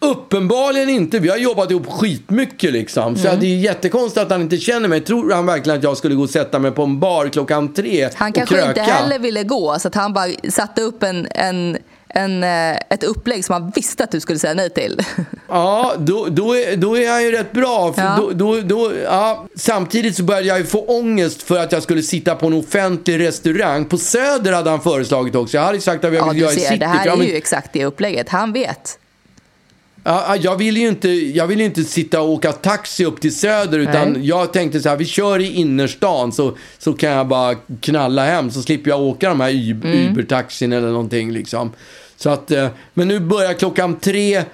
Uppenbarligen 0.00 0.88
inte. 0.88 1.18
Vi 1.18 1.28
har 1.28 1.36
jobbat 1.36 1.70
ihop 1.70 1.86
skitmycket 1.86 2.72
liksom. 2.72 3.16
Så 3.16 3.28
det 3.40 3.46
är 3.46 3.56
jättekonstigt 3.58 4.18
att 4.24 4.30
han 4.30 4.40
inte 4.42 4.56
känner 4.56 4.88
mig. 4.88 5.00
Tror 5.00 5.32
han 5.32 5.46
verkligen 5.46 5.78
att 5.78 5.84
jag 5.84 5.96
skulle 5.96 6.14
gå 6.14 6.22
och 6.22 6.30
sätta 6.30 6.58
mig 6.58 6.70
på 6.70 6.82
en 6.82 7.00
bar 7.00 7.28
klockan 7.28 7.72
tre 7.74 8.08
Han 8.14 8.32
kanske 8.32 8.54
kröka? 8.54 8.68
inte 8.68 8.82
heller 8.82 9.18
ville 9.18 9.44
gå, 9.44 9.78
så 9.78 9.88
att 9.88 9.94
han 9.94 10.12
bara 10.12 10.28
satte 10.48 10.82
upp 10.82 11.02
en, 11.02 11.26
en, 11.30 11.76
en, 12.16 12.44
eh, 12.44 12.76
ett 12.90 13.04
upplägg 13.04 13.44
som 13.44 13.52
han 13.52 13.72
visste 13.74 14.04
att 14.04 14.10
du 14.10 14.20
skulle 14.20 14.38
säga 14.38 14.54
nej 14.54 14.70
till. 14.70 15.00
Ja, 15.48 15.94
då, 15.98 16.26
då, 16.30 16.56
är, 16.56 16.76
då 16.76 16.98
är 16.98 17.10
han 17.10 17.22
ju 17.22 17.30
rätt 17.32 17.52
bra. 17.52 17.94
Ja. 17.96 18.16
då, 18.18 18.30
då, 18.30 18.60
då, 18.60 18.92
ja. 19.04 19.46
Samtidigt 19.56 20.16
så 20.16 20.22
började 20.22 20.46
jag 20.46 20.58
ju 20.58 20.64
få 20.64 20.84
ångest 20.84 21.42
för 21.42 21.58
att 21.58 21.72
jag 21.72 21.82
skulle 21.82 22.02
sitta 22.02 22.34
på 22.34 22.46
en 22.46 22.52
offentlig 22.52 23.20
restaurang. 23.20 23.84
På 23.84 23.98
Söder 23.98 24.52
hade 24.52 24.70
han 24.70 24.80
föreslagit 24.80 25.34
också. 25.34 25.56
Jag 25.56 25.64
hade 25.64 25.80
sagt 25.80 26.04
att 26.04 26.14
jag 26.14 26.20
Ja, 26.22 26.28
ville 26.28 26.34
du 26.34 26.40
göra 26.40 26.52
i 26.52 26.60
city. 26.60 26.76
det 26.76 26.86
här 26.86 27.06
är 27.20 27.22
ju 27.22 27.36
exakt 27.36 27.72
det 27.72 27.84
upplägget. 27.84 28.28
Han 28.28 28.52
vet. 28.52 28.98
Ja, 30.04 30.36
jag 30.36 30.56
vill 30.56 30.76
ju 30.76 30.88
inte, 30.88 31.08
jag 31.08 31.46
vill 31.46 31.60
inte 31.60 31.84
sitta 31.84 32.20
och 32.20 32.28
åka 32.28 32.52
taxi 32.52 33.04
upp 33.04 33.20
till 33.20 33.36
Söder 33.36 33.78
utan 33.78 34.12
Nej. 34.12 34.26
jag 34.28 34.52
tänkte 34.52 34.80
så 34.80 34.88
här, 34.88 34.96
vi 34.96 35.04
kör 35.04 35.38
i 35.38 35.52
innerstan 35.52 36.32
så, 36.32 36.56
så 36.78 36.92
kan 36.92 37.10
jag 37.10 37.26
bara 37.28 37.54
knalla 37.80 38.24
hem 38.24 38.50
så 38.50 38.62
slipper 38.62 38.90
jag 38.90 39.00
åka 39.00 39.28
de 39.28 39.40
här 39.40 39.50
Mm. 39.50 40.08
Uber-taxin 40.08 40.72
eller 40.72 40.88
någonting 40.88 41.32
liksom. 41.32 41.72
Så 42.16 42.30
att, 42.30 42.50
eh, 42.50 42.68
men 42.94 43.08
nu 43.08 43.20
börjar 43.20 43.52
klockan 43.52 43.96
tre 43.96 44.44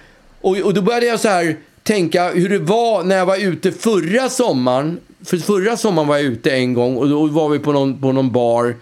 och, 0.41 0.57
och 0.57 0.75
då 0.75 0.83
började 0.83 1.07
jag 1.07 1.21
så 1.21 1.29
här 1.29 1.57
tänka 1.83 2.31
hur 2.31 2.49
det 2.49 2.59
var 2.59 3.03
när 3.05 3.17
jag 3.17 3.27
var 3.27 3.37
ute 3.37 3.73
förra 3.73 4.29
sommaren. 4.29 5.01
För 5.25 5.37
förra 5.37 5.77
sommaren 5.77 6.09
var 6.09 6.17
jag 6.17 6.25
ute 6.25 6.51
en 6.51 6.75
gång 6.75 6.97
och 6.97 7.09
då 7.09 7.27
var 7.27 7.49
vi 7.49 7.59
på 7.59 7.73
någon, 7.73 8.01
på 8.01 8.13
någon 8.13 8.33
bar 8.33 8.77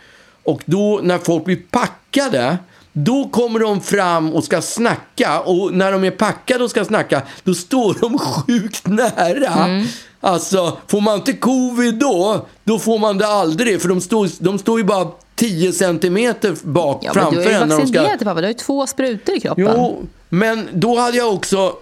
och 0.45 0.62
då 0.64 1.01
när 1.03 1.18
folk 1.18 1.45
blir 1.45 1.62
packade 1.70 2.59
då 2.93 3.29
kommer 3.29 3.61
de 3.61 3.81
fram 3.81 4.33
och 4.33 4.45
ska 4.45 4.61
snacka 4.62 5.41
och 5.41 5.74
när 5.74 5.93
de 5.93 6.05
är 6.05 6.11
packade 6.11 6.64
och 6.64 6.70
ska 6.70 6.85
snacka 6.85 7.22
då 7.45 7.55
står 7.55 7.97
de 8.01 8.18
sjukt 8.18 8.87
nära. 8.87 9.85
Alltså, 10.20 10.79
får 10.87 11.01
man 11.01 11.14
inte 11.18 11.33
covid 11.33 11.95
då, 11.95 12.47
då 12.64 12.79
får 12.79 12.99
man 12.99 13.18
det 13.18 13.26
aldrig. 13.26 13.83
För 13.83 13.89
de 13.89 14.01
står, 14.01 14.29
de 14.39 14.59
står 14.59 14.79
ju 14.79 14.85
bara 14.85 15.09
10 15.39 15.72
centimeter 15.72 16.55
bak 16.62 17.05
Ja, 17.05 17.12
men 17.14 17.24
du 17.24 17.30
framför 17.30 17.51
är 17.51 17.61
ju 17.61 17.66
de 17.66 17.70
ska... 17.70 17.76
vaccinerad 17.76 18.18
pappa, 18.18 18.34
du 18.34 18.47
har 18.47 18.49
ju 18.49 18.55
två 18.55 18.86
sprutor 18.86 19.36
i 19.36 19.41
kroppen. 19.41 19.64
Jo, 19.76 20.07
men 20.28 20.68
då 20.72 20.99
hade 20.99 21.16
jag 21.16 21.34
också... 21.34 21.76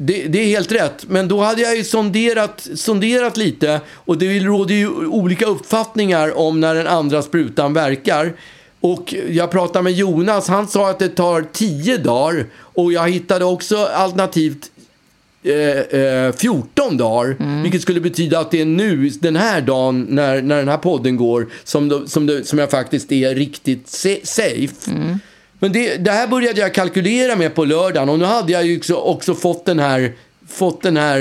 Det, 0.00 0.22
det 0.22 0.38
är 0.38 0.46
helt 0.46 0.72
rätt, 0.72 1.04
men 1.08 1.28
då 1.28 1.40
hade 1.40 1.62
jag 1.62 1.76
ju 1.76 1.84
sonderat, 1.84 2.68
sonderat 2.74 3.36
lite. 3.36 3.80
Och 3.94 4.18
det 4.18 4.40
råder 4.40 4.74
ju 4.74 5.06
olika 5.06 5.46
uppfattningar 5.46 6.38
om 6.38 6.60
när 6.60 6.74
den 6.74 6.86
andra 6.86 7.22
sprutan 7.22 7.72
verkar. 7.72 8.32
Och 8.80 9.14
jag 9.28 9.50
pratade 9.50 9.82
med 9.82 9.92
Jonas, 9.92 10.48
han 10.48 10.68
sa 10.68 10.90
att 10.90 10.98
det 10.98 11.08
tar 11.08 11.46
10 11.52 11.96
dagar. 11.96 12.46
Och 12.56 12.92
jag 12.92 13.10
hittade 13.10 13.44
också 13.44 13.76
alternativt 13.76 14.70
eh, 15.48 16.00
eh, 16.00 16.32
14 16.32 16.96
dagar. 16.96 17.62
Vilket 17.62 17.82
skulle 17.82 18.00
betyda 18.00 18.38
att 18.38 18.50
det 18.50 18.60
är 18.60 18.64
nu, 18.64 19.08
den 19.08 19.36
här 19.36 19.60
dagen, 19.60 20.06
när, 20.08 20.42
när 20.42 20.56
den 20.56 20.68
här 20.68 20.76
podden 20.78 21.16
går, 21.16 21.46
som, 21.64 21.88
då, 21.88 22.06
som, 22.06 22.26
det, 22.26 22.44
som 22.44 22.58
jag 22.58 22.70
faktiskt 22.70 23.12
är 23.12 23.34
riktigt 23.34 23.88
safe. 24.24 24.90
Men 25.58 25.72
det, 25.72 25.96
det 25.96 26.10
här 26.10 26.26
började 26.26 26.60
jag 26.60 26.74
kalkylera 26.74 27.36
med 27.36 27.54
på 27.54 27.64
lördagen 27.64 28.08
och 28.08 28.18
nu 28.18 28.24
hade 28.24 28.52
jag 28.52 28.66
ju 28.66 28.78
också, 28.78 28.94
också 28.94 29.34
fått 29.34 29.64
den 29.66 29.78
här, 29.78 30.12
fått 30.48 30.82
den 30.82 30.96
här 30.96 31.20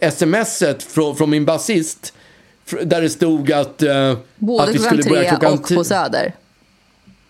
eh, 0.00 0.10
smset 0.10 0.82
från, 0.82 1.16
från 1.16 1.30
min 1.30 1.44
basist. 1.44 2.12
Där 2.82 3.02
det 3.02 3.10
stod 3.10 3.52
att, 3.52 3.82
eh, 3.82 4.16
Både 4.36 4.62
att 4.62 4.74
vi 4.74 4.78
skulle 4.78 5.02
börja 5.02 5.20
tre 5.20 5.28
klockan 5.28 5.52
och 5.58 5.64
ti- 5.70 5.74
på 5.76 5.84
Söder. 5.84 6.32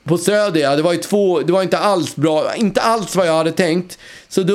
På 0.09 0.19
Söder, 0.19 0.61
ja. 0.61 0.77
Det 0.77 0.83
var 0.83 0.93
ju 0.93 0.99
två, 0.99 1.41
det 1.41 1.53
var 1.53 1.63
inte 1.63 1.79
alls 1.79 2.17
bra, 2.17 2.55
inte 2.57 2.81
alls 2.81 3.17
vad 3.17 3.27
jag 3.27 3.37
hade 3.37 3.53
tänkt. 3.53 3.99
Så 4.29 4.43
då 4.43 4.55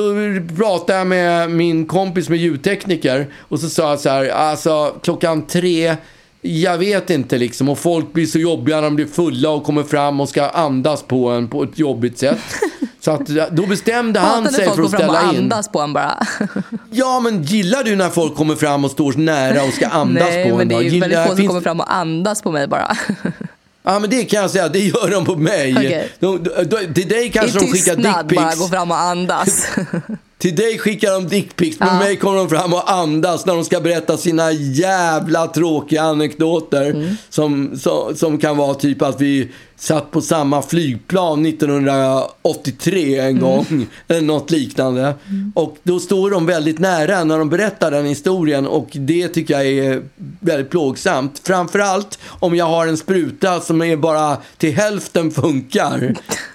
pratade 0.56 0.98
jag 0.98 1.06
med 1.06 1.50
min 1.50 1.86
kompis 1.86 2.28
med 2.28 2.38
ljudtekniker 2.38 3.26
och 3.38 3.60
så 3.60 3.68
sa 3.68 3.90
jag 3.90 4.00
så 4.00 4.08
här, 4.08 4.28
alltså 4.28 4.94
klockan 5.02 5.46
tre, 5.46 5.96
jag 6.40 6.78
vet 6.78 7.10
inte 7.10 7.38
liksom. 7.38 7.68
Och 7.68 7.78
folk 7.78 8.12
blir 8.12 8.26
så 8.26 8.38
jobbiga 8.38 8.76
när 8.76 8.82
de 8.82 8.96
blir 8.96 9.06
fulla 9.06 9.50
och 9.50 9.64
kommer 9.64 9.82
fram 9.82 10.20
och 10.20 10.28
ska 10.28 10.48
andas 10.48 11.02
på 11.02 11.28
en 11.28 11.48
på 11.48 11.62
ett 11.62 11.78
jobbigt 11.78 12.18
sätt. 12.18 12.38
Så 13.00 13.10
att 13.10 13.26
då 13.50 13.66
bestämde 13.66 14.20
han 14.20 14.52
sig 14.52 14.64
folk 14.64 14.76
för 14.76 14.82
att 14.84 14.90
ställa 14.90 15.22
in. 15.32 15.38
andas 15.38 15.68
på 15.68 15.80
en 15.80 15.92
bara. 15.92 16.26
Ja, 16.90 17.20
men 17.20 17.42
gillar 17.42 17.84
du 17.84 17.96
när 17.96 18.10
folk 18.10 18.34
kommer 18.34 18.54
fram 18.54 18.84
och 18.84 18.90
står 18.90 19.12
nära 19.12 19.62
och 19.64 19.72
ska 19.72 19.86
andas 19.86 20.24
Nej, 20.24 20.50
på 20.50 20.56
men 20.56 20.60
en? 20.60 20.68
det 20.68 20.74
då? 20.74 20.80
är 20.80 20.84
ju 20.84 21.00
väldigt 21.00 21.18
få 21.18 21.26
som 21.28 21.36
finns- 21.36 21.48
kommer 21.48 21.60
fram 21.60 21.80
och 21.80 21.94
andas 21.94 22.42
på 22.42 22.50
mig 22.52 22.68
bara. 22.68 22.96
Ja, 23.86 23.98
men 23.98 24.10
det 24.10 24.24
kan 24.24 24.40
jag 24.40 24.50
säga, 24.50 24.68
det 24.68 24.78
gör 24.78 25.10
de 25.10 25.24
på 25.24 25.36
mig. 25.36 25.74
Okej. 25.76 26.08
De, 26.18 26.42
de, 26.42 26.64
de, 26.64 26.94
till 26.94 27.08
dig 27.08 27.26
I 27.26 27.30
kanske 27.30 27.58
de 27.58 27.66
skickar 27.66 27.94
tystnad 27.94 28.04
bara 28.14 28.22
dickpics. 28.22 28.58
gå 28.58 28.68
fram 28.68 28.90
och 28.90 28.98
andas. 28.98 29.66
Till 30.44 30.56
dig 30.56 30.78
skickar 30.78 31.12
de 31.12 31.28
dickpics, 31.28 31.80
med 31.80 31.88
Ja. 31.88 31.98
mig 31.98 32.16
kommer 32.16 32.38
de 32.38 32.48
fram 32.48 32.72
och 32.72 32.92
andas 32.92 33.46
när 33.46 33.54
de 33.54 33.64
ska 33.64 33.80
berätta 33.80 34.16
sina 34.16 34.52
jävla 34.52 35.46
tråkiga 35.46 36.02
anekdoter. 36.02 36.90
Mm. 36.90 37.16
Som, 37.28 37.78
som, 37.78 38.16
som 38.16 38.38
kan 38.38 38.56
vara 38.56 38.74
typ 38.74 39.02
att 39.02 39.20
vi 39.20 39.48
satt 39.76 40.10
på 40.10 40.20
samma 40.20 40.62
flygplan 40.62 41.46
1983 41.46 43.18
en 43.18 43.40
gång. 43.40 43.86
Eller 44.08 44.20
något 44.20 44.50
liknande. 44.50 45.14
Och 45.54 45.76
då 45.82 46.00
står 46.00 46.30
de 46.30 46.46
väldigt 46.46 46.78
nära 46.78 47.24
när 47.24 47.38
de 47.38 47.50
berättar 47.50 47.90
den 47.90 48.06
historien. 48.06 48.66
Och 48.66 48.88
det 48.92 49.28
tycker 49.28 49.54
jag 49.54 49.66
är 49.66 50.02
väldigt 50.40 50.70
plågsamt. 50.70 51.40
Framförallt 51.44 52.18
om 52.26 52.56
jag 52.56 52.66
har 52.66 52.86
en 52.86 52.96
spruta 52.96 53.60
som 53.60 53.82
är 53.82 53.96
bara 53.96 54.36
till 54.56 54.76
hälften 54.76 55.30
funkar. 55.30 56.14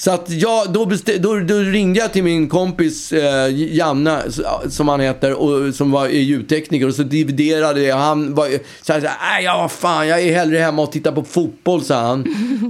Så 0.00 0.10
att 0.10 0.30
jag, 0.30 0.72
då, 0.72 0.90
då, 1.18 1.38
då 1.38 1.54
ringde 1.58 2.00
jag 2.00 2.12
till 2.12 2.24
min 2.24 2.48
kompis 2.48 3.12
eh, 3.12 3.48
Janne, 3.54 4.22
som 4.68 4.88
han 4.88 5.00
heter, 5.00 5.32
och, 5.34 5.74
som 5.74 5.90
var, 5.90 6.08
ljudtekniker. 6.08 6.86
Och 6.86 6.94
så 6.94 7.02
dividerade 7.02 7.82
jag. 7.82 7.96
Han 7.96 8.34
var 8.34 8.46
så 8.82 8.92
här, 8.92 9.00
så 9.00 9.06
här, 9.06 9.16
"Nej, 9.32 9.44
ja 9.44 9.58
vad 9.58 9.72
fan, 9.72 10.08
jag 10.08 10.20
är 10.22 10.34
hellre 10.34 10.58
hemma 10.58 10.82
och 10.82 10.92
tittar 10.92 11.12
på 11.12 11.24
fotboll, 11.24 11.84
sa 11.84 12.00
han. 12.00 12.24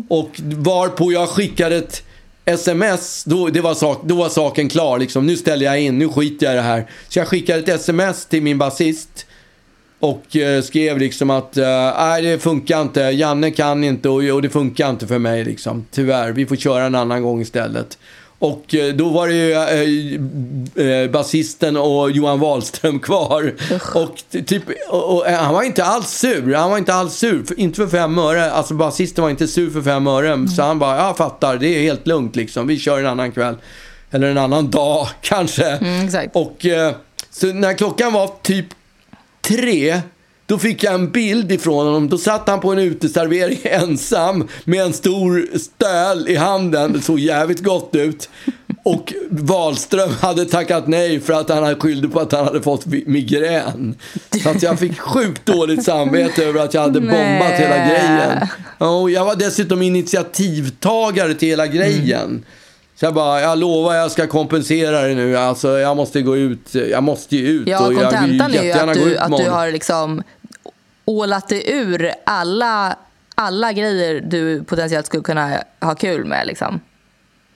och 0.09 0.31
varpå 0.43 1.13
jag 1.13 1.29
skickade 1.29 1.77
ett 1.77 2.03
sms, 2.45 3.25
då, 3.25 3.49
det 3.49 3.61
var 3.61 3.75
sak, 3.75 4.03
då 4.05 4.15
var 4.15 4.29
saken 4.29 4.69
klar. 4.69 4.99
Liksom. 4.99 5.27
Nu 5.27 5.37
ställer 5.37 5.67
jag 5.67 5.81
in, 5.81 5.99
nu 5.99 6.09
skiter 6.09 6.47
jag 6.47 6.53
i 6.55 6.57
det 6.57 6.63
här. 6.63 6.91
Så 7.09 7.19
jag 7.19 7.29
skickade 7.29 7.59
ett 7.59 7.69
sms 7.69 8.27
till 8.27 8.43
min 8.43 8.59
basist. 8.59 9.27
Och 10.01 10.37
eh, 10.37 10.63
skrev 10.63 10.99
liksom 10.99 11.31
att 11.31 11.57
eh, 11.57 11.95
nej 11.99 12.23
det 12.23 12.39
funkar 12.39 12.83
inte, 12.83 13.01
Janne 13.01 13.51
kan 13.51 13.85
inte 13.85 14.09
och, 14.09 14.23
och 14.25 14.43
det 14.43 14.51
funkar 14.51 14.91
inte 14.91 15.07
för 15.07 15.19
mig 15.19 15.45
liksom. 15.45 15.87
Tyvärr, 15.91 16.33
vi 16.33 16.47
får 16.47 16.57
köra 16.57 16.85
en 16.85 16.95
annan 16.95 17.23
gång 17.23 17.41
istället. 17.41 17.99
Och 18.39 18.75
eh, 18.75 18.95
då 18.95 19.09
var 19.09 19.29
det 19.29 19.35
ju 19.85 21.09
basisten 21.09 21.77
och 21.77 22.11
Johan 22.11 22.41
Wahlström 22.41 22.99
kvar. 23.01 23.55
Och, 23.95 24.17
typ, 24.47 24.63
och, 24.89 25.17
och, 25.17 25.25
han 25.25 25.55
var 25.55 25.63
inte 25.63 25.85
alls 25.85 26.09
sur, 26.09 26.55
han 26.55 26.71
var 26.71 26.79
inte 26.79 26.95
alls 26.95 27.15
sur, 27.15 27.43
för, 27.43 27.61
inte 27.61 27.77
för 27.77 27.87
fem 27.87 28.19
öre. 28.19 28.51
Alltså 28.51 28.75
basisten 28.75 29.23
var 29.23 29.31
inte 29.31 29.49
sur 29.49 29.71
för 29.71 29.83
fem 29.83 30.07
öre. 30.07 30.49
Så 30.49 30.63
han 30.63 30.79
bara, 30.79 30.97
jag 30.97 31.17
fattar, 31.17 31.57
det 31.57 31.69
är 31.69 31.83
helt 31.83 32.07
lugnt 32.07 32.37
liksom, 32.37 32.67
vi 32.67 32.79
kör 32.79 32.99
en 32.99 33.07
annan 33.07 33.33
kväll. 33.33 33.57
Eller 34.11 34.31
en 34.31 34.39
annan 34.39 34.71
dag 34.71 35.09
kanske. 35.21 35.67
Mm. 35.67 36.31
Och 36.33 36.67
så 37.31 37.47
när 37.47 37.75
klockan 37.75 38.13
var 38.13 38.31
typ 38.43 38.67
tre, 39.49 40.01
då 40.47 40.59
fick 40.59 40.83
jag 40.83 40.95
en 40.95 41.11
bild 41.11 41.53
ifrån 41.53 41.87
honom. 41.87 42.09
Då 42.09 42.19
satt 42.19 42.49
han 42.49 42.61
på 42.61 42.73
en 42.73 42.79
uteservering 42.79 43.59
ensam 43.65 44.49
med 44.65 44.83
en 44.83 44.93
stor 44.93 45.59
stöl 45.59 46.29
i 46.29 46.37
handen. 46.37 46.93
Det 46.93 47.01
såg 47.01 47.19
jävligt 47.19 47.63
gott 47.63 47.91
ut. 47.93 48.29
Och 48.83 49.15
Wahlström 49.31 50.11
hade 50.21 50.45
tackat 50.45 50.89
nej 50.89 51.21
för 51.21 51.33
att 51.33 51.49
han 51.49 51.81
skyllde 51.81 52.09
på 52.09 52.21
att 52.21 52.33
han 52.33 52.45
hade 52.45 52.63
fått 52.63 52.87
migrän. 52.87 53.95
Så 54.43 54.49
att 54.51 54.63
jag 54.63 54.79
fick 54.79 54.99
sjukt 54.99 55.47
dåligt 55.47 55.85
samvete 55.85 56.45
över 56.45 56.61
att 56.61 56.75
jag 56.75 56.81
hade 56.81 57.01
bombat 57.01 57.53
hela 57.53 57.77
Nej. 57.77 57.89
grejen. 57.89 58.49
Och 58.79 59.11
jag 59.11 59.25
var 59.25 59.37
dessutom 59.37 59.83
initiativtagare 59.83 61.35
till 61.35 61.49
hela 61.49 61.67
grejen. 61.67 62.45
Så 62.99 63.05
jag 63.05 63.15
bara, 63.15 63.41
jag 63.41 63.59
lovar 63.59 63.95
jag 63.95 64.11
ska 64.11 64.27
kompensera 64.27 65.03
det 65.03 65.15
nu. 65.15 65.37
Alltså 65.37 65.79
jag 65.79 65.97
måste 65.97 66.23
gå 66.23 66.37
ut, 66.37 66.75
jag 66.75 67.03
måste 67.03 67.37
ju 67.37 67.49
ut. 67.49 67.69
Ja, 67.69 67.87
och 67.87 67.95
kontentan 67.95 68.55
är 68.55 68.63
ju 68.63 68.73
att 68.73 68.95
du, 68.95 69.19
att 69.19 69.37
du 69.37 69.51
har 69.51 69.71
liksom 69.71 70.23
ålat 71.05 71.49
dig 71.49 71.63
ur 71.67 72.13
alla, 72.27 72.97
alla 73.35 73.73
grejer 73.73 74.21
du 74.21 74.65
potentiellt 74.65 75.07
skulle 75.07 75.23
kunna 75.23 75.59
ha 75.81 75.95
kul 75.95 76.25
med. 76.25 76.47
Liksom. 76.47 76.81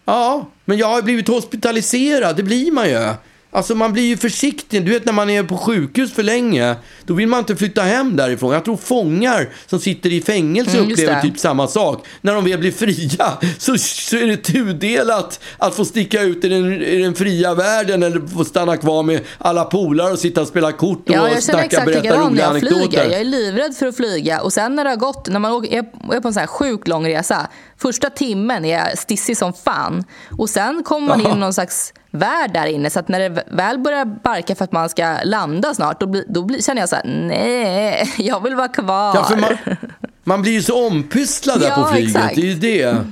Ja, 0.05 0.47
men 0.65 0.79
jag 0.79 0.87
har 0.87 1.03
blivit 1.03 1.29
hospitaliserad, 1.29 2.37
det 2.37 2.43
blir 2.43 2.73
man 2.73 2.89
ju. 2.89 3.15
Alltså 3.55 3.75
man 3.75 3.93
blir 3.93 4.03
ju 4.03 4.17
försiktig. 4.17 4.85
Du 4.85 4.91
vet 4.93 5.05
när 5.05 5.13
man 5.13 5.31
är 5.31 5.43
på 5.43 5.57
sjukhus 5.57 6.13
för 6.13 6.23
länge, 6.23 6.75
då 7.05 7.15
vill 7.15 7.29
man 7.29 7.39
inte 7.39 7.57
flytta 7.57 7.83
hem 7.83 8.17
därifrån. 8.17 8.53
Jag 8.53 8.65
tror 8.65 8.77
fångar 8.77 9.49
som 9.67 9.79
sitter 9.81 10.13
i 10.13 10.21
fängelse 10.23 10.79
Mm, 10.79 10.91
upplever 10.93 11.21
typ 11.23 11.39
samma 11.39 11.67
sak. 11.69 12.07
När 12.21 12.35
de 12.35 12.45
väl 12.45 12.59
blir 12.59 12.73
fria 12.73 13.33
så, 13.59 13.79
så 13.79 14.17
är 14.17 14.27
det 14.27 14.37
tudelat 14.37 15.41
att 15.59 15.75
få 15.75 15.85
sticka 15.85 16.23
ut 16.23 16.45
i 16.45 16.49
den, 16.49 16.73
i 16.83 16.99
den 17.03 17.15
fria 17.15 17.55
världen 17.55 18.03
eller 18.03 18.27
få 18.27 18.45
stanna 18.45 18.77
kvar 18.77 19.03
med 19.03 19.21
alla 19.39 19.65
polare 19.65 20.13
och 20.13 20.19
sitta 20.19 20.41
och 20.41 20.49
spela 20.49 20.73
kort 20.73 21.09
och 21.09 21.15
Ja, 21.15 21.29
jag 21.29 21.43
snacka, 21.43 21.65
exakt 21.65 21.87
berätta 21.87 22.17
roliga 22.21 22.45
jag 22.45 22.61
flyger. 22.61 22.75
anekdoter. 22.77 23.11
Jag 23.11 23.21
är 23.21 23.25
livrädd 23.25 23.75
för 23.77 23.87
att 23.87 23.97
flyga. 23.97 24.41
Och 24.41 24.53
sen 24.53 24.77
när 24.77 24.85
det 24.85 24.91
har 24.91 24.97
gått, 24.97 25.29
när 25.29 25.39
man 25.41 25.53
åker- 25.53 25.79
är 25.79 26.21
på 26.21 26.29
en 26.29 26.35
så 26.35 26.41
här 26.41 26.47
sjukt 26.47 26.89
lång 26.89 27.07
resa, 27.09 27.47
första 27.79 28.11
timmen 28.11 28.65
är 28.65 28.79
jag 28.79 28.99
stissig 28.99 29.37
som 29.37 29.53
fan. 29.53 30.05
Och 30.39 30.51
sen 30.51 30.83
kommer 30.85 31.09
man 31.09 31.21
in 31.21 31.27
i 31.37 31.41
någon 31.41 31.53
slags 31.55 31.93
värld 32.13 32.53
där 32.53 32.67
inne. 32.67 32.91
Så 32.91 32.99
att 32.99 33.09
när 33.09 33.21
det 33.29 33.45
väl 33.51 33.79
börjar 33.79 34.05
barka 34.05 34.55
för 34.55 34.65
att 34.65 34.73
man 34.73 34.89
ska 34.89 35.17
landa 35.25 35.75
snart, 35.75 36.01
då, 36.01 36.07
blir, 36.07 36.25
då 36.29 36.43
blir, 36.43 36.63
känner 36.63 36.83
jag 36.83 36.89
så 36.89 36.97
här, 36.97 37.05
nej, 37.05 38.13
jag 38.19 38.43
vill 38.43 38.55
vara 38.55 38.69
kvar. 38.69 39.15
Ja, 39.15 39.37
man, 39.41 39.77
man 40.25 40.43
blir 40.43 40.53
ju 40.53 40.63
så 40.63 40.87
ompysslad 40.87 41.61
där 41.61 41.69
Ja, 41.77 41.83
på 41.83 41.89
flyget. 41.89 42.17
exakt. 42.17 42.35
Det 42.37 42.43
är 42.43 42.47
ju 42.47 42.55
det. 42.55 43.05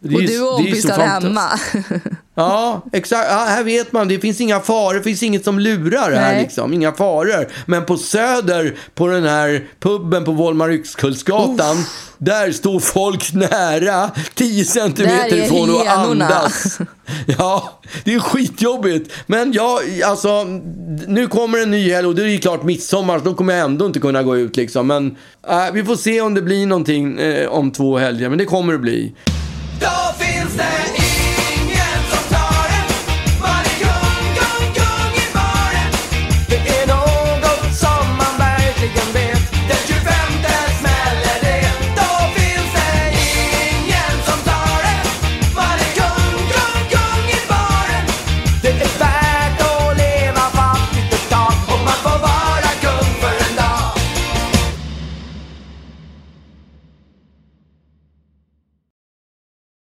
Det 0.00 0.14
och 0.14 0.22
är, 0.22 0.26
du 0.26 0.34
är 0.34 0.38
är 0.38 0.54
ompysslad 0.54 1.00
fant- 1.00 1.22
hemma. 1.22 1.50
Ja, 2.34 2.82
exakt. 2.92 3.26
Ja, 3.30 3.44
här 3.48 3.64
vet 3.64 3.92
man, 3.92 4.08
det 4.08 4.18
finns 4.18 4.40
inga 4.40 4.60
faror, 4.60 4.94
det 4.94 5.02
finns 5.02 5.22
inget 5.22 5.44
som 5.44 5.58
lurar 5.58 6.12
här 6.12 6.32
Nej. 6.32 6.42
liksom. 6.42 6.72
Inga 6.72 6.92
faror. 6.92 7.48
Men 7.66 7.86
på 7.86 7.96
Söder, 7.96 8.74
på 8.94 9.06
den 9.06 9.24
här 9.24 9.64
puben 9.80 10.24
på 10.24 10.32
Volmar 10.32 10.70
Yxkullsgatan, 10.72 11.84
där 12.18 12.52
står 12.52 12.80
folk 12.80 13.32
nära, 13.32 14.10
10 14.34 14.64
centimeter 14.64 15.36
är 15.36 15.44
ifrån 15.44 15.70
och 15.74 15.86
andas. 15.86 16.78
Ja, 17.38 17.80
det 18.04 18.14
är 18.14 18.18
skitjobbigt. 18.18 19.12
Men 19.26 19.52
ja, 19.52 19.80
alltså, 20.04 20.44
nu 21.06 21.26
kommer 21.26 21.58
en 21.58 21.70
ny 21.70 21.92
helg 21.92 22.06
och 22.06 22.14
det 22.14 22.22
är 22.22 22.26
ju 22.26 22.38
klart 22.38 22.62
midsommar, 22.62 23.18
så 23.18 23.24
då 23.24 23.34
kommer 23.34 23.54
jag 23.54 23.64
ändå 23.64 23.86
inte 23.86 24.00
kunna 24.00 24.22
gå 24.22 24.36
ut 24.36 24.56
liksom. 24.56 24.86
Men 24.86 25.16
äh, 25.48 25.72
vi 25.72 25.84
får 25.84 25.96
se 25.96 26.20
om 26.20 26.34
det 26.34 26.42
blir 26.42 26.66
någonting 26.66 27.18
eh, 27.18 27.48
om 27.48 27.70
två 27.70 27.98
helger, 27.98 28.28
men 28.28 28.38
det 28.38 28.44
kommer 28.44 28.72
det 28.72 28.78
bli. 28.78 29.14
Då 29.80 30.14
finns 30.18 30.54
det 30.56 30.99